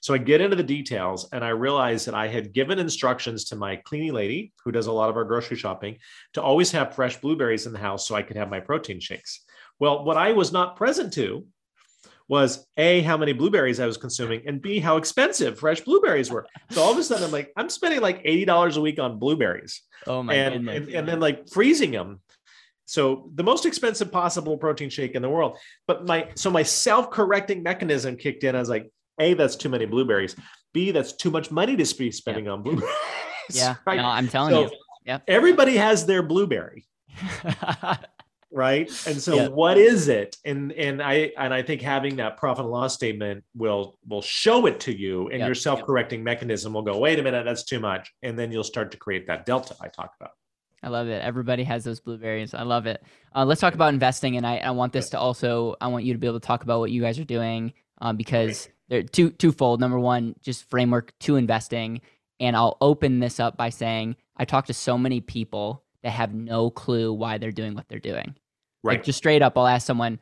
So 0.00 0.14
I 0.14 0.18
get 0.18 0.40
into 0.40 0.56
the 0.56 0.62
details 0.62 1.28
and 1.32 1.44
I 1.44 1.50
realized 1.50 2.06
that 2.06 2.14
I 2.14 2.26
had 2.28 2.54
given 2.54 2.78
instructions 2.78 3.44
to 3.46 3.56
my 3.56 3.76
cleaning 3.76 4.14
lady 4.14 4.52
who 4.64 4.72
does 4.72 4.86
a 4.86 4.92
lot 4.92 5.10
of 5.10 5.16
our 5.16 5.24
grocery 5.24 5.58
shopping 5.58 5.98
to 6.34 6.42
always 6.42 6.72
have 6.72 6.94
fresh 6.94 7.20
blueberries 7.20 7.66
in 7.66 7.72
the 7.72 7.78
house 7.78 8.08
so 8.08 8.14
I 8.14 8.22
could 8.22 8.36
have 8.36 8.50
my 8.50 8.60
protein 8.60 9.00
shakes. 9.00 9.44
Well, 9.78 10.04
what 10.04 10.16
I 10.16 10.32
was 10.32 10.52
not 10.52 10.76
present 10.76 11.12
to 11.14 11.46
was 12.30 12.66
A, 12.78 13.02
how 13.02 13.18
many 13.18 13.34
blueberries 13.34 13.80
I 13.80 13.86
was 13.86 13.98
consuming, 13.98 14.42
and 14.46 14.62
B, 14.62 14.78
how 14.78 14.96
expensive 14.96 15.58
fresh 15.58 15.80
blueberries 15.80 16.30
were. 16.30 16.46
So 16.70 16.80
all 16.80 16.92
of 16.92 16.98
a 16.98 17.02
sudden, 17.02 17.24
I'm 17.24 17.32
like, 17.32 17.52
I'm 17.56 17.68
spending 17.68 18.00
like 18.00 18.24
$80 18.24 18.76
a 18.76 18.80
week 18.80 18.98
on 18.98 19.18
blueberries. 19.18 19.82
Oh 20.06 20.22
my 20.22 20.34
and, 20.34 20.68
and, 20.68 20.88
and 20.88 21.08
then 21.08 21.20
like 21.20 21.50
freezing 21.50 21.90
them 21.90 22.20
so 22.90 23.30
the 23.36 23.44
most 23.44 23.66
expensive 23.66 24.10
possible 24.10 24.58
protein 24.58 24.90
shake 24.90 25.14
in 25.14 25.22
the 25.22 25.28
world. 25.28 25.56
But 25.86 26.06
my 26.06 26.28
so 26.34 26.50
my 26.50 26.64
self-correcting 26.64 27.62
mechanism 27.62 28.16
kicked 28.16 28.42
in. 28.42 28.56
I 28.56 28.58
was 28.58 28.68
like, 28.68 28.90
A, 29.20 29.34
that's 29.34 29.54
too 29.54 29.68
many 29.68 29.86
blueberries. 29.86 30.34
B, 30.72 30.90
that's 30.90 31.12
too 31.12 31.30
much 31.30 31.52
money 31.52 31.76
to 31.76 31.96
be 31.96 32.10
spending 32.10 32.48
on 32.48 32.64
blueberries. 32.64 32.92
Yeah. 33.50 33.76
right? 33.86 33.98
No, 33.98 34.06
I'm 34.06 34.26
telling 34.26 34.50
so 34.50 34.62
you. 34.62 34.70
Yeah. 35.06 35.18
Everybody 35.28 35.76
has 35.76 36.04
their 36.04 36.24
blueberry. 36.24 36.88
right. 38.52 38.88
And 39.06 39.20
so 39.20 39.34
yep. 39.34 39.52
what 39.52 39.78
is 39.78 40.08
it? 40.08 40.36
And 40.44 40.72
and 40.72 41.02
I 41.02 41.32
and 41.38 41.52
I 41.54 41.62
think 41.62 41.82
having 41.82 42.16
that 42.16 42.36
profit 42.36 42.64
and 42.64 42.72
loss 42.72 42.94
statement 42.94 43.44
will 43.54 43.98
will 44.08 44.22
show 44.22 44.66
it 44.66 44.80
to 44.80 44.96
you 44.96 45.28
and 45.28 45.38
yep. 45.38 45.46
your 45.46 45.54
self-correcting 45.54 46.20
yep. 46.20 46.24
mechanism 46.24 46.72
will 46.72 46.82
go, 46.82 46.98
wait 46.98 47.18
a 47.18 47.22
minute, 47.22 47.44
that's 47.44 47.64
too 47.64 47.80
much. 47.80 48.12
And 48.22 48.38
then 48.38 48.52
you'll 48.52 48.64
start 48.64 48.90
to 48.92 48.96
create 48.96 49.26
that 49.26 49.46
delta 49.46 49.76
I 49.80 49.88
talked 49.88 50.20
about. 50.20 50.32
I 50.82 50.88
love 50.88 51.08
it. 51.08 51.22
Everybody 51.22 51.62
has 51.64 51.84
those 51.84 52.00
blueberries. 52.00 52.54
I 52.54 52.62
love 52.62 52.86
it. 52.86 53.02
Uh, 53.34 53.44
let's 53.44 53.60
talk 53.60 53.74
about 53.74 53.92
investing, 53.92 54.36
and 54.36 54.46
I, 54.46 54.58
I 54.58 54.70
want 54.70 54.92
this 54.92 55.10
to 55.10 55.18
also. 55.18 55.76
I 55.80 55.88
want 55.88 56.04
you 56.04 56.14
to 56.14 56.18
be 56.18 56.26
able 56.26 56.40
to 56.40 56.46
talk 56.46 56.62
about 56.62 56.80
what 56.80 56.90
you 56.90 57.02
guys 57.02 57.18
are 57.18 57.24
doing 57.24 57.74
um, 58.00 58.16
because 58.16 58.68
they're 58.88 59.02
two 59.02 59.30
twofold. 59.30 59.80
Number 59.80 59.98
one, 59.98 60.34
just 60.40 60.68
framework 60.70 61.12
to 61.20 61.36
investing, 61.36 62.00
and 62.40 62.56
I'll 62.56 62.78
open 62.80 63.18
this 63.18 63.38
up 63.38 63.58
by 63.58 63.68
saying 63.68 64.16
I 64.38 64.46
talk 64.46 64.66
to 64.66 64.74
so 64.74 64.96
many 64.96 65.20
people 65.20 65.84
that 66.02 66.12
have 66.12 66.32
no 66.32 66.70
clue 66.70 67.12
why 67.12 67.36
they're 67.36 67.52
doing 67.52 67.74
what 67.74 67.86
they're 67.88 67.98
doing. 67.98 68.34
Right. 68.82 68.94
Like 68.94 69.04
just 69.04 69.18
straight 69.18 69.42
up, 69.42 69.56
I'll 69.58 69.66
ask 69.66 69.86
someone, 69.86 70.18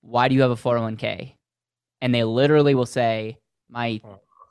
"Why 0.00 0.28
do 0.28 0.34
you 0.34 0.42
have 0.42 0.50
a 0.50 0.56
401k?" 0.56 1.34
And 2.00 2.14
they 2.14 2.24
literally 2.24 2.74
will 2.74 2.86
say, 2.86 3.38
"My 3.68 4.00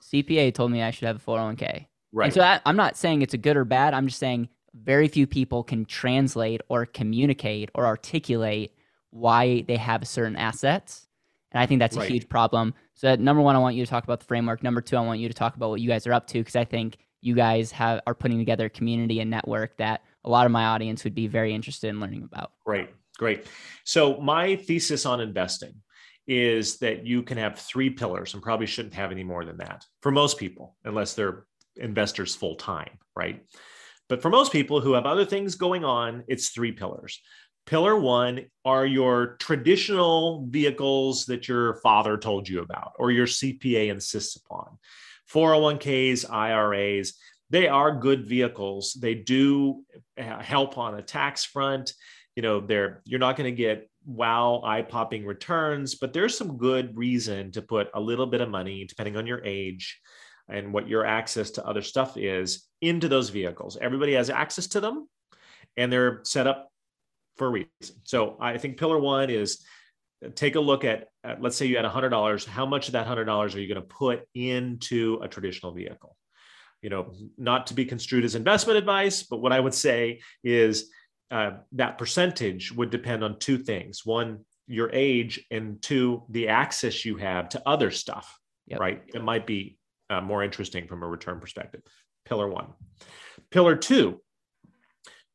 CPA 0.02 0.54
told 0.54 0.72
me 0.72 0.82
I 0.82 0.92
should 0.92 1.08
have 1.08 1.18
a 1.18 1.20
401k." 1.20 1.88
Right. 2.12 2.26
And 2.26 2.34
so 2.34 2.42
I, 2.42 2.62
I'm 2.66 2.78
not 2.78 2.96
saying 2.96 3.22
it's 3.22 3.34
a 3.34 3.38
good 3.38 3.58
or 3.58 3.66
bad. 3.66 3.94
I'm 3.94 4.08
just 4.08 4.20
saying 4.20 4.50
very 4.74 5.08
few 5.08 5.28
people 5.28 5.64
can 5.64 5.86
translate 5.86 6.62
or 6.70 6.86
communicate 6.86 7.70
or 7.76 7.86
articulate 7.86 8.74
why 9.12 9.62
they 9.68 9.78
have 9.78 10.08
certain 10.08 10.36
assets. 10.36 11.08
And 11.52 11.62
I 11.62 11.66
think 11.66 11.80
that's 11.80 11.96
right. 11.96 12.10
a 12.10 12.12
huge 12.12 12.28
problem. 12.28 12.74
So, 12.96 13.16
number 13.16 13.42
one, 13.42 13.56
I 13.56 13.60
want 13.60 13.76
you 13.76 13.86
to 13.86 13.90
talk 13.90 14.04
about 14.04 14.20
the 14.20 14.26
framework. 14.26 14.64
Number 14.64 14.82
two, 14.82 14.98
I 14.98 15.02
want 15.02 15.20
you 15.20 15.28
to 15.28 15.34
talk 15.34 15.56
about 15.56 15.70
what 15.70 15.82
you 15.82 15.88
guys 15.88 16.08
are 16.08 16.14
up 16.14 16.28
to 16.28 16.40
because 16.40 16.56
I 16.56 16.66
think 16.66 16.98
you 17.22 17.36
guys 17.36 17.72
have 17.72 18.02
are 18.08 18.16
putting 18.16 18.40
together 18.40 18.66
a 18.66 18.70
community 18.70 19.20
and 19.20 19.30
network 19.30 19.78
that 19.78 20.02
a 20.26 20.30
lot 20.30 20.46
of 20.46 20.52
my 20.52 20.66
audience 20.66 21.04
would 21.04 21.16
be 21.16 21.28
very 21.28 21.54
interested 21.54 21.90
in 21.90 22.00
learning 22.00 22.24
about. 22.24 22.52
Great, 22.66 22.90
great. 23.24 23.46
So, 23.86 24.20
my 24.20 24.58
thesis 24.58 25.06
on 25.06 25.22
investing 25.22 25.76
is 26.28 26.78
that 26.80 27.06
you 27.06 27.24
can 27.24 27.38
have 27.38 27.58
three 27.58 27.90
pillars 27.90 28.34
and 28.34 28.44
probably 28.44 28.66
shouldn't 28.66 28.96
have 28.96 29.12
any 29.12 29.24
more 29.24 29.46
than 29.46 29.58
that 29.58 29.86
for 30.02 30.12
most 30.12 30.38
people, 30.38 30.76
unless 30.84 31.14
they're 31.14 31.46
investors 31.78 32.36
full 32.36 32.56
time, 32.56 33.00
right? 33.16 33.46
But 34.10 34.22
for 34.22 34.30
most 34.30 34.52
people 34.52 34.82
who 34.82 34.92
have 34.94 35.06
other 35.06 35.24
things 35.24 35.56
going 35.56 35.86
on, 35.86 36.26
it's 36.28 36.50
three 36.50 36.74
pillars. 36.74 37.22
Pillar 37.66 37.98
one 37.98 38.42
are 38.66 38.86
your 38.86 39.38
traditional 39.40 40.46
vehicles 40.50 41.26
that 41.28 41.48
your 41.48 41.76
father 41.76 42.18
told 42.18 42.50
you 42.50 42.60
about 42.60 42.92
or 43.00 43.10
your 43.10 43.26
CPA 43.26 43.90
insists 43.90 44.36
upon 44.36 44.78
401ks, 45.34 46.30
IRAs. 46.30 47.14
they 47.50 47.70
are 47.70 47.96
good 47.96 48.28
vehicles. 48.28 48.94
They 48.94 49.16
do 49.16 49.84
uh, 50.18 50.42
help 50.42 50.78
on 50.78 50.96
a 50.96 51.02
tax 51.02 51.46
front. 51.46 51.94
You 52.36 52.42
know, 52.42 52.60
they're 52.60 53.02
you're 53.06 53.20
not 53.20 53.38
going 53.38 53.50
to 53.50 53.56
get 53.56 53.90
wow 54.06 54.62
eye-popping 54.66 55.26
returns, 55.26 55.96
but 55.96 56.14
there's 56.14 56.38
some 56.38 56.58
good 56.58 56.98
reason 56.98 57.52
to 57.52 57.62
put 57.62 57.90
a 57.94 58.02
little 58.02 58.26
bit 58.26 58.42
of 58.42 58.50
money, 58.50 58.86
depending 58.86 59.18
on 59.18 59.28
your 59.28 59.44
age 59.46 60.00
and 60.50 60.74
what 60.74 60.90
your 60.90 61.06
access 61.06 61.52
to 61.52 61.66
other 61.66 61.82
stuff 61.82 62.18
is, 62.18 62.68
into 62.82 63.08
those 63.08 63.30
vehicles. 63.30 63.78
Everybody 63.80 64.14
has 64.14 64.30
access 64.30 64.68
to 64.68 64.82
them, 64.82 65.08
and 65.78 65.92
they're 65.92 66.22
set 66.24 66.48
up 66.48 66.70
for 67.38 67.48
a 67.48 67.52
reason. 67.52 67.96
So 68.04 68.38
I 68.42 68.58
think 68.58 68.78
pillar 68.78 69.00
one 69.00 69.30
is 69.30 69.64
take 70.36 70.56
a 70.56 70.60
look 70.60 70.84
at, 70.84 71.08
at 71.24 71.42
let's 71.42 71.56
say 71.56 71.66
you 71.66 71.78
had 71.78 71.86
$100 71.86 72.46
how 72.46 72.66
much 72.66 72.88
of 72.88 72.94
that 72.94 73.08
$100 73.08 73.28
are 73.28 73.60
you 73.60 73.68
going 73.68 73.82
to 73.82 73.88
put 73.88 74.22
into 74.34 75.20
a 75.22 75.28
traditional 75.28 75.74
vehicle 75.74 76.16
you 76.82 76.90
know 76.90 77.14
not 77.38 77.68
to 77.68 77.74
be 77.74 77.86
construed 77.86 78.24
as 78.24 78.36
investment 78.36 78.78
advice 78.78 79.24
but 79.24 79.42
what 79.42 79.52
i 79.52 79.60
would 79.60 79.74
say 79.74 80.20
is 80.44 80.92
uh, 81.32 81.52
that 81.72 81.98
percentage 81.98 82.72
would 82.72 82.90
depend 82.90 83.24
on 83.24 83.40
two 83.40 83.58
things 83.58 84.06
one 84.06 84.40
your 84.68 84.90
age 84.94 85.46
and 85.52 85.82
two 85.82 86.24
the 86.30 86.48
access 86.48 87.04
you 87.04 87.18
have 87.18 87.50
to 87.50 87.62
other 87.66 87.92
stuff 87.92 88.38
yep. 88.68 88.80
right 88.80 89.04
it 89.14 89.24
might 89.24 89.46
be 89.46 89.78
uh, 90.10 90.22
more 90.22 90.44
interesting 90.44 90.88
from 90.88 91.04
a 91.04 91.08
return 91.08 91.40
perspective 91.40 91.82
pillar 92.26 92.48
one 92.48 92.68
pillar 93.52 93.76
two 93.76 94.22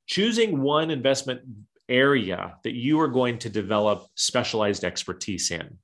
choosing 0.07 0.61
one 0.61 0.91
investment 0.91 1.43
area 1.89 2.57
that 2.65 2.75
you 2.75 3.01
are 3.01 3.09
going 3.09 3.39
to 3.39 3.49
develop 3.49 4.07
specialized 4.15 4.85
expertise 4.85 5.51
in. 5.51 5.79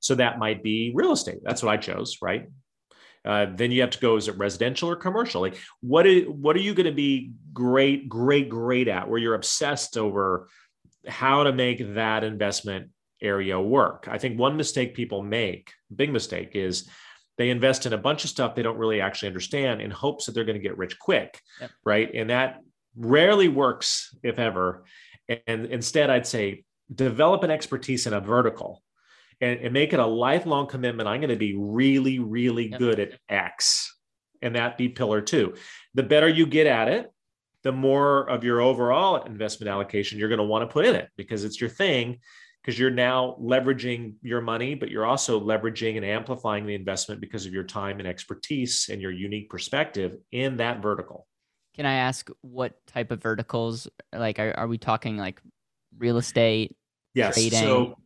So 0.00 0.16
that 0.16 0.38
might 0.38 0.62
be 0.62 0.92
real 0.94 1.12
estate. 1.12 1.38
That's 1.42 1.62
what 1.62 1.72
I 1.72 1.76
chose, 1.76 2.18
right? 2.20 2.48
Uh, 3.24 3.46
then 3.54 3.70
you 3.70 3.80
have 3.80 3.90
to 3.90 3.98
go, 3.98 4.16
is 4.16 4.28
it 4.28 4.36
residential 4.36 4.90
or 4.90 4.96
commercial? 4.96 5.40
Like, 5.40 5.56
what 5.80 6.06
is, 6.06 6.28
what 6.28 6.56
are 6.56 6.60
you 6.60 6.74
going 6.74 6.86
to 6.86 6.92
be 6.92 7.32
great, 7.52 8.08
great, 8.08 8.50
great 8.50 8.86
at 8.88 9.08
where 9.08 9.18
you're 9.18 9.34
obsessed 9.34 9.96
over 9.96 10.48
how 11.08 11.44
to 11.44 11.52
make 11.52 11.94
that 11.94 12.22
investment 12.22 12.90
area 13.22 13.58
work? 13.58 14.08
I 14.10 14.18
think 14.18 14.38
one 14.38 14.58
mistake 14.58 14.94
people 14.94 15.22
make, 15.22 15.72
big 15.94 16.12
mistake, 16.12 16.50
is 16.54 16.88
they 17.38 17.50
invest 17.50 17.86
in 17.86 17.94
a 17.94 17.98
bunch 17.98 18.24
of 18.24 18.30
stuff 18.30 18.54
they 18.54 18.62
don't 18.62 18.78
really 18.78 19.00
actually 19.00 19.28
understand 19.28 19.80
in 19.80 19.90
hopes 19.90 20.26
that 20.26 20.32
they're 20.32 20.44
going 20.44 20.60
to 20.60 20.62
get 20.62 20.78
rich 20.78 20.98
quick, 20.98 21.40
yep. 21.60 21.70
right? 21.82 22.10
And 22.14 22.30
that 22.30 22.60
rarely 22.94 23.48
works, 23.48 24.14
if 24.22 24.38
ever. 24.38 24.84
And 25.46 25.66
instead, 25.66 26.10
I'd 26.10 26.26
say 26.26 26.64
develop 26.94 27.42
an 27.42 27.50
expertise 27.50 28.06
in 28.06 28.12
a 28.12 28.20
vertical 28.20 28.83
and, 29.44 29.60
and 29.60 29.72
make 29.72 29.92
it 29.92 30.00
a 30.00 30.06
lifelong 30.06 30.66
commitment. 30.66 31.08
I'm 31.08 31.20
going 31.20 31.30
to 31.30 31.36
be 31.36 31.54
really, 31.56 32.18
really 32.18 32.70
yep. 32.70 32.78
good 32.78 33.00
at 33.00 33.18
X, 33.28 33.94
and 34.40 34.56
that 34.56 34.78
be 34.78 34.88
pillar 34.88 35.20
two. 35.20 35.54
The 35.94 36.02
better 36.02 36.28
you 36.28 36.46
get 36.46 36.66
at 36.66 36.88
it, 36.88 37.10
the 37.62 37.72
more 37.72 38.28
of 38.28 38.44
your 38.44 38.60
overall 38.60 39.22
investment 39.22 39.70
allocation 39.70 40.18
you're 40.18 40.28
going 40.28 40.38
to 40.38 40.44
want 40.44 40.68
to 40.68 40.72
put 40.72 40.84
in 40.84 40.94
it 40.94 41.08
because 41.16 41.44
it's 41.44 41.60
your 41.60 41.70
thing 41.70 42.20
because 42.60 42.78
you're 42.78 42.90
now 42.90 43.36
leveraging 43.40 44.14
your 44.22 44.40
money, 44.40 44.74
but 44.74 44.90
you're 44.90 45.04
also 45.04 45.38
leveraging 45.38 45.96
and 45.96 46.04
amplifying 46.04 46.64
the 46.64 46.74
investment 46.74 47.20
because 47.20 47.44
of 47.44 47.52
your 47.52 47.64
time 47.64 47.98
and 47.98 48.08
expertise 48.08 48.88
and 48.90 49.02
your 49.02 49.10
unique 49.10 49.50
perspective 49.50 50.16
in 50.32 50.56
that 50.56 50.80
vertical. 50.80 51.26
Can 51.74 51.84
I 51.84 51.94
ask 51.94 52.30
what 52.40 52.74
type 52.86 53.10
of 53.10 53.22
verticals? 53.22 53.86
Like, 54.14 54.38
are, 54.38 54.54
are 54.56 54.66
we 54.66 54.78
talking 54.78 55.18
like 55.18 55.42
real 55.98 56.16
estate? 56.16 56.74
Yes. 57.12 57.34
Trading? 57.34 57.60
So 57.60 57.98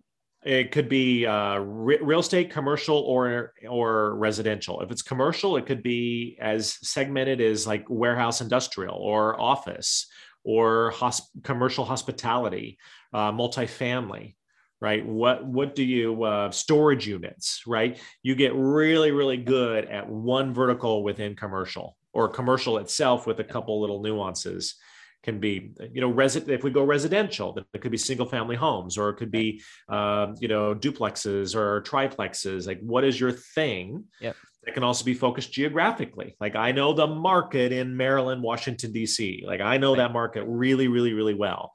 it 0.45 0.71
could 0.71 0.89
be 0.89 1.27
uh, 1.27 1.59
re- 1.59 1.99
real 2.01 2.21
estate, 2.21 2.51
commercial, 2.51 2.97
or 2.99 3.55
or 3.69 4.15
residential. 4.17 4.81
If 4.81 4.91
it's 4.91 5.03
commercial, 5.03 5.57
it 5.57 5.67
could 5.67 5.83
be 5.83 6.39
as 6.41 6.79
segmented 6.83 7.41
as 7.41 7.67
like 7.67 7.85
warehouse, 7.89 8.41
industrial, 8.41 8.97
or 8.97 9.41
office, 9.41 10.07
or 10.45 10.93
hosp- 10.95 11.43
commercial 11.43 11.85
hospitality, 11.85 12.79
uh, 13.13 13.33
multifamily 13.33 14.35
right? 14.81 15.05
What 15.05 15.45
what 15.45 15.75
do 15.75 15.83
you 15.83 16.23
uh, 16.23 16.51
storage 16.51 17.07
units 17.07 17.63
right? 17.67 17.99
You 18.23 18.35
get 18.35 18.55
really 18.55 19.11
really 19.11 19.37
good 19.37 19.87
at 19.87 20.09
one 20.09 20.55
vertical 20.55 21.03
within 21.03 21.35
commercial 21.35 21.97
or 22.13 22.29
commercial 22.29 22.79
itself 22.79 23.27
with 23.27 23.41
a 23.41 23.45
couple 23.45 23.81
little 23.81 24.03
nuances 24.03 24.77
can 25.23 25.41
be 25.41 25.73
you 25.93 26.01
know 26.01 26.13
resi- 26.13 26.49
if 26.49 26.63
we 26.63 26.71
go 26.71 26.85
residential 26.85 27.53
then 27.53 27.65
it 27.75 27.81
could 27.81 27.91
be 27.91 27.99
single 27.99 28.27
family 28.27 28.57
homes 28.57 28.97
or 28.97 29.11
it 29.11 29.17
could 29.17 29.31
be 29.31 29.61
um, 29.89 30.35
you 30.41 30.49
know 30.49 30.75
duplexes 30.75 31.55
or 31.55 31.83
triplexes. 31.83 32.67
Like 32.67 32.81
what 32.81 33.05
is 33.05 33.19
your 33.19 33.33
thing 33.33 34.05
yep. 34.21 34.37
it 34.67 34.75
can 34.75 34.85
also 34.85 35.05
be 35.05 35.15
focused 35.15 35.53
geographically? 35.53 36.37
Like 36.41 36.57
i 36.57 36.73
know 36.73 36.93
the 36.93 37.07
market 37.07 37.73
in 37.73 37.97
maryland 37.97 38.43
washington 38.43 38.93
d.c 38.93 39.45
like 39.47 39.61
i 39.61 39.77
know 39.77 39.91
right. 39.91 39.99
that 39.99 40.13
market 40.13 40.45
really 40.47 40.89
really 40.89 41.13
really 41.13 41.35
well. 41.35 41.73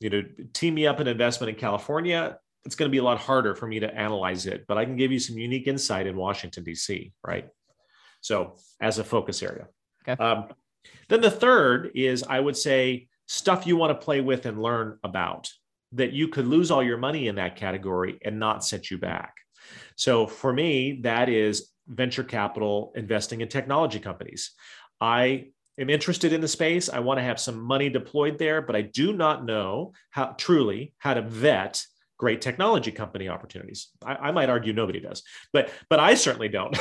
You 0.00 0.10
know 0.10 0.22
team 0.52 0.74
me 0.74 0.86
up 0.86 1.00
an 1.00 1.08
investment 1.08 1.50
in 1.50 1.56
california 1.56 2.38
it's 2.64 2.74
going 2.74 2.88
to 2.88 2.92
be 2.92 2.98
a 2.98 3.02
lot 3.02 3.18
harder 3.18 3.54
for 3.54 3.66
me 3.66 3.78
to 3.80 3.94
analyze 3.94 4.46
it 4.46 4.64
but 4.68 4.76
i 4.76 4.84
can 4.84 4.96
give 4.96 5.12
you 5.12 5.18
some 5.18 5.38
unique 5.38 5.66
insight 5.66 6.06
in 6.06 6.16
washington 6.16 6.64
d.c 6.64 7.12
right? 7.24 7.48
So 8.20 8.56
as 8.80 8.98
a 8.98 9.04
focus 9.04 9.40
area. 9.42 9.68
Okay. 10.06 10.20
Um, 10.20 10.48
then 11.08 11.20
the 11.20 11.30
third 11.30 11.90
is 11.94 12.24
I 12.24 12.40
would 12.40 12.56
say 12.56 13.08
stuff 13.26 13.66
you 13.66 13.76
want 13.76 13.98
to 13.98 14.04
play 14.04 14.20
with 14.20 14.46
and 14.46 14.62
learn 14.62 14.98
about 15.04 15.50
that 15.92 16.12
you 16.12 16.28
could 16.28 16.46
lose 16.46 16.70
all 16.70 16.82
your 16.82 16.98
money 16.98 17.28
in 17.28 17.36
that 17.36 17.56
category 17.56 18.18
and 18.24 18.38
not 18.38 18.64
set 18.64 18.90
you 18.90 18.98
back. 18.98 19.34
So 19.96 20.26
for 20.26 20.52
me, 20.52 21.00
that 21.02 21.28
is 21.28 21.70
venture 21.88 22.24
capital 22.24 22.92
investing 22.96 23.40
in 23.40 23.48
technology 23.48 23.98
companies. 23.98 24.52
I 25.00 25.48
am 25.78 25.90
interested 25.90 26.32
in 26.32 26.40
the 26.40 26.48
space. 26.48 26.88
I 26.88 27.00
want 27.00 27.18
to 27.18 27.24
have 27.24 27.40
some 27.40 27.60
money 27.60 27.88
deployed 27.88 28.38
there, 28.38 28.62
but 28.62 28.76
I 28.76 28.82
do 28.82 29.12
not 29.12 29.44
know 29.44 29.92
how 30.10 30.34
truly 30.36 30.94
how 30.98 31.14
to 31.14 31.22
vet 31.22 31.82
great 32.18 32.40
technology 32.40 32.90
company 32.90 33.28
opportunities. 33.28 33.88
I, 34.04 34.14
I, 34.14 34.32
might 34.32 34.48
argue 34.48 34.72
nobody 34.72 35.00
does, 35.00 35.22
but 35.52 35.70
but 35.90 36.00
I 36.00 36.14
certainly 36.14 36.48
don't. 36.48 36.76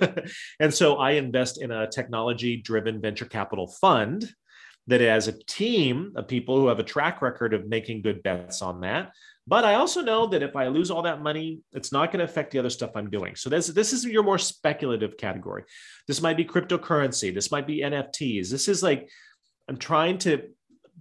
and 0.60 0.72
so 0.72 0.96
I 0.96 1.12
invest 1.12 1.60
in 1.60 1.70
a 1.70 1.88
technology-driven 1.88 3.00
venture 3.00 3.24
capital 3.24 3.66
fund 3.66 4.28
that 4.86 5.00
has 5.00 5.28
a 5.28 5.44
team 5.44 6.12
of 6.16 6.28
people 6.28 6.58
who 6.58 6.68
have 6.68 6.78
a 6.78 6.84
track 6.84 7.20
record 7.20 7.54
of 7.54 7.68
making 7.68 8.02
good 8.02 8.22
bets 8.22 8.62
on 8.62 8.80
that. 8.80 9.12
But 9.46 9.64
I 9.64 9.74
also 9.74 10.02
know 10.02 10.26
that 10.26 10.42
if 10.42 10.56
I 10.56 10.68
lose 10.68 10.90
all 10.90 11.02
that 11.02 11.22
money, 11.22 11.60
it's 11.72 11.92
not 11.92 12.12
going 12.12 12.18
to 12.18 12.24
affect 12.24 12.50
the 12.50 12.58
other 12.58 12.70
stuff 12.70 12.90
I'm 12.94 13.08
doing. 13.08 13.34
So 13.34 13.48
this, 13.48 13.66
this 13.68 13.92
is 13.92 14.04
your 14.04 14.22
more 14.22 14.38
speculative 14.38 15.16
category. 15.16 15.64
This 16.06 16.20
might 16.20 16.36
be 16.36 16.44
cryptocurrency. 16.44 17.34
This 17.34 17.50
might 17.50 17.66
be 17.66 17.80
NFTs. 17.80 18.50
This 18.50 18.68
is 18.68 18.82
like 18.82 19.08
I'm 19.68 19.76
trying 19.76 20.18
to 20.18 20.48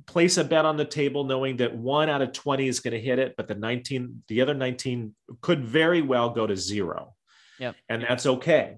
place 0.08 0.38
a 0.38 0.44
bet 0.44 0.66
on 0.66 0.78
the 0.78 0.86
table 0.86 1.26
knowing 1.26 1.58
that 1.58 1.76
one 1.76 2.10
out 2.10 2.22
of 2.22 2.32
20 2.32 2.68
is 2.68 2.80
going 2.80 2.94
to 2.94 3.00
hit 3.00 3.20
it, 3.20 3.36
but 3.38 3.48
the 3.48 3.56
19, 3.56 4.24
the 4.28 4.42
other 4.42 4.54
19 4.54 5.14
could 5.42 5.66
very 5.66 6.02
well 6.02 6.30
go 6.30 6.48
to 6.48 6.56
zero. 6.56 7.14
Yep. 7.60 7.76
And 7.90 8.06
that's 8.08 8.26
okay. 8.26 8.78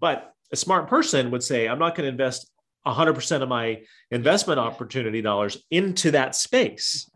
But 0.00 0.32
a 0.52 0.56
smart 0.56 0.88
person 0.88 1.30
would 1.30 1.42
say, 1.42 1.68
I'm 1.68 1.78
not 1.78 1.94
going 1.94 2.04
to 2.04 2.10
invest 2.10 2.50
100% 2.86 3.42
of 3.42 3.48
my 3.48 3.82
investment 4.10 4.58
opportunity 4.58 5.22
dollars 5.22 5.58
into 5.70 6.10
that 6.12 6.34
space 6.34 7.10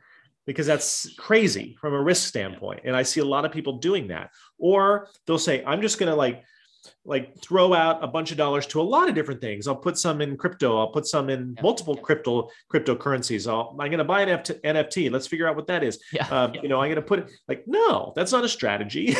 because 0.47 0.67
that's 0.67 1.13
crazy 1.17 1.77
from 1.81 1.95
a 1.95 2.03
risk 2.03 2.29
standpoint. 2.29 2.81
And 2.85 2.97
I 2.97 3.03
see 3.03 3.21
a 3.21 3.25
lot 3.25 3.45
of 3.45 3.53
people 3.53 3.79
doing 3.79 4.09
that. 4.09 4.31
Or 4.59 5.09
they'll 5.27 5.39
say, 5.39 5.65
I'm 5.65 5.83
just 5.83 5.99
going 5.99 6.11
to 6.11 6.17
like 6.17 6.45
like 7.05 7.39
throw 7.41 7.73
out 7.75 8.03
a 8.03 8.07
bunch 8.07 8.31
of 8.31 8.37
dollars 8.37 8.67
to 8.69 8.81
a 8.81 8.83
lot 8.83 9.09
of 9.09 9.15
different 9.15 9.41
things. 9.41 9.67
I'll 9.67 9.77
put 9.77 9.99
some 9.99 10.21
in 10.21 10.37
crypto. 10.37 10.79
I'll 10.79 10.89
put 10.89 11.07
some 11.07 11.31
in 11.31 11.55
yeah. 11.57 11.63
multiple 11.63 11.97
crypto 11.97 12.49
cryptocurrencies. 12.73 13.51
I'll, 13.51 13.71
I'm 13.71 13.89
going 13.89 13.99
to 13.99 14.05
buy 14.05 14.23
an 14.23 14.39
NFT. 14.39 15.11
Let's 15.11 15.27
figure 15.27 15.49
out 15.49 15.57
what 15.57 15.67
that 15.69 15.83
is. 15.83 16.03
Yeah. 16.13 16.27
Uh, 16.31 16.53
you 16.63 16.69
know, 16.69 16.81
I'm 16.81 16.89
going 16.89 16.97
to 16.97 17.03
put 17.03 17.21
it 17.21 17.31
like, 17.49 17.65
no, 17.67 18.13
that's 18.17 18.33
not 18.33 18.45
a 18.45 18.49
strategy. 18.49 19.17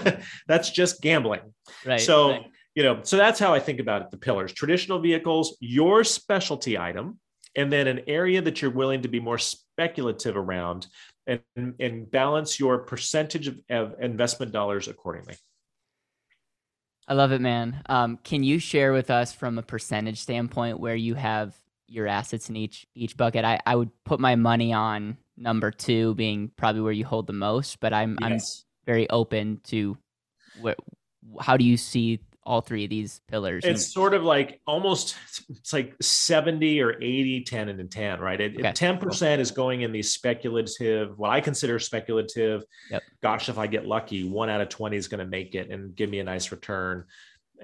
that's 0.46 0.70
just 0.70 1.00
gambling. 1.00 1.40
Right. 1.84 2.00
So, 2.00 2.30
right. 2.30 2.46
you 2.74 2.82
know, 2.82 3.00
so 3.02 3.16
that's 3.16 3.38
how 3.38 3.54
I 3.54 3.60
think 3.60 3.80
about 3.80 4.02
it. 4.02 4.10
The 4.10 4.18
pillars, 4.18 4.52
traditional 4.52 4.98
vehicles, 4.98 5.56
your 5.60 6.04
specialty 6.04 6.78
item, 6.78 7.18
and 7.56 7.72
then 7.72 7.86
an 7.86 8.02
area 8.06 8.42
that 8.42 8.60
you're 8.60 8.70
willing 8.70 9.02
to 9.02 9.08
be 9.08 9.20
more 9.20 9.38
speculative 9.38 10.36
around 10.36 10.86
and, 11.26 11.40
and 11.56 12.10
balance 12.10 12.60
your 12.60 12.78
percentage 12.78 13.48
of, 13.48 13.58
of 13.70 13.94
investment 14.00 14.52
dollars 14.52 14.88
accordingly. 14.88 15.36
I 17.08 17.14
love 17.14 17.32
it, 17.32 17.40
man. 17.40 17.82
Um, 17.86 18.18
can 18.22 18.42
you 18.42 18.58
share 18.58 18.92
with 18.92 19.10
us 19.10 19.32
from 19.32 19.58
a 19.58 19.62
percentage 19.62 20.20
standpoint 20.20 20.80
where 20.80 20.96
you 20.96 21.14
have 21.14 21.54
your 21.86 22.08
assets 22.08 22.48
in 22.48 22.56
each 22.56 22.86
each 22.94 23.16
bucket? 23.16 23.44
I, 23.44 23.60
I 23.64 23.76
would 23.76 23.90
put 24.04 24.18
my 24.18 24.34
money 24.34 24.72
on 24.72 25.16
number 25.36 25.70
two 25.70 26.14
being 26.14 26.50
probably 26.56 26.80
where 26.80 26.92
you 26.92 27.04
hold 27.04 27.26
the 27.26 27.32
most, 27.32 27.78
but 27.80 27.92
I'm 27.92 28.18
yes. 28.20 28.30
I'm 28.30 28.38
very 28.86 29.08
open 29.10 29.60
to 29.64 29.96
what 30.60 30.78
how 31.40 31.56
do 31.56 31.64
you 31.64 31.76
see 31.76 32.20
all 32.46 32.60
three 32.60 32.84
of 32.84 32.90
these 32.90 33.20
pillars 33.28 33.64
it's 33.64 33.92
sort 33.92 34.14
of 34.14 34.22
like 34.22 34.60
almost 34.66 35.16
it's 35.50 35.72
like 35.72 35.94
70 36.00 36.80
or 36.80 36.94
80 36.94 37.44
10 37.44 37.68
and 37.68 37.90
10 37.90 38.20
right 38.20 38.40
it, 38.40 38.54
okay. 38.56 38.70
10% 38.70 39.38
is 39.40 39.50
going 39.50 39.82
in 39.82 39.92
these 39.92 40.14
speculative 40.14 41.18
what 41.18 41.30
i 41.30 41.40
consider 41.40 41.78
speculative 41.78 42.64
yep. 42.90 43.02
gosh 43.22 43.48
if 43.48 43.58
i 43.58 43.66
get 43.66 43.84
lucky 43.84 44.28
one 44.28 44.48
out 44.48 44.60
of 44.60 44.68
20 44.68 44.96
is 44.96 45.08
going 45.08 45.18
to 45.18 45.26
make 45.26 45.54
it 45.54 45.70
and 45.70 45.94
give 45.96 46.08
me 46.08 46.20
a 46.20 46.24
nice 46.24 46.52
return 46.52 47.04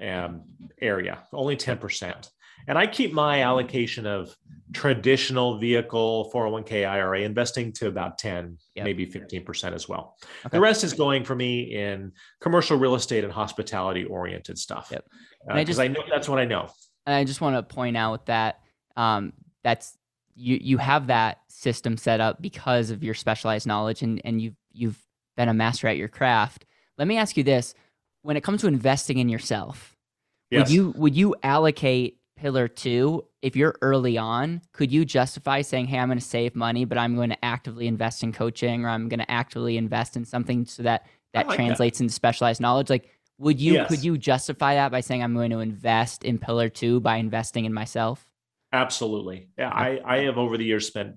um, 0.01 0.43
area, 0.81 1.19
only 1.33 1.55
10%. 1.55 2.29
And 2.67 2.77
I 2.77 2.87
keep 2.87 3.13
my 3.13 3.41
allocation 3.41 4.05
of 4.05 4.35
traditional 4.73 5.59
vehicle 5.59 6.31
401k 6.33 6.87
IRA 6.87 7.21
investing 7.21 7.71
to 7.73 7.87
about 7.87 8.17
10, 8.17 8.57
yep. 8.75 8.85
maybe 8.85 9.05
15% 9.05 9.73
as 9.73 9.87
well. 9.87 10.17
Okay. 10.45 10.57
The 10.57 10.59
rest 10.59 10.83
is 10.83 10.93
going 10.93 11.23
for 11.23 11.35
me 11.35 11.75
in 11.75 12.11
commercial 12.41 12.77
real 12.77 12.95
estate 12.95 13.23
and 13.23 13.31
hospitality 13.31 14.03
oriented 14.05 14.57
stuff. 14.57 14.89
Yep. 14.91 15.05
Because 15.55 15.79
uh, 15.79 15.83
I, 15.83 15.85
I, 15.85 15.87
know 15.89 16.01
that's 16.09 16.27
what 16.27 16.39
I 16.39 16.45
know. 16.45 16.69
And 17.05 17.15
I 17.15 17.23
just 17.23 17.41
want 17.41 17.55
to 17.55 17.75
point 17.75 17.97
out 17.97 18.25
that 18.25 18.61
um, 18.95 19.33
that's 19.63 19.97
you 20.35 20.57
you 20.61 20.77
have 20.77 21.07
that 21.07 21.39
system 21.47 21.97
set 21.97 22.19
up 22.19 22.41
because 22.41 22.89
of 22.89 23.03
your 23.03 23.13
specialized 23.13 23.67
knowledge 23.67 24.01
and 24.01 24.21
and 24.23 24.41
you've 24.41 24.55
you've 24.71 24.99
been 25.37 25.49
a 25.49 25.53
master 25.53 25.87
at 25.87 25.97
your 25.97 26.07
craft. 26.07 26.65
Let 26.97 27.07
me 27.07 27.17
ask 27.17 27.37
you 27.37 27.43
this: 27.43 27.73
when 28.21 28.37
it 28.37 28.43
comes 28.43 28.61
to 28.61 28.67
investing 28.67 29.17
in 29.17 29.29
yourself, 29.29 29.95
yes. 30.49 30.59
would 30.61 30.69
you 30.73 30.93
would 30.95 31.15
you 31.15 31.35
allocate 31.43 32.19
pillar 32.43 32.67
two 32.67 33.23
if 33.41 33.55
you're 33.55 33.75
early 33.81 34.17
on? 34.17 34.61
Could 34.73 34.91
you 34.91 35.05
justify 35.05 35.61
saying, 35.61 35.87
"Hey, 35.87 35.97
I'm 35.97 36.09
going 36.09 36.19
to 36.19 36.23
save 36.23 36.55
money, 36.55 36.83
but 36.83 36.97
I'm 36.97 37.15
going 37.15 37.29
to 37.29 37.45
actively 37.45 37.87
invest 37.87 38.21
in 38.21 38.33
coaching, 38.33 38.83
or 38.83 38.89
I'm 38.89 39.07
going 39.07 39.21
to 39.21 39.31
actively 39.31 39.77
invest 39.77 40.17
in 40.17 40.25
something 40.25 40.65
so 40.65 40.83
that 40.83 41.07
that 41.33 41.47
like 41.47 41.55
translates 41.55 41.99
that. 41.99 42.03
into 42.03 42.13
specialized 42.13 42.59
knowledge"? 42.59 42.89
Like, 42.89 43.09
would 43.37 43.61
you 43.61 43.75
yes. 43.75 43.87
could 43.87 44.03
you 44.03 44.17
justify 44.17 44.75
that 44.75 44.91
by 44.91 44.99
saying, 44.99 45.23
"I'm 45.23 45.33
going 45.33 45.51
to 45.51 45.59
invest 45.59 46.25
in 46.25 46.37
pillar 46.37 46.67
two 46.67 46.99
by 46.99 47.15
investing 47.15 47.63
in 47.63 47.73
myself"? 47.73 48.25
Absolutely. 48.73 49.47
Yeah, 49.57 49.69
I, 49.69 50.01
I 50.03 50.17
have 50.23 50.37
over 50.37 50.57
the 50.57 50.65
years 50.65 50.87
spent 50.87 51.15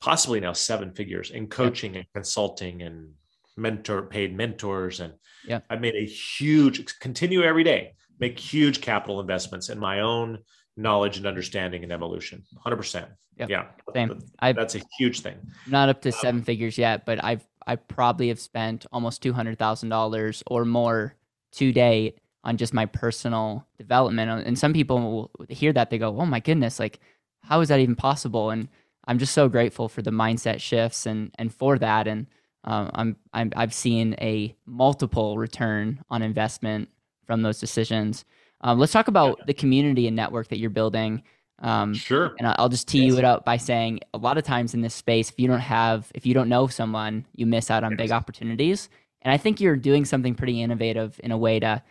possibly 0.00 0.38
now 0.38 0.52
seven 0.52 0.92
figures 0.92 1.32
in 1.32 1.48
coaching 1.48 1.94
yeah. 1.94 2.00
and 2.00 2.06
consulting 2.14 2.82
and 2.82 3.08
mentor 3.56 4.02
paid 4.02 4.36
mentors 4.36 5.00
and 5.00 5.14
yeah 5.46 5.60
i've 5.70 5.80
made 5.80 5.94
a 5.94 6.04
huge 6.04 6.84
continue 6.98 7.42
every 7.42 7.64
day 7.64 7.94
make 8.18 8.38
huge 8.38 8.80
capital 8.80 9.20
investments 9.20 9.68
in 9.68 9.78
my 9.78 10.00
own 10.00 10.38
knowledge 10.76 11.16
and 11.16 11.26
understanding 11.26 11.82
and 11.82 11.92
evolution 11.92 12.42
100% 12.64 13.06
yep. 13.38 13.48
yeah 13.48 13.66
Same. 13.94 14.20
that's 14.40 14.74
a 14.74 14.82
huge 14.98 15.20
thing 15.20 15.36
not 15.66 15.88
up 15.88 16.02
to 16.02 16.10
um, 16.10 16.18
seven 16.20 16.42
figures 16.42 16.76
yet 16.76 17.06
but 17.06 17.22
i've 17.24 17.46
i 17.66 17.76
probably 17.76 18.28
have 18.28 18.40
spent 18.40 18.86
almost 18.92 19.22
$200000 19.22 20.42
or 20.46 20.64
more 20.64 21.14
to 21.52 21.72
date 21.72 22.18
on 22.44 22.56
just 22.56 22.74
my 22.74 22.86
personal 22.86 23.66
development 23.78 24.46
and 24.46 24.58
some 24.58 24.72
people 24.72 25.30
will 25.36 25.46
hear 25.48 25.72
that 25.72 25.90
they 25.90 25.98
go 25.98 26.16
oh 26.20 26.26
my 26.26 26.40
goodness 26.40 26.78
like 26.78 27.00
how 27.42 27.60
is 27.60 27.68
that 27.68 27.80
even 27.80 27.96
possible 27.96 28.50
and 28.50 28.68
I'm 29.06 29.18
just 29.18 29.34
so 29.34 29.48
grateful 29.48 29.88
for 29.88 30.02
the 30.02 30.10
mindset 30.10 30.60
shifts 30.60 31.06
and 31.06 31.30
and 31.38 31.52
for 31.54 31.78
that. 31.78 32.08
And 32.08 32.26
um, 32.64 32.90
I'm, 32.94 33.16
I'm 33.32 33.52
I've 33.56 33.74
seen 33.74 34.14
a 34.20 34.56
multiple 34.66 35.38
return 35.38 36.02
on 36.10 36.22
investment 36.22 36.88
from 37.26 37.42
those 37.42 37.58
decisions. 37.58 38.24
Um, 38.60 38.78
let's 38.78 38.92
talk 38.92 39.08
about 39.08 39.46
the 39.46 39.54
community 39.54 40.06
and 40.06 40.16
network 40.16 40.48
that 40.48 40.58
you're 40.58 40.70
building. 40.70 41.22
Um, 41.58 41.94
sure. 41.94 42.34
And 42.38 42.46
I'll 42.58 42.68
just 42.68 42.88
tee 42.88 43.00
yes. 43.00 43.12
you 43.12 43.18
it 43.18 43.24
up 43.24 43.44
by 43.44 43.56
saying 43.56 44.00
a 44.12 44.18
lot 44.18 44.38
of 44.38 44.44
times 44.44 44.74
in 44.74 44.82
this 44.82 44.94
space, 44.94 45.30
if 45.30 45.38
you 45.38 45.48
don't 45.48 45.60
have, 45.60 46.10
if 46.14 46.26
you 46.26 46.34
don't 46.34 46.48
know 46.48 46.66
someone, 46.66 47.26
you 47.34 47.46
miss 47.46 47.70
out 47.70 47.84
on 47.84 47.92
yes. 47.92 47.98
big 47.98 48.12
opportunities. 48.12 48.88
And 49.22 49.32
I 49.32 49.38
think 49.38 49.60
you're 49.60 49.76
doing 49.76 50.04
something 50.04 50.34
pretty 50.34 50.62
innovative 50.62 51.18
in 51.24 51.32
a 51.32 51.38
way 51.38 51.58
to 51.60 51.82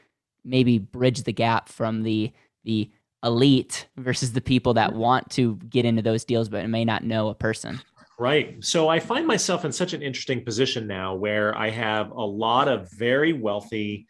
maybe 0.43 0.77
bridge 0.77 1.23
the 1.23 1.33
gap 1.33 1.69
from 1.69 2.03
the 2.03 2.31
the 2.63 2.89
elite 3.23 3.87
versus 3.97 4.33
the 4.33 4.41
people 4.41 4.75
that 4.75 4.93
want 4.93 5.29
to 5.31 5.55
get 5.69 5.83
into 5.83 6.01
those 6.01 6.23
deals 6.23 6.47
but 6.47 6.67
may 6.69 6.85
not 6.85 7.03
know 7.03 7.29
a 7.29 7.35
person. 7.35 7.81
Right. 8.17 8.63
So 8.63 8.87
I 8.87 8.99
find 8.99 9.27
myself 9.27 9.65
in 9.65 9.71
such 9.71 9.93
an 9.93 10.01
interesting 10.01 10.45
position 10.45 10.87
now 10.87 11.15
where 11.15 11.57
I 11.57 11.69
have 11.69 12.11
a 12.11 12.21
lot 12.21 12.67
of 12.67 12.89
very 12.91 13.33
wealthy 13.33 14.07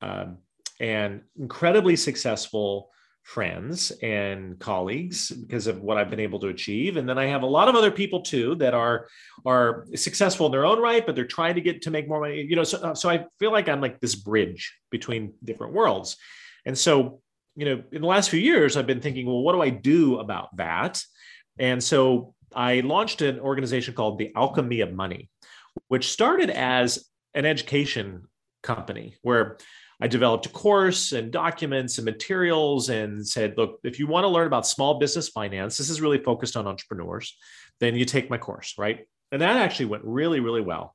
um, 0.00 0.38
and 0.80 1.22
incredibly 1.38 1.96
successful 1.96 2.90
friends 3.22 3.90
and 4.02 4.56
colleagues 4.60 5.30
because 5.30 5.66
of 5.66 5.80
what 5.80 5.98
I've 5.98 6.10
been 6.10 6.20
able 6.20 6.38
to 6.38 6.46
achieve. 6.46 6.96
And 6.96 7.08
then 7.08 7.18
I 7.18 7.26
have 7.26 7.42
a 7.42 7.46
lot 7.46 7.68
of 7.68 7.74
other 7.74 7.90
people 7.90 8.22
too 8.22 8.54
that 8.56 8.72
are 8.72 9.08
are 9.44 9.84
successful 9.96 10.46
in 10.46 10.52
their 10.52 10.64
own 10.64 10.80
right, 10.80 11.04
but 11.04 11.16
they're 11.16 11.24
trying 11.26 11.56
to 11.56 11.60
get 11.60 11.82
to 11.82 11.90
make 11.90 12.08
more 12.08 12.20
money. 12.20 12.42
You 12.42 12.54
know, 12.54 12.64
so, 12.64 12.94
so 12.94 13.10
I 13.10 13.26
feel 13.40 13.50
like 13.50 13.68
I'm 13.68 13.80
like 13.80 14.00
this 14.00 14.14
bridge 14.14 14.76
between 14.90 15.34
different 15.42 15.72
worlds. 15.72 16.16
And 16.64 16.78
so 16.78 17.20
you 17.56 17.64
know, 17.64 17.82
in 17.90 18.02
the 18.02 18.06
last 18.06 18.30
few 18.30 18.38
years, 18.38 18.76
I've 18.76 18.86
been 18.86 19.00
thinking, 19.00 19.26
well, 19.26 19.42
what 19.42 19.54
do 19.54 19.62
I 19.62 19.70
do 19.70 20.18
about 20.18 20.54
that? 20.58 21.02
And 21.58 21.82
so 21.82 22.34
I 22.54 22.80
launched 22.80 23.22
an 23.22 23.40
organization 23.40 23.94
called 23.94 24.18
the 24.18 24.30
Alchemy 24.36 24.80
of 24.80 24.92
Money, 24.92 25.30
which 25.88 26.12
started 26.12 26.50
as 26.50 27.08
an 27.34 27.46
education 27.46 28.28
company 28.62 29.16
where 29.22 29.56
I 30.00 30.08
developed 30.08 30.46
a 30.46 30.50
course 30.50 31.12
and 31.12 31.30
documents 31.30 31.98
and 31.98 32.04
materials 32.04 32.90
and 32.90 33.26
said, 33.26 33.54
look, 33.56 33.80
if 33.82 33.98
you 33.98 34.06
want 34.06 34.24
to 34.24 34.28
learn 34.28 34.46
about 34.46 34.66
small 34.66 34.98
business 34.98 35.28
finance, 35.28 35.78
this 35.78 35.88
is 35.88 36.00
really 36.00 36.18
focused 36.18 36.56
on 36.56 36.66
entrepreneurs, 36.66 37.36
then 37.80 37.94
you 37.94 38.04
take 38.04 38.28
my 38.28 38.38
course, 38.38 38.74
right? 38.76 39.06
And 39.32 39.40
that 39.40 39.56
actually 39.56 39.86
went 39.86 40.04
really, 40.04 40.40
really 40.40 40.60
well. 40.60 40.94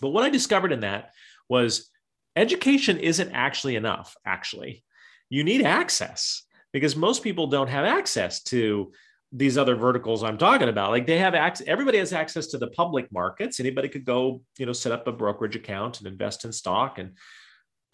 But 0.00 0.10
what 0.10 0.24
I 0.24 0.28
discovered 0.28 0.72
in 0.72 0.80
that 0.80 1.12
was 1.48 1.90
education 2.34 2.98
isn't 2.98 3.32
actually 3.32 3.76
enough, 3.76 4.16
actually 4.26 4.84
you 5.28 5.44
need 5.44 5.62
access 5.62 6.42
because 6.72 6.96
most 6.96 7.22
people 7.22 7.46
don't 7.46 7.68
have 7.68 7.84
access 7.84 8.42
to 8.44 8.92
these 9.32 9.58
other 9.58 9.74
verticals 9.74 10.22
I'm 10.22 10.38
talking 10.38 10.68
about. 10.68 10.90
Like 10.90 11.06
they 11.06 11.18
have 11.18 11.34
access, 11.34 11.66
everybody 11.66 11.98
has 11.98 12.12
access 12.12 12.46
to 12.48 12.58
the 12.58 12.68
public 12.68 13.10
markets. 13.12 13.58
Anybody 13.58 13.88
could 13.88 14.04
go, 14.04 14.42
you 14.58 14.66
know, 14.66 14.72
set 14.72 14.92
up 14.92 15.06
a 15.06 15.12
brokerage 15.12 15.56
account 15.56 15.98
and 15.98 16.06
invest 16.06 16.44
in 16.44 16.52
stock. 16.52 16.98
And, 16.98 17.12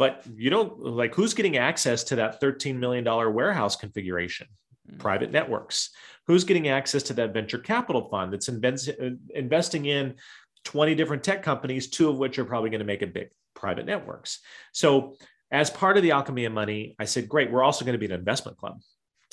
but 0.03 0.25
you 0.35 0.51
don't 0.51 0.83
like 0.83 1.15
who's 1.15 1.33
getting 1.33 1.59
access 1.59 2.03
to 2.03 2.17
that 2.17 2.41
$13 2.41 2.75
million 2.75 3.05
warehouse 3.05 3.77
configuration? 3.77 4.49
Mm-hmm. 4.89 4.99
Private 4.99 5.31
networks. 5.31 5.91
Who's 6.27 6.43
getting 6.43 6.67
access 6.67 7.05
to 7.05 7.15
that 7.15 7.33
venture 7.33 7.61
capital 7.61 8.09
fund 8.09 8.33
that's 8.33 8.49
uh, 8.49 9.11
investing 9.33 9.85
in 9.87 10.17
20 10.65 10.97
different 10.97 11.23
tech 11.23 11.45
companies, 11.45 11.89
two 11.89 12.11
of 12.11 12.19
which 12.19 12.37
are 12.41 12.45
probably 12.45 12.71
going 12.71 12.81
to 12.81 12.85
make 12.85 13.03
it 13.03 13.15
big? 13.15 13.29
Private 13.55 13.87
networks. 13.87 14.41
So 14.73 15.15
as 15.53 15.71
part 15.71 15.97
of 15.97 16.03
the 16.03 16.11
Alchemy 16.11 16.47
of 16.47 16.53
Money, 16.53 16.97
I 16.99 17.05
said, 17.05 17.29
great, 17.29 17.53
we're 17.53 17.63
also 17.63 17.85
going 17.85 17.95
to 17.95 18.05
be 18.05 18.07
an 18.07 18.19
investment 18.19 18.59
club. 18.59 18.81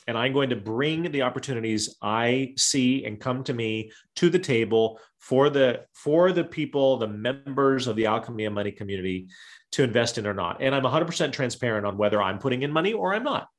And 0.09 0.17
I'm 0.17 0.33
going 0.33 0.49
to 0.49 0.55
bring 0.55 1.11
the 1.11 1.21
opportunities 1.21 1.95
I 2.01 2.55
see 2.57 3.05
and 3.05 3.19
come 3.19 3.43
to 3.43 3.53
me 3.53 3.91
to 4.15 4.31
the 4.31 4.39
table 4.39 4.99
for 5.19 5.51
the 5.51 5.81
for 5.93 6.31
the 6.31 6.43
people, 6.43 6.97
the 6.97 7.07
members 7.07 7.85
of 7.85 7.95
the 7.95 8.07
Alchemy 8.07 8.45
of 8.45 8.53
Money 8.53 8.71
community 8.71 9.27
to 9.73 9.83
invest 9.83 10.17
in 10.17 10.25
or 10.25 10.33
not. 10.33 10.63
And 10.63 10.73
I'm 10.73 10.81
100% 10.81 11.31
transparent 11.31 11.85
on 11.85 11.95
whether 11.95 12.19
I'm 12.19 12.39
putting 12.39 12.63
in 12.63 12.71
money 12.71 12.91
or 12.91 13.13
I'm 13.13 13.23
not, 13.23 13.49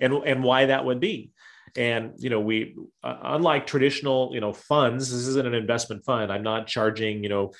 and 0.00 0.12
and 0.12 0.42
why 0.42 0.66
that 0.66 0.84
would 0.84 0.98
be. 0.98 1.30
And 1.76 2.14
you 2.18 2.30
know, 2.30 2.40
we 2.40 2.74
uh, 3.04 3.18
unlike 3.22 3.68
traditional 3.68 4.32
you 4.34 4.40
know 4.40 4.52
funds, 4.52 5.08
this 5.08 5.28
isn't 5.28 5.46
an 5.46 5.54
investment 5.54 6.04
fund. 6.04 6.32
I'm 6.32 6.42
not 6.42 6.66
charging 6.66 7.22
you 7.22 7.28
know 7.28 7.52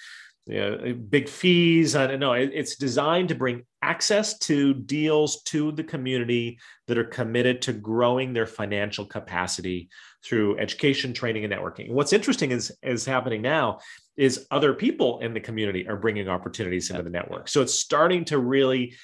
you 0.47 0.59
know, 0.59 0.75
eh, 0.85 0.93
big 0.93 1.29
fees. 1.29 1.95
I 1.95 2.07
don't 2.07 2.21
know. 2.21 2.33
It's 2.33 2.77
designed 2.77 3.29
to 3.29 3.35
bring 3.35 3.63
access 3.81 4.39
to 4.39 4.75
deals 4.75 5.43
to 5.45 5.73
the 5.73 5.85
community 5.85 6.59
that 6.89 6.99
are 6.99 7.05
committed 7.05 7.63
to 7.63 7.73
growing 7.73 8.33
their 8.33 8.47
financial 8.47 9.05
capacity 9.05 9.89
through 10.25 10.59
education, 10.59 11.13
training, 11.13 11.45
and 11.45 11.53
networking. 11.53 11.91
what's 11.91 12.13
interesting 12.13 12.51
is 12.51 12.73
is 12.83 13.05
happening 13.05 13.43
now 13.43 13.79
is 14.17 14.47
other 14.51 14.75
people 14.75 15.21
in 15.21 15.33
the 15.33 15.41
community 15.41 15.89
are 15.89 15.97
bringing 15.97 16.29
opportunities 16.29 16.91
into 16.91 17.03
the 17.03 17.11
network. 17.11 17.49
So 17.49 17.63
it's 17.63 17.79
starting 17.79 18.25
to 18.27 18.39
really 18.39 18.95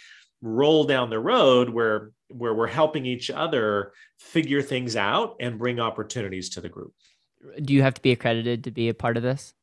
roll 0.43 0.84
down 0.84 1.11
the 1.11 1.18
road 1.18 1.70
where 1.70 2.12
where 2.28 2.55
we're 2.55 2.66
helping 2.66 3.07
each 3.07 3.30
other 3.30 3.93
figure 4.18 4.62
things 4.62 4.97
out 4.97 5.36
and 5.41 5.59
bring 5.59 5.80
opportunities 5.80 6.51
to 6.51 6.61
the 6.61 6.68
group. 6.68 6.93
Do 7.62 7.72
you 7.72 7.82
have 7.82 7.95
to 7.95 8.03
be 8.03 8.12
accredited 8.12 8.64
to 8.64 8.70
be 8.70 8.89
a 8.89 8.95
part 8.95 9.16
of 9.16 9.22
this? 9.22 9.55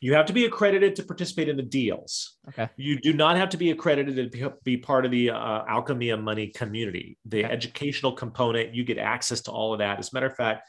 You 0.00 0.14
have 0.14 0.26
to 0.26 0.32
be 0.32 0.44
accredited 0.44 0.96
to 0.96 1.02
participate 1.02 1.48
in 1.48 1.56
the 1.56 1.62
deals. 1.62 2.36
Okay. 2.48 2.68
You 2.76 3.00
do 3.00 3.12
not 3.12 3.36
have 3.36 3.50
to 3.50 3.56
be 3.56 3.70
accredited 3.70 4.32
to 4.32 4.52
be 4.64 4.76
part 4.76 5.04
of 5.04 5.10
the 5.10 5.30
uh, 5.30 5.64
Alchemy 5.68 6.10
of 6.10 6.20
Money 6.20 6.48
community. 6.48 7.18
The 7.26 7.44
okay. 7.44 7.52
educational 7.52 8.12
component, 8.12 8.74
you 8.74 8.84
get 8.84 8.98
access 8.98 9.40
to 9.42 9.50
all 9.50 9.72
of 9.72 9.78
that. 9.78 9.98
As 9.98 10.12
a 10.12 10.14
matter 10.14 10.26
of 10.26 10.36
fact, 10.36 10.68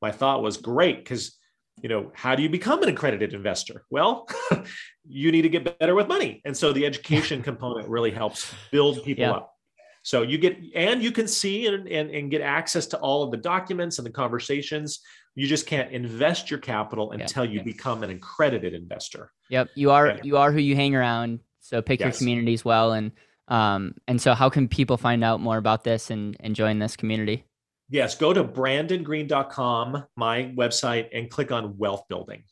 my 0.00 0.10
thought 0.10 0.42
was 0.42 0.56
great 0.56 0.98
because 0.98 1.36
you 1.82 1.88
know 1.88 2.10
how 2.14 2.34
do 2.34 2.42
you 2.42 2.48
become 2.48 2.82
an 2.82 2.88
accredited 2.88 3.32
investor 3.32 3.84
well 3.90 4.28
you 5.08 5.32
need 5.32 5.42
to 5.42 5.48
get 5.48 5.78
better 5.78 5.94
with 5.94 6.08
money 6.08 6.42
and 6.44 6.56
so 6.56 6.72
the 6.72 6.84
education 6.84 7.42
component 7.50 7.88
really 7.88 8.10
helps 8.10 8.52
build 8.70 9.02
people 9.02 9.24
yeah. 9.24 9.32
up 9.32 9.54
so 10.02 10.22
you 10.22 10.38
get 10.38 10.58
and 10.74 11.02
you 11.02 11.12
can 11.12 11.28
see 11.28 11.66
and, 11.66 11.86
and, 11.88 12.10
and 12.10 12.30
get 12.30 12.40
access 12.40 12.86
to 12.86 12.98
all 12.98 13.22
of 13.22 13.30
the 13.30 13.36
documents 13.36 13.98
and 13.98 14.06
the 14.06 14.10
conversations 14.10 15.00
you 15.34 15.46
just 15.46 15.66
can't 15.66 15.92
invest 15.92 16.50
your 16.50 16.60
capital 16.60 17.12
until 17.12 17.44
you 17.44 17.62
become 17.62 18.02
an 18.02 18.10
accredited 18.10 18.74
investor. 18.74 19.32
Yep, 19.48 19.70
you 19.74 19.90
are 19.90 20.18
you 20.22 20.36
are 20.36 20.52
who 20.52 20.58
you 20.58 20.76
hang 20.76 20.94
around. 20.94 21.40
So 21.60 21.82
pick 21.82 22.00
yes. 22.00 22.06
your 22.06 22.18
community 22.18 22.54
as 22.54 22.64
well, 22.64 22.92
and 22.92 23.12
um, 23.48 23.94
and 24.06 24.20
so 24.20 24.32
how 24.32 24.48
can 24.48 24.68
people 24.68 24.96
find 24.96 25.24
out 25.24 25.40
more 25.40 25.58
about 25.58 25.84
this 25.84 26.10
and, 26.10 26.36
and 26.40 26.54
join 26.54 26.78
this 26.78 26.96
community? 26.96 27.44
Yes, 27.88 28.14
go 28.14 28.32
to 28.32 28.44
brandongreen.com, 28.44 30.04
my 30.16 30.44
website, 30.56 31.08
and 31.12 31.28
click 31.28 31.50
on 31.50 31.76
wealth 31.76 32.04
building. 32.08 32.44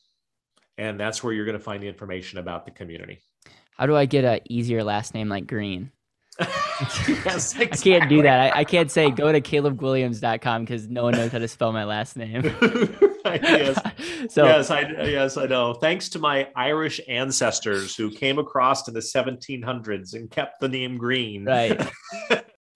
And 0.77 0.99
that's 0.99 1.23
where 1.23 1.33
you're 1.33 1.45
going 1.45 1.57
to 1.57 1.63
find 1.63 1.81
the 1.81 1.87
information 1.87 2.39
about 2.39 2.65
the 2.65 2.71
community. 2.71 3.19
How 3.77 3.85
do 3.85 3.95
I 3.95 4.05
get 4.05 4.25
a 4.25 4.41
easier 4.49 4.83
last 4.83 5.13
name 5.13 5.29
like 5.29 5.47
Green? 5.47 5.91
yes, 7.25 7.59
exactly. 7.59 7.95
I 7.95 7.99
can't 7.99 8.09
do 8.09 8.21
that. 8.21 8.55
I, 8.55 8.59
I, 8.59 8.63
can't 8.63 8.89
say 8.89 9.11
go 9.11 9.29
to 9.31 9.41
calebguilliams.com 9.41 10.63
because 10.63 10.87
no 10.87 11.03
one 11.03 11.13
knows 11.13 11.33
how 11.33 11.39
to 11.39 11.49
spell 11.49 11.73
my 11.73 11.83
last 11.83 12.15
name. 12.15 12.43
yes. 13.25 13.77
so 14.29 14.45
yes, 14.45 14.71
I 14.71 14.81
yes, 15.03 15.35
I 15.35 15.47
know. 15.47 15.73
Thanks 15.73 16.07
to 16.09 16.19
my 16.19 16.47
Irish 16.55 17.01
ancestors 17.09 17.95
who 17.95 18.09
came 18.09 18.39
across 18.39 18.87
in 18.87 18.93
the 18.93 19.01
1700s 19.01 20.13
and 20.13 20.31
kept 20.31 20.61
the 20.61 20.69
name 20.69 20.97
Green. 20.97 21.43
Right. 21.43 21.77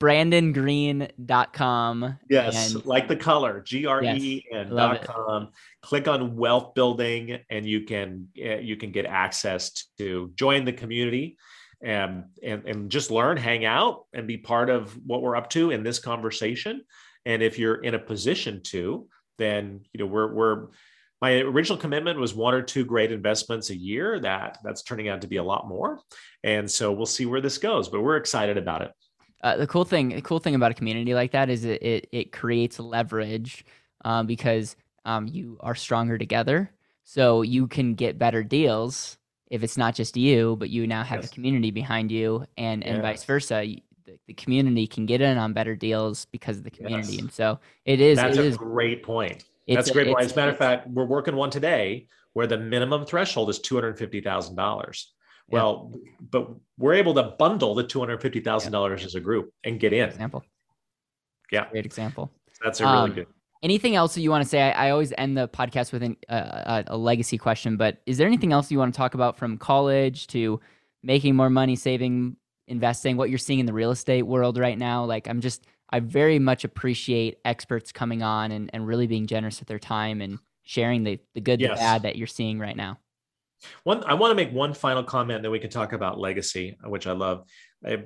brandongreen.com. 0.02 2.20
Yes, 2.30 2.76
and, 2.76 2.86
like 2.86 3.08
the 3.08 3.16
color, 3.16 3.62
G 3.62 3.86
R 3.86 4.04
E 4.04 4.44
N 4.52 4.76
dot 4.76 5.04
com. 5.04 5.52
Click 5.82 6.10
on 6.10 6.36
wealth 6.36 6.74
building 6.74 7.40
and 7.50 7.66
you 7.66 7.86
can 7.86 8.28
eh, 8.38 8.60
you 8.60 8.76
can 8.76 8.92
get 8.92 9.06
access 9.06 9.88
to 9.98 10.34
join 10.36 10.66
the 10.66 10.74
community 10.74 11.38
and, 11.84 12.24
and, 12.42 12.66
and 12.66 12.90
just 12.90 13.12
learn, 13.12 13.38
hang 13.38 13.66
out, 13.66 14.06
and 14.14 14.26
be 14.28 14.38
part 14.38 14.70
of 14.70 14.98
what 15.06 15.22
we're 15.22 15.36
up 15.36 15.50
to 15.52 15.72
in 15.72 15.84
this 15.84 16.00
conversation. 16.00 16.82
And 17.26 17.44
if 17.44 17.60
you're 17.60 17.76
in 17.76 17.94
a 17.94 18.00
position 18.00 18.62
to, 18.66 19.08
then 19.38 19.82
you 19.94 20.00
know 20.00 20.06
we're 20.06 20.34
we're 20.34 20.68
my 21.22 21.40
original 21.40 21.78
commitment 21.78 22.20
was 22.20 22.34
one 22.34 22.54
or 22.54 22.62
two 22.62 22.84
great 22.84 23.12
investments 23.12 23.70
a 23.70 23.76
year. 23.76 24.20
That 24.20 24.58
that's 24.64 24.84
turning 24.84 25.10
out 25.10 25.22
to 25.22 25.28
be 25.28 25.38
a 25.38 25.44
lot 25.44 25.68
more, 25.68 26.00
and 26.44 26.70
so 26.70 26.92
we'll 26.92 27.06
see 27.06 27.26
where 27.26 27.42
this 27.42 27.58
goes. 27.58 27.90
But 27.90 28.02
we're 28.02 28.18
excited 28.18 28.58
about 28.58 28.82
it. 28.82 28.92
Uh, 29.42 29.58
the 29.58 29.68
cool 29.68 29.86
thing, 29.86 30.10
the 30.10 30.22
cool 30.22 30.40
thing 30.40 30.56
about 30.56 30.72
a 30.72 30.76
community 30.76 31.14
like 31.14 31.32
that 31.32 31.50
is 31.50 31.66
it 31.66 31.82
it, 31.82 32.10
it 32.12 32.32
creates 32.32 32.80
leverage 32.80 33.66
um, 34.06 34.28
because 34.28 34.76
um, 35.06 35.28
you 35.28 35.58
are 35.62 35.76
stronger 35.76 36.18
together, 36.18 36.72
so 37.04 37.42
you 37.42 37.68
can 37.68 37.96
get 37.96 38.20
better 38.20 38.44
deals 38.44 39.18
if 39.54 39.64
it's 39.64 39.78
not 39.78 39.94
just 39.94 40.18
you, 40.18 40.56
but 40.58 40.72
you 40.72 40.88
now 40.88 41.04
have 41.04 41.22
yes. 41.22 41.32
a 41.32 41.34
community 41.36 41.70
behind 41.70 42.12
you, 42.12 42.44
and 42.58 42.84
and 42.84 43.04
vice 43.04 43.24
versa. 43.24 43.64
The, 44.06 44.18
the, 44.26 44.34
community 44.34 44.88
can 44.88 45.06
get 45.06 45.22
in 45.22 45.38
on 45.38 45.54
better 45.54 45.76
deals 45.76 46.26
because 46.26 46.58
of 46.58 46.64
the 46.64 46.72
community, 46.72 47.14
yes. 47.14 47.22
and 47.22 47.32
so 47.32 47.60
it 47.86 48.02
is. 48.02 48.18
That's 48.18 48.36
it 48.36 48.42
a 48.42 48.48
is, 48.48 48.58
great 48.58 49.04
point. 49.04 49.46
That's 49.68 49.92
a 49.92 49.94
great 49.94 50.08
point. 50.08 50.22
As 50.22 50.34
a 50.34 50.36
matter 50.36 50.52
of 50.52 50.58
fact, 50.58 50.88
we're 50.88 51.06
working 51.06 51.36
one 51.36 51.52
today 51.52 52.08
where 52.34 52.48
the 52.48 52.58
minimum 52.58 53.06
threshold 53.06 53.52
is 53.52 53.60
two 53.60 53.76
hundred 53.76 54.00
fifty 54.00 54.22
thousand 54.22 54.56
dollars. 54.56 55.14
Well, 55.48 55.92
yeah. 55.94 56.10
but 56.32 56.50
we're 56.80 56.96
able 56.96 57.14
to 57.14 57.24
bundle 57.24 57.76
the 57.76 57.84
two 57.84 58.00
hundred 58.00 58.24
fifty 58.24 58.40
thousand 58.40 58.74
yeah. 58.74 58.80
dollars 58.80 59.06
as 59.06 59.14
a 59.14 59.20
group 59.20 59.54
and 59.64 59.80
get 59.80 59.94
in. 59.94 60.10
Example. 60.10 60.44
Yeah, 61.52 61.70
great 61.70 61.86
example. 61.86 62.32
That's 62.64 62.82
a 62.82 62.86
really 62.86 62.98
um, 62.98 63.12
good 63.14 63.28
anything 63.64 63.96
else 63.96 64.14
that 64.14 64.22
you 64.22 64.30
want 64.30 64.44
to 64.44 64.50
say? 64.50 64.62
I, 64.62 64.88
I 64.88 64.90
always 64.92 65.14
end 65.18 65.38
the 65.38 65.48
podcast 65.48 65.92
with 65.92 66.04
an, 66.04 66.18
uh, 66.30 66.84
a, 66.88 66.96
a 66.96 66.98
legacy 66.98 67.38
question, 67.38 67.78
but 67.78 68.02
is 68.06 68.18
there 68.18 68.28
anything 68.28 68.54
else 68.54 68.70
you 68.70 68.78
want 68.78 68.94
to 68.94 68.98
talk 68.98 69.16
about 69.16 69.38
from 69.38 69.58
college 69.58 70.28
to 70.28 70.60
making 71.02 71.36
more 71.36 71.50
money, 71.50 71.76
saving, 71.76 72.36
investing, 72.68 73.18
what 73.18 73.30
you're 73.30 73.40
seeing 73.40 73.60
in 73.60 73.66
the 73.66 73.74
real 73.74 73.92
estate 73.92 74.24
world 74.24 74.60
right 74.60 74.78
now? 74.78 75.06
Like, 75.06 75.28
I'm 75.28 75.42
just, 75.42 75.66
I 75.90 76.02
very 76.02 76.38
much 76.38 76.64
appreciate 76.64 77.40
experts 77.46 77.92
coming 77.92 78.22
on 78.22 78.52
and, 78.52 78.70
and 78.74 78.86
really 78.86 79.08
being 79.08 79.26
generous 79.26 79.60
with 79.60 79.70
their 79.70 79.80
time 79.80 80.22
and 80.22 80.40
sharing 80.64 81.04
the, 81.04 81.20
the 81.34 81.42
good, 81.42 81.62
yes. 81.62 81.72
the 81.72 81.76
bad 81.76 82.04
that 82.04 82.18
you're 82.18 82.28
seeing 82.28 82.60
right 82.60 82.76
now. 82.76 83.00
One, 83.84 84.04
I 84.04 84.16
want 84.16 84.32
to 84.32 84.36
make 84.36 84.52
one 84.52 84.74
final 84.74 85.04
comment, 85.04 85.44
that 85.44 85.52
we 85.52 85.60
can 85.60 85.70
talk 85.70 85.94
about 85.94 86.20
legacy, 86.20 86.78
which 86.84 87.08
I 87.08 87.14
love. 87.14 87.46
I, 87.86 88.04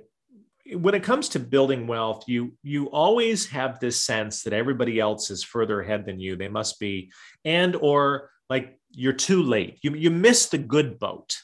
when 0.73 0.95
it 0.95 1.03
comes 1.03 1.29
to 1.29 1.39
building 1.39 1.87
wealth 1.87 2.23
you 2.27 2.53
you 2.63 2.87
always 2.87 3.47
have 3.47 3.79
this 3.79 4.03
sense 4.03 4.43
that 4.43 4.53
everybody 4.53 4.99
else 4.99 5.31
is 5.31 5.43
further 5.43 5.81
ahead 5.81 6.05
than 6.05 6.19
you. 6.19 6.35
They 6.35 6.49
must 6.49 6.79
be 6.79 7.11
and 7.45 7.75
or 7.75 8.31
like 8.49 8.77
you're 8.91 9.13
too 9.13 9.43
late. 9.43 9.79
You 9.81 9.93
you 9.95 10.11
miss 10.11 10.47
the 10.47 10.57
good 10.57 10.99
boat 10.99 11.37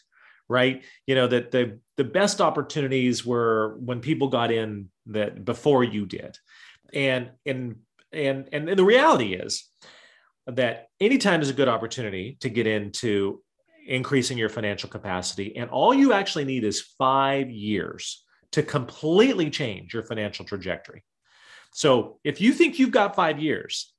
right? 0.49 0.84
You 1.07 1.15
know 1.15 1.28
that 1.28 1.51
the 1.51 1.80
the 1.97 2.03
best 2.03 2.41
opportunities 2.41 3.26
were 3.26 3.78
when 3.80 4.01
people 4.01 4.28
got 4.28 4.51
in 4.51 4.89
that 5.07 5.45
before 5.45 5.84
you 5.84 6.05
did. 6.05 6.38
And 6.93 7.32
and 7.45 7.78
and 8.11 8.49
and 8.51 8.67
the 8.67 8.84
reality 8.84 9.34
is 9.34 9.67
that 10.47 10.88
anytime 10.99 11.41
is 11.41 11.49
a 11.49 11.53
good 11.53 11.69
opportunity 11.69 12.38
to 12.41 12.49
get 12.49 12.67
into 12.67 13.41
increasing 13.88 14.38
your 14.38 14.49
financial 14.49 14.89
capacity 14.89 15.57
and 15.57 15.69
all 15.69 15.93
you 15.93 16.13
actually 16.13 16.45
need 16.45 16.63
is 16.63 16.82
5 16.97 17.49
years 17.49 18.24
to 18.54 18.64
completely 18.64 19.49
change 19.49 19.93
your 19.93 20.04
financial 20.04 20.45
trajectory. 20.45 21.04
So 21.74 22.20
if 22.24 22.39
you 22.39 22.54
think 22.54 22.80
you've 22.80 22.91
got 22.91 23.16
five 23.16 23.39
years, 23.39 23.93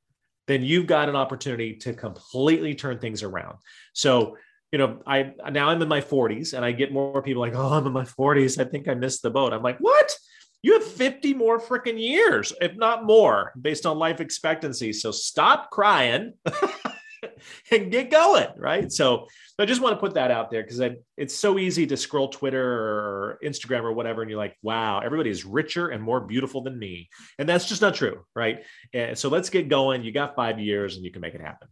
then 0.46 0.62
you've 0.62 0.86
got 0.86 1.08
an 1.08 1.16
opportunity 1.16 1.74
to 1.76 1.92
completely 1.92 2.74
turn 2.74 2.98
things 2.98 3.22
around. 3.22 3.58
So, 3.94 4.36
you 4.70 4.78
know, 4.78 5.02
I 5.06 5.32
now 5.50 5.68
I'm 5.68 5.82
in 5.82 5.88
my 5.88 6.00
40s 6.00 6.54
and 6.54 6.64
I 6.64 6.72
get 6.72 6.92
more 6.92 7.22
people 7.22 7.40
like, 7.40 7.54
oh, 7.54 7.72
I'm 7.72 7.86
in 7.86 7.92
my 7.92 8.04
40s. 8.04 8.58
I 8.60 8.64
think 8.64 8.88
I 8.88 8.94
missed 8.94 9.22
the 9.22 9.30
boat. 9.30 9.52
I'm 9.52 9.62
like, 9.62 9.78
what? 9.78 10.16
You 10.62 10.74
have 10.74 10.84
50 10.84 11.34
more 11.34 11.60
freaking 11.60 12.00
years, 12.00 12.52
if 12.60 12.76
not 12.76 13.04
more, 13.04 13.52
based 13.60 13.86
on 13.86 13.98
life 13.98 14.20
expectancy. 14.20 14.92
So 14.92 15.10
stop 15.10 15.70
crying. 15.70 16.34
and 17.70 17.90
get 17.90 18.10
going, 18.10 18.48
right? 18.56 18.90
So 18.90 19.26
I 19.58 19.64
just 19.66 19.80
want 19.80 19.94
to 19.94 20.00
put 20.00 20.14
that 20.14 20.30
out 20.30 20.50
there 20.50 20.62
because 20.62 20.80
it's 21.16 21.34
so 21.34 21.58
easy 21.58 21.86
to 21.86 21.96
scroll 21.96 22.28
Twitter 22.28 22.64
or 22.64 23.38
Instagram 23.44 23.82
or 23.82 23.92
whatever, 23.92 24.22
and 24.22 24.30
you're 24.30 24.38
like, 24.38 24.56
wow, 24.62 25.00
everybody 25.00 25.30
is 25.30 25.44
richer 25.44 25.88
and 25.88 26.02
more 26.02 26.20
beautiful 26.20 26.62
than 26.62 26.78
me. 26.78 27.08
And 27.38 27.48
that's 27.48 27.66
just 27.66 27.82
not 27.82 27.94
true, 27.94 28.24
right? 28.34 28.64
And 28.92 29.16
so 29.16 29.28
let's 29.28 29.50
get 29.50 29.68
going. 29.68 30.04
You 30.04 30.12
got 30.12 30.34
five 30.34 30.58
years 30.58 30.96
and 30.96 31.04
you 31.04 31.10
can 31.10 31.20
make 31.20 31.34
it 31.34 31.40
happen. 31.40 31.68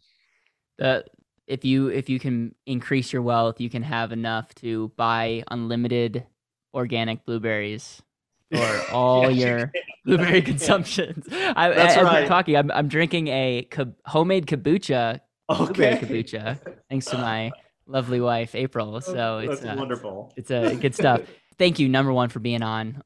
Uh, 0.81 1.01
if 1.47 1.65
you 1.65 1.89
if 1.89 2.09
you 2.09 2.19
can 2.19 2.55
increase 2.67 3.13
your 3.13 3.23
wealth, 3.23 3.61
you 3.61 3.69
can 3.69 3.83
have 3.83 4.13
enough 4.13 4.55
to 4.57 4.93
buy 4.97 5.43
unlimited 5.51 6.25
organic 6.75 7.25
blueberries 7.25 8.01
for 8.55 8.83
all 8.93 9.31
yeah, 9.31 9.47
your 9.47 9.73
blueberry 10.05 10.43
consumptions. 10.43 11.27
I, 11.31 11.71
That's 11.71 11.97
as 11.97 12.05
right. 12.05 12.23
we're 12.23 12.29
talking, 12.29 12.57
I'm, 12.57 12.71
I'm 12.71 12.89
drinking 12.89 13.29
a 13.29 13.67
homemade 14.07 14.47
kombucha 14.47 15.21
okay. 15.61 15.99
kombucha, 15.99 16.59
thanks 16.89 17.07
to 17.07 17.19
my 17.19 17.53
lovely 17.87 18.21
wife 18.21 18.55
April. 18.55 19.01
So 19.01 19.39
it's 19.39 19.61
That's 19.61 19.77
uh, 19.77 19.79
wonderful. 19.79 20.33
It's 20.37 20.51
a 20.51 20.73
uh, 20.73 20.75
good 20.75 20.95
stuff. 20.95 21.23
Thank 21.59 21.79
you, 21.79 21.89
number 21.89 22.13
one, 22.13 22.29
for 22.29 22.41
being 22.41 22.63
on. 22.63 23.03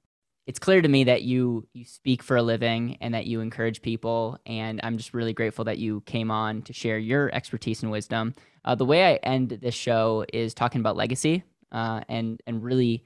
It's 0.47 0.61
clear 0.61 0.81
to 0.81 0.89
me 0.89 1.05
that 1.05 1.23
you 1.23 1.67
you 1.73 1.85
speak 1.85 2.23
for 2.23 2.37
a 2.37 2.43
living 2.43 2.99
and 3.01 3.15
that 3.15 3.27
you 3.27 3.41
encourage 3.41 3.83
people, 3.83 4.39
and 4.47 4.81
I'm 4.83 4.97
just 4.97 5.13
really 5.13 5.33
grateful 5.33 5.65
that 5.65 5.79
you 5.79 6.03
came 6.03 6.31
on 6.31 6.63
to 6.63 6.73
share 6.73 6.99
your 6.99 7.35
expertise 7.35 7.83
and 7.83 7.91
wisdom. 7.91 8.35
Uh, 8.65 8.77
the 8.77 8.85
way 8.85 9.05
I 9.05 9.15
end 9.17 9.51
this 9.51 9.75
show 9.75 10.25
is 10.33 10.55
talking 10.55 10.81
about 10.81 10.97
legacy, 10.97 11.43
uh, 11.73 12.03
and 12.09 12.41
and 12.47 12.63
really 12.63 13.05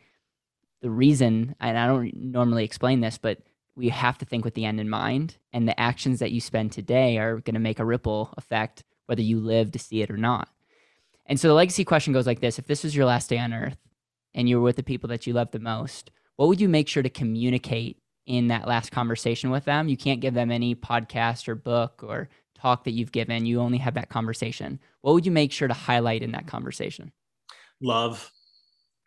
the 0.83 0.91
reason. 0.91 1.55
And 1.61 1.79
I 1.79 1.87
don't 1.87 2.15
normally 2.15 2.65
explain 2.65 3.01
this, 3.01 3.17
but 3.17 3.39
we 3.75 3.89
have 3.89 4.19
to 4.19 4.27
think 4.27 4.45
with 4.45 4.53
the 4.53 4.67
end 4.67 4.79
in 4.79 4.91
mind, 4.91 5.39
and 5.55 5.67
the 5.67 5.81
actions 5.81 6.19
that 6.19 6.33
you 6.33 6.43
spend 6.43 6.73
today 6.73 7.17
are 7.17 7.41
going 7.41 7.55
to 7.55 7.61
make 7.61 7.79
a 7.79 7.85
ripple 7.87 8.35
effect 8.37 8.85
whether 9.11 9.23
you 9.23 9.41
live 9.41 9.73
to 9.73 9.79
see 9.81 10.03
it 10.03 10.11
or 10.11 10.17
not. 10.17 10.49
And 11.27 11.39
so 11.39 11.49
the 11.49 11.55
legacy 11.55 11.85
question 11.85 12.13
goes 12.13 12.29
like 12.29 12.39
this 12.39 12.61
If 12.61 12.69
this 12.69 12.85
was 12.85 12.95
your 12.95 13.07
last 13.07 13.29
day 13.29 13.39
on 13.39 13.53
earth 13.53 13.77
and 14.35 14.49
you 14.49 14.57
were 14.57 14.63
with 14.63 14.77
the 14.77 14.85
people 14.85 15.09
that 15.09 15.27
you 15.27 15.33
love 15.33 15.51
the 15.51 15.59
most, 15.59 16.13
what 16.37 16.47
would 16.47 16.61
you 16.61 16.69
make 16.69 16.87
sure 16.87 17.03
to 17.03 17.11
communicate 17.11 17.99
in 18.27 18.47
that 18.49 18.69
last 18.69 18.93
conversation 18.93 19.51
with 19.51 19.65
them? 19.65 19.89
You 19.89 19.97
can't 19.97 20.21
give 20.21 20.33
them 20.33 20.53
any 20.53 20.77
podcast 20.77 21.49
or 21.49 21.57
book 21.57 22.05
or 22.07 22.29
talk 22.55 22.85
that 22.85 22.93
you've 22.93 23.11
given. 23.11 23.47
You 23.47 23.61
only 23.61 23.79
have 23.79 23.95
that 23.95 24.11
conversation. 24.11 24.79
What 25.01 25.15
would 25.15 25.27
you 25.27 25.33
make 25.33 25.51
sure 25.51 25.67
to 25.67 25.75
highlight 25.75 26.23
in 26.23 26.31
that 26.31 26.47
conversation? 26.47 27.11
Love. 27.83 28.31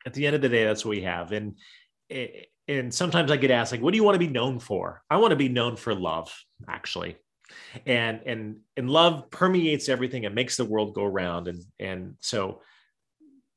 At 0.06 0.14
the 0.14 0.28
end 0.28 0.36
of 0.36 0.42
the 0.42 0.50
day, 0.50 0.66
that's 0.66 0.84
what 0.84 0.98
we 0.98 1.04
have. 1.04 1.32
And 1.32 1.56
eh, 2.10 2.28
and 2.68 2.94
sometimes 2.94 3.32
I 3.32 3.38
get 3.38 3.52
asked, 3.52 3.72
like, 3.72 3.82
what 3.82 3.92
do 3.92 3.98
you 3.98 4.04
want 4.04 4.16
to 4.16 4.20
be 4.20 4.28
known 4.28 4.60
for? 4.60 5.02
I 5.10 5.16
want 5.16 5.32
to 5.32 5.38
be 5.38 5.50
known 5.50 5.78
for 5.78 5.96
love, 5.96 6.34
actually 6.68 7.16
and 7.86 8.22
and 8.26 8.58
and 8.78 8.90
love 8.90 9.30
permeates 9.30 9.90
everything 9.90 10.26
and 10.26 10.36
makes 10.36 10.58
the 10.58 10.66
world 10.66 10.94
go 10.94 11.06
round. 11.06 11.48
And 11.48 11.64
and 11.80 12.16
so 12.20 12.62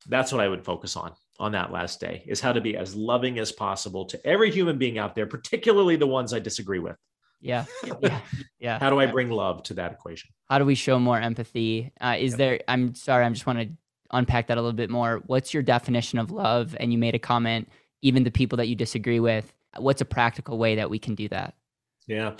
that's 0.09 0.31
what 0.31 0.41
i 0.41 0.47
would 0.47 0.63
focus 0.63 0.95
on 0.95 1.11
on 1.39 1.51
that 1.51 1.71
last 1.71 1.99
day 1.99 2.23
is 2.25 2.39
how 2.39 2.53
to 2.53 2.61
be 2.61 2.77
as 2.77 2.95
loving 2.95 3.37
as 3.39 3.51
possible 3.51 4.05
to 4.05 4.25
every 4.25 4.49
human 4.49 4.77
being 4.77 4.97
out 4.97 5.13
there 5.15 5.27
particularly 5.27 5.95
the 5.95 6.07
ones 6.07 6.33
i 6.33 6.39
disagree 6.39 6.79
with. 6.79 6.95
Yeah. 7.41 7.65
Yeah. 8.01 8.19
Yeah. 8.59 8.79
How 8.79 8.89
do 8.89 8.99
i 8.99 9.05
bring 9.05 9.29
love 9.29 9.63
to 9.63 9.75
that 9.75 9.91
equation? 9.91 10.31
How 10.49 10.59
do 10.59 10.65
we 10.65 10.75
show 10.75 10.97
more 10.97 11.19
empathy? 11.19 11.91
Uh, 12.01 12.15
is 12.17 12.31
yep. 12.31 12.37
there 12.37 12.59
i'm 12.67 12.95
sorry 12.95 13.25
i'm 13.25 13.33
just 13.33 13.45
want 13.45 13.59
to 13.59 13.69
unpack 14.11 14.47
that 14.47 14.57
a 14.57 14.61
little 14.61 14.73
bit 14.73 14.89
more. 14.89 15.21
What's 15.25 15.53
your 15.53 15.63
definition 15.63 16.17
of 16.17 16.31
love? 16.31 16.75
And 16.79 16.91
you 16.91 16.97
made 16.97 17.13
a 17.13 17.19
comment 17.19 17.69
even 18.01 18.23
the 18.23 18.31
people 18.31 18.57
that 18.57 18.67
you 18.67 18.75
disagree 18.75 19.19
with 19.19 19.51
what's 19.77 20.01
a 20.01 20.05
practical 20.05 20.57
way 20.57 20.75
that 20.75 20.89
we 20.89 20.99
can 20.99 21.15
do 21.15 21.27
that? 21.29 21.55
Yeah. 22.07 22.33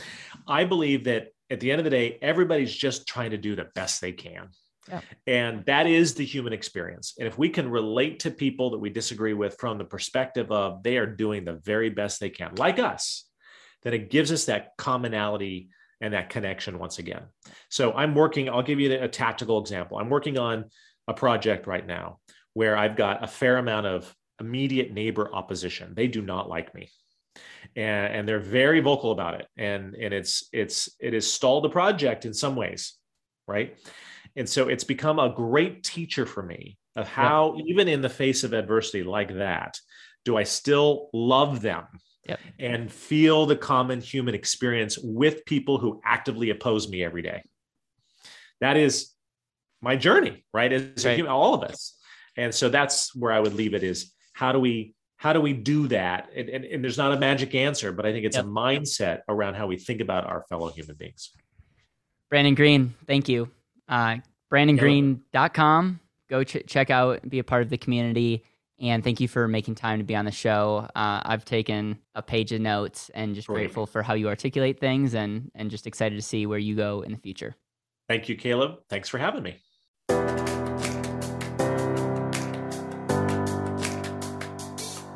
I 0.47 0.63
believe 0.63 1.03
that 1.05 1.33
at 1.49 1.59
the 1.59 1.71
end 1.71 1.79
of 1.79 1.85
the 1.85 1.89
day, 1.89 2.17
everybody's 2.21 2.75
just 2.75 3.07
trying 3.07 3.31
to 3.31 3.37
do 3.37 3.55
the 3.55 3.67
best 3.75 4.01
they 4.01 4.11
can. 4.11 4.49
Yeah. 4.89 5.01
And 5.25 5.65
that 5.65 5.85
is 5.87 6.13
the 6.13 6.25
human 6.25 6.53
experience. 6.53 7.15
And 7.19 7.27
if 7.27 7.37
we 7.37 7.49
can 7.49 7.69
relate 7.69 8.19
to 8.21 8.31
people 8.31 8.71
that 8.71 8.79
we 8.79 8.89
disagree 8.89 9.33
with 9.33 9.57
from 9.59 9.77
the 9.77 9.85
perspective 9.85 10.51
of 10.51 10.81
they 10.83 10.97
are 10.97 11.05
doing 11.05 11.43
the 11.43 11.59
very 11.65 11.89
best 11.89 12.19
they 12.19 12.29
can, 12.29 12.55
like 12.55 12.79
us, 12.79 13.25
then 13.83 13.93
it 13.93 14.09
gives 14.09 14.31
us 14.31 14.45
that 14.45 14.71
commonality 14.77 15.69
and 15.99 16.13
that 16.13 16.29
connection 16.29 16.79
once 16.79 16.99
again. 16.99 17.23
So 17.69 17.91
I'm 17.93 18.15
working, 18.15 18.49
I'll 18.49 18.63
give 18.63 18.79
you 18.79 18.93
a 18.93 19.07
tactical 19.07 19.59
example. 19.59 19.97
I'm 19.97 20.09
working 20.09 20.37
on 20.37 20.65
a 21.07 21.13
project 21.13 21.67
right 21.67 21.85
now 21.85 22.19
where 22.53 22.77
I've 22.77 22.95
got 22.95 23.23
a 23.23 23.27
fair 23.27 23.57
amount 23.57 23.87
of 23.87 24.13
immediate 24.39 24.93
neighbor 24.93 25.29
opposition. 25.33 25.93
They 25.95 26.07
do 26.07 26.21
not 26.21 26.49
like 26.49 26.73
me. 26.73 26.89
And, 27.75 28.13
and 28.13 28.27
they're 28.27 28.39
very 28.39 28.79
vocal 28.79 29.11
about 29.11 29.35
it 29.35 29.47
and 29.57 29.95
and 29.95 30.13
it's 30.13 30.49
it's 30.51 30.89
it 30.99 31.13
has 31.13 31.31
stalled 31.31 31.63
the 31.63 31.69
project 31.69 32.25
in 32.25 32.33
some 32.33 32.55
ways 32.55 32.93
right 33.47 33.77
and 34.35 34.47
so 34.47 34.67
it's 34.67 34.83
become 34.83 35.19
a 35.19 35.33
great 35.33 35.83
teacher 35.83 36.25
for 36.25 36.43
me 36.43 36.77
of 36.95 37.07
how 37.07 37.55
yeah. 37.55 37.63
even 37.67 37.87
in 37.87 38.01
the 38.01 38.09
face 38.09 38.43
of 38.43 38.53
adversity 38.53 39.03
like 39.03 39.35
that 39.35 39.79
do 40.25 40.35
i 40.37 40.43
still 40.43 41.09
love 41.13 41.61
them 41.61 41.85
yep. 42.27 42.39
and 42.59 42.91
feel 42.91 43.45
the 43.45 43.55
common 43.55 44.01
human 44.01 44.35
experience 44.35 44.97
with 44.97 45.45
people 45.45 45.77
who 45.77 46.01
actively 46.03 46.49
oppose 46.49 46.89
me 46.89 47.03
every 47.03 47.21
day 47.21 47.41
that 48.59 48.75
is 48.75 49.11
my 49.81 49.95
journey 49.95 50.43
right 50.53 50.73
as 50.73 51.05
right. 51.05 51.15
Human, 51.15 51.31
all 51.31 51.53
of 51.53 51.63
us 51.63 51.95
and 52.35 52.53
so 52.53 52.69
that's 52.69 53.15
where 53.15 53.31
i 53.31 53.39
would 53.39 53.53
leave 53.53 53.73
it 53.73 53.83
is 53.83 54.13
how 54.33 54.51
do 54.51 54.59
we 54.59 54.95
how 55.17 55.33
do 55.33 55.41
we 55.41 55.53
do 55.53 55.87
that? 55.87 56.29
And, 56.35 56.47
and, 56.49 56.63
and 56.63 56.83
there's 56.83 56.97
not 56.97 57.11
a 57.11 57.19
magic 57.19 57.55
answer, 57.55 57.91
but 57.91 58.05
I 58.05 58.11
think 58.11 58.25
it's 58.25 58.37
yep. 58.37 58.45
a 58.45 58.47
mindset 58.47 59.21
around 59.27 59.55
how 59.55 59.67
we 59.67 59.77
think 59.77 59.99
about 59.99 60.25
our 60.25 60.45
fellow 60.47 60.69
human 60.69 60.95
beings. 60.95 61.31
Brandon 62.29 62.55
Green, 62.55 62.93
thank 63.07 63.27
you. 63.27 63.49
Uh, 63.87 64.17
BrandonGreen.com. 64.51 65.99
Go 66.29 66.43
ch- 66.43 66.65
check 66.67 66.89
out, 66.89 67.27
be 67.27 67.39
a 67.39 67.43
part 67.43 67.63
of 67.63 67.69
the 67.69 67.77
community. 67.77 68.43
And 68.79 69.03
thank 69.03 69.19
you 69.19 69.27
for 69.27 69.47
making 69.47 69.75
time 69.75 69.97
to 69.97 70.05
be 70.05 70.15
on 70.15 70.25
the 70.25 70.31
show. 70.31 70.87
Uh, 70.95 71.21
I've 71.23 71.45
taken 71.45 71.97
a 72.13 72.21
page 72.21 72.51
of 72.51 72.61
notes 72.61 73.09
and 73.15 73.33
just 73.33 73.47
Great. 73.47 73.63
grateful 73.63 73.87
for 73.87 74.03
how 74.03 74.13
you 74.13 74.27
articulate 74.27 74.79
things 74.79 75.15
and, 75.15 75.49
and 75.55 75.71
just 75.71 75.87
excited 75.87 76.15
to 76.15 76.21
see 76.21 76.45
where 76.45 76.59
you 76.59 76.75
go 76.75 77.01
in 77.01 77.11
the 77.11 77.17
future. 77.17 77.55
Thank 78.07 78.29
you, 78.29 78.35
Caleb. 78.35 78.79
Thanks 78.87 79.09
for 79.09 79.17
having 79.17 79.41
me. 79.41 79.57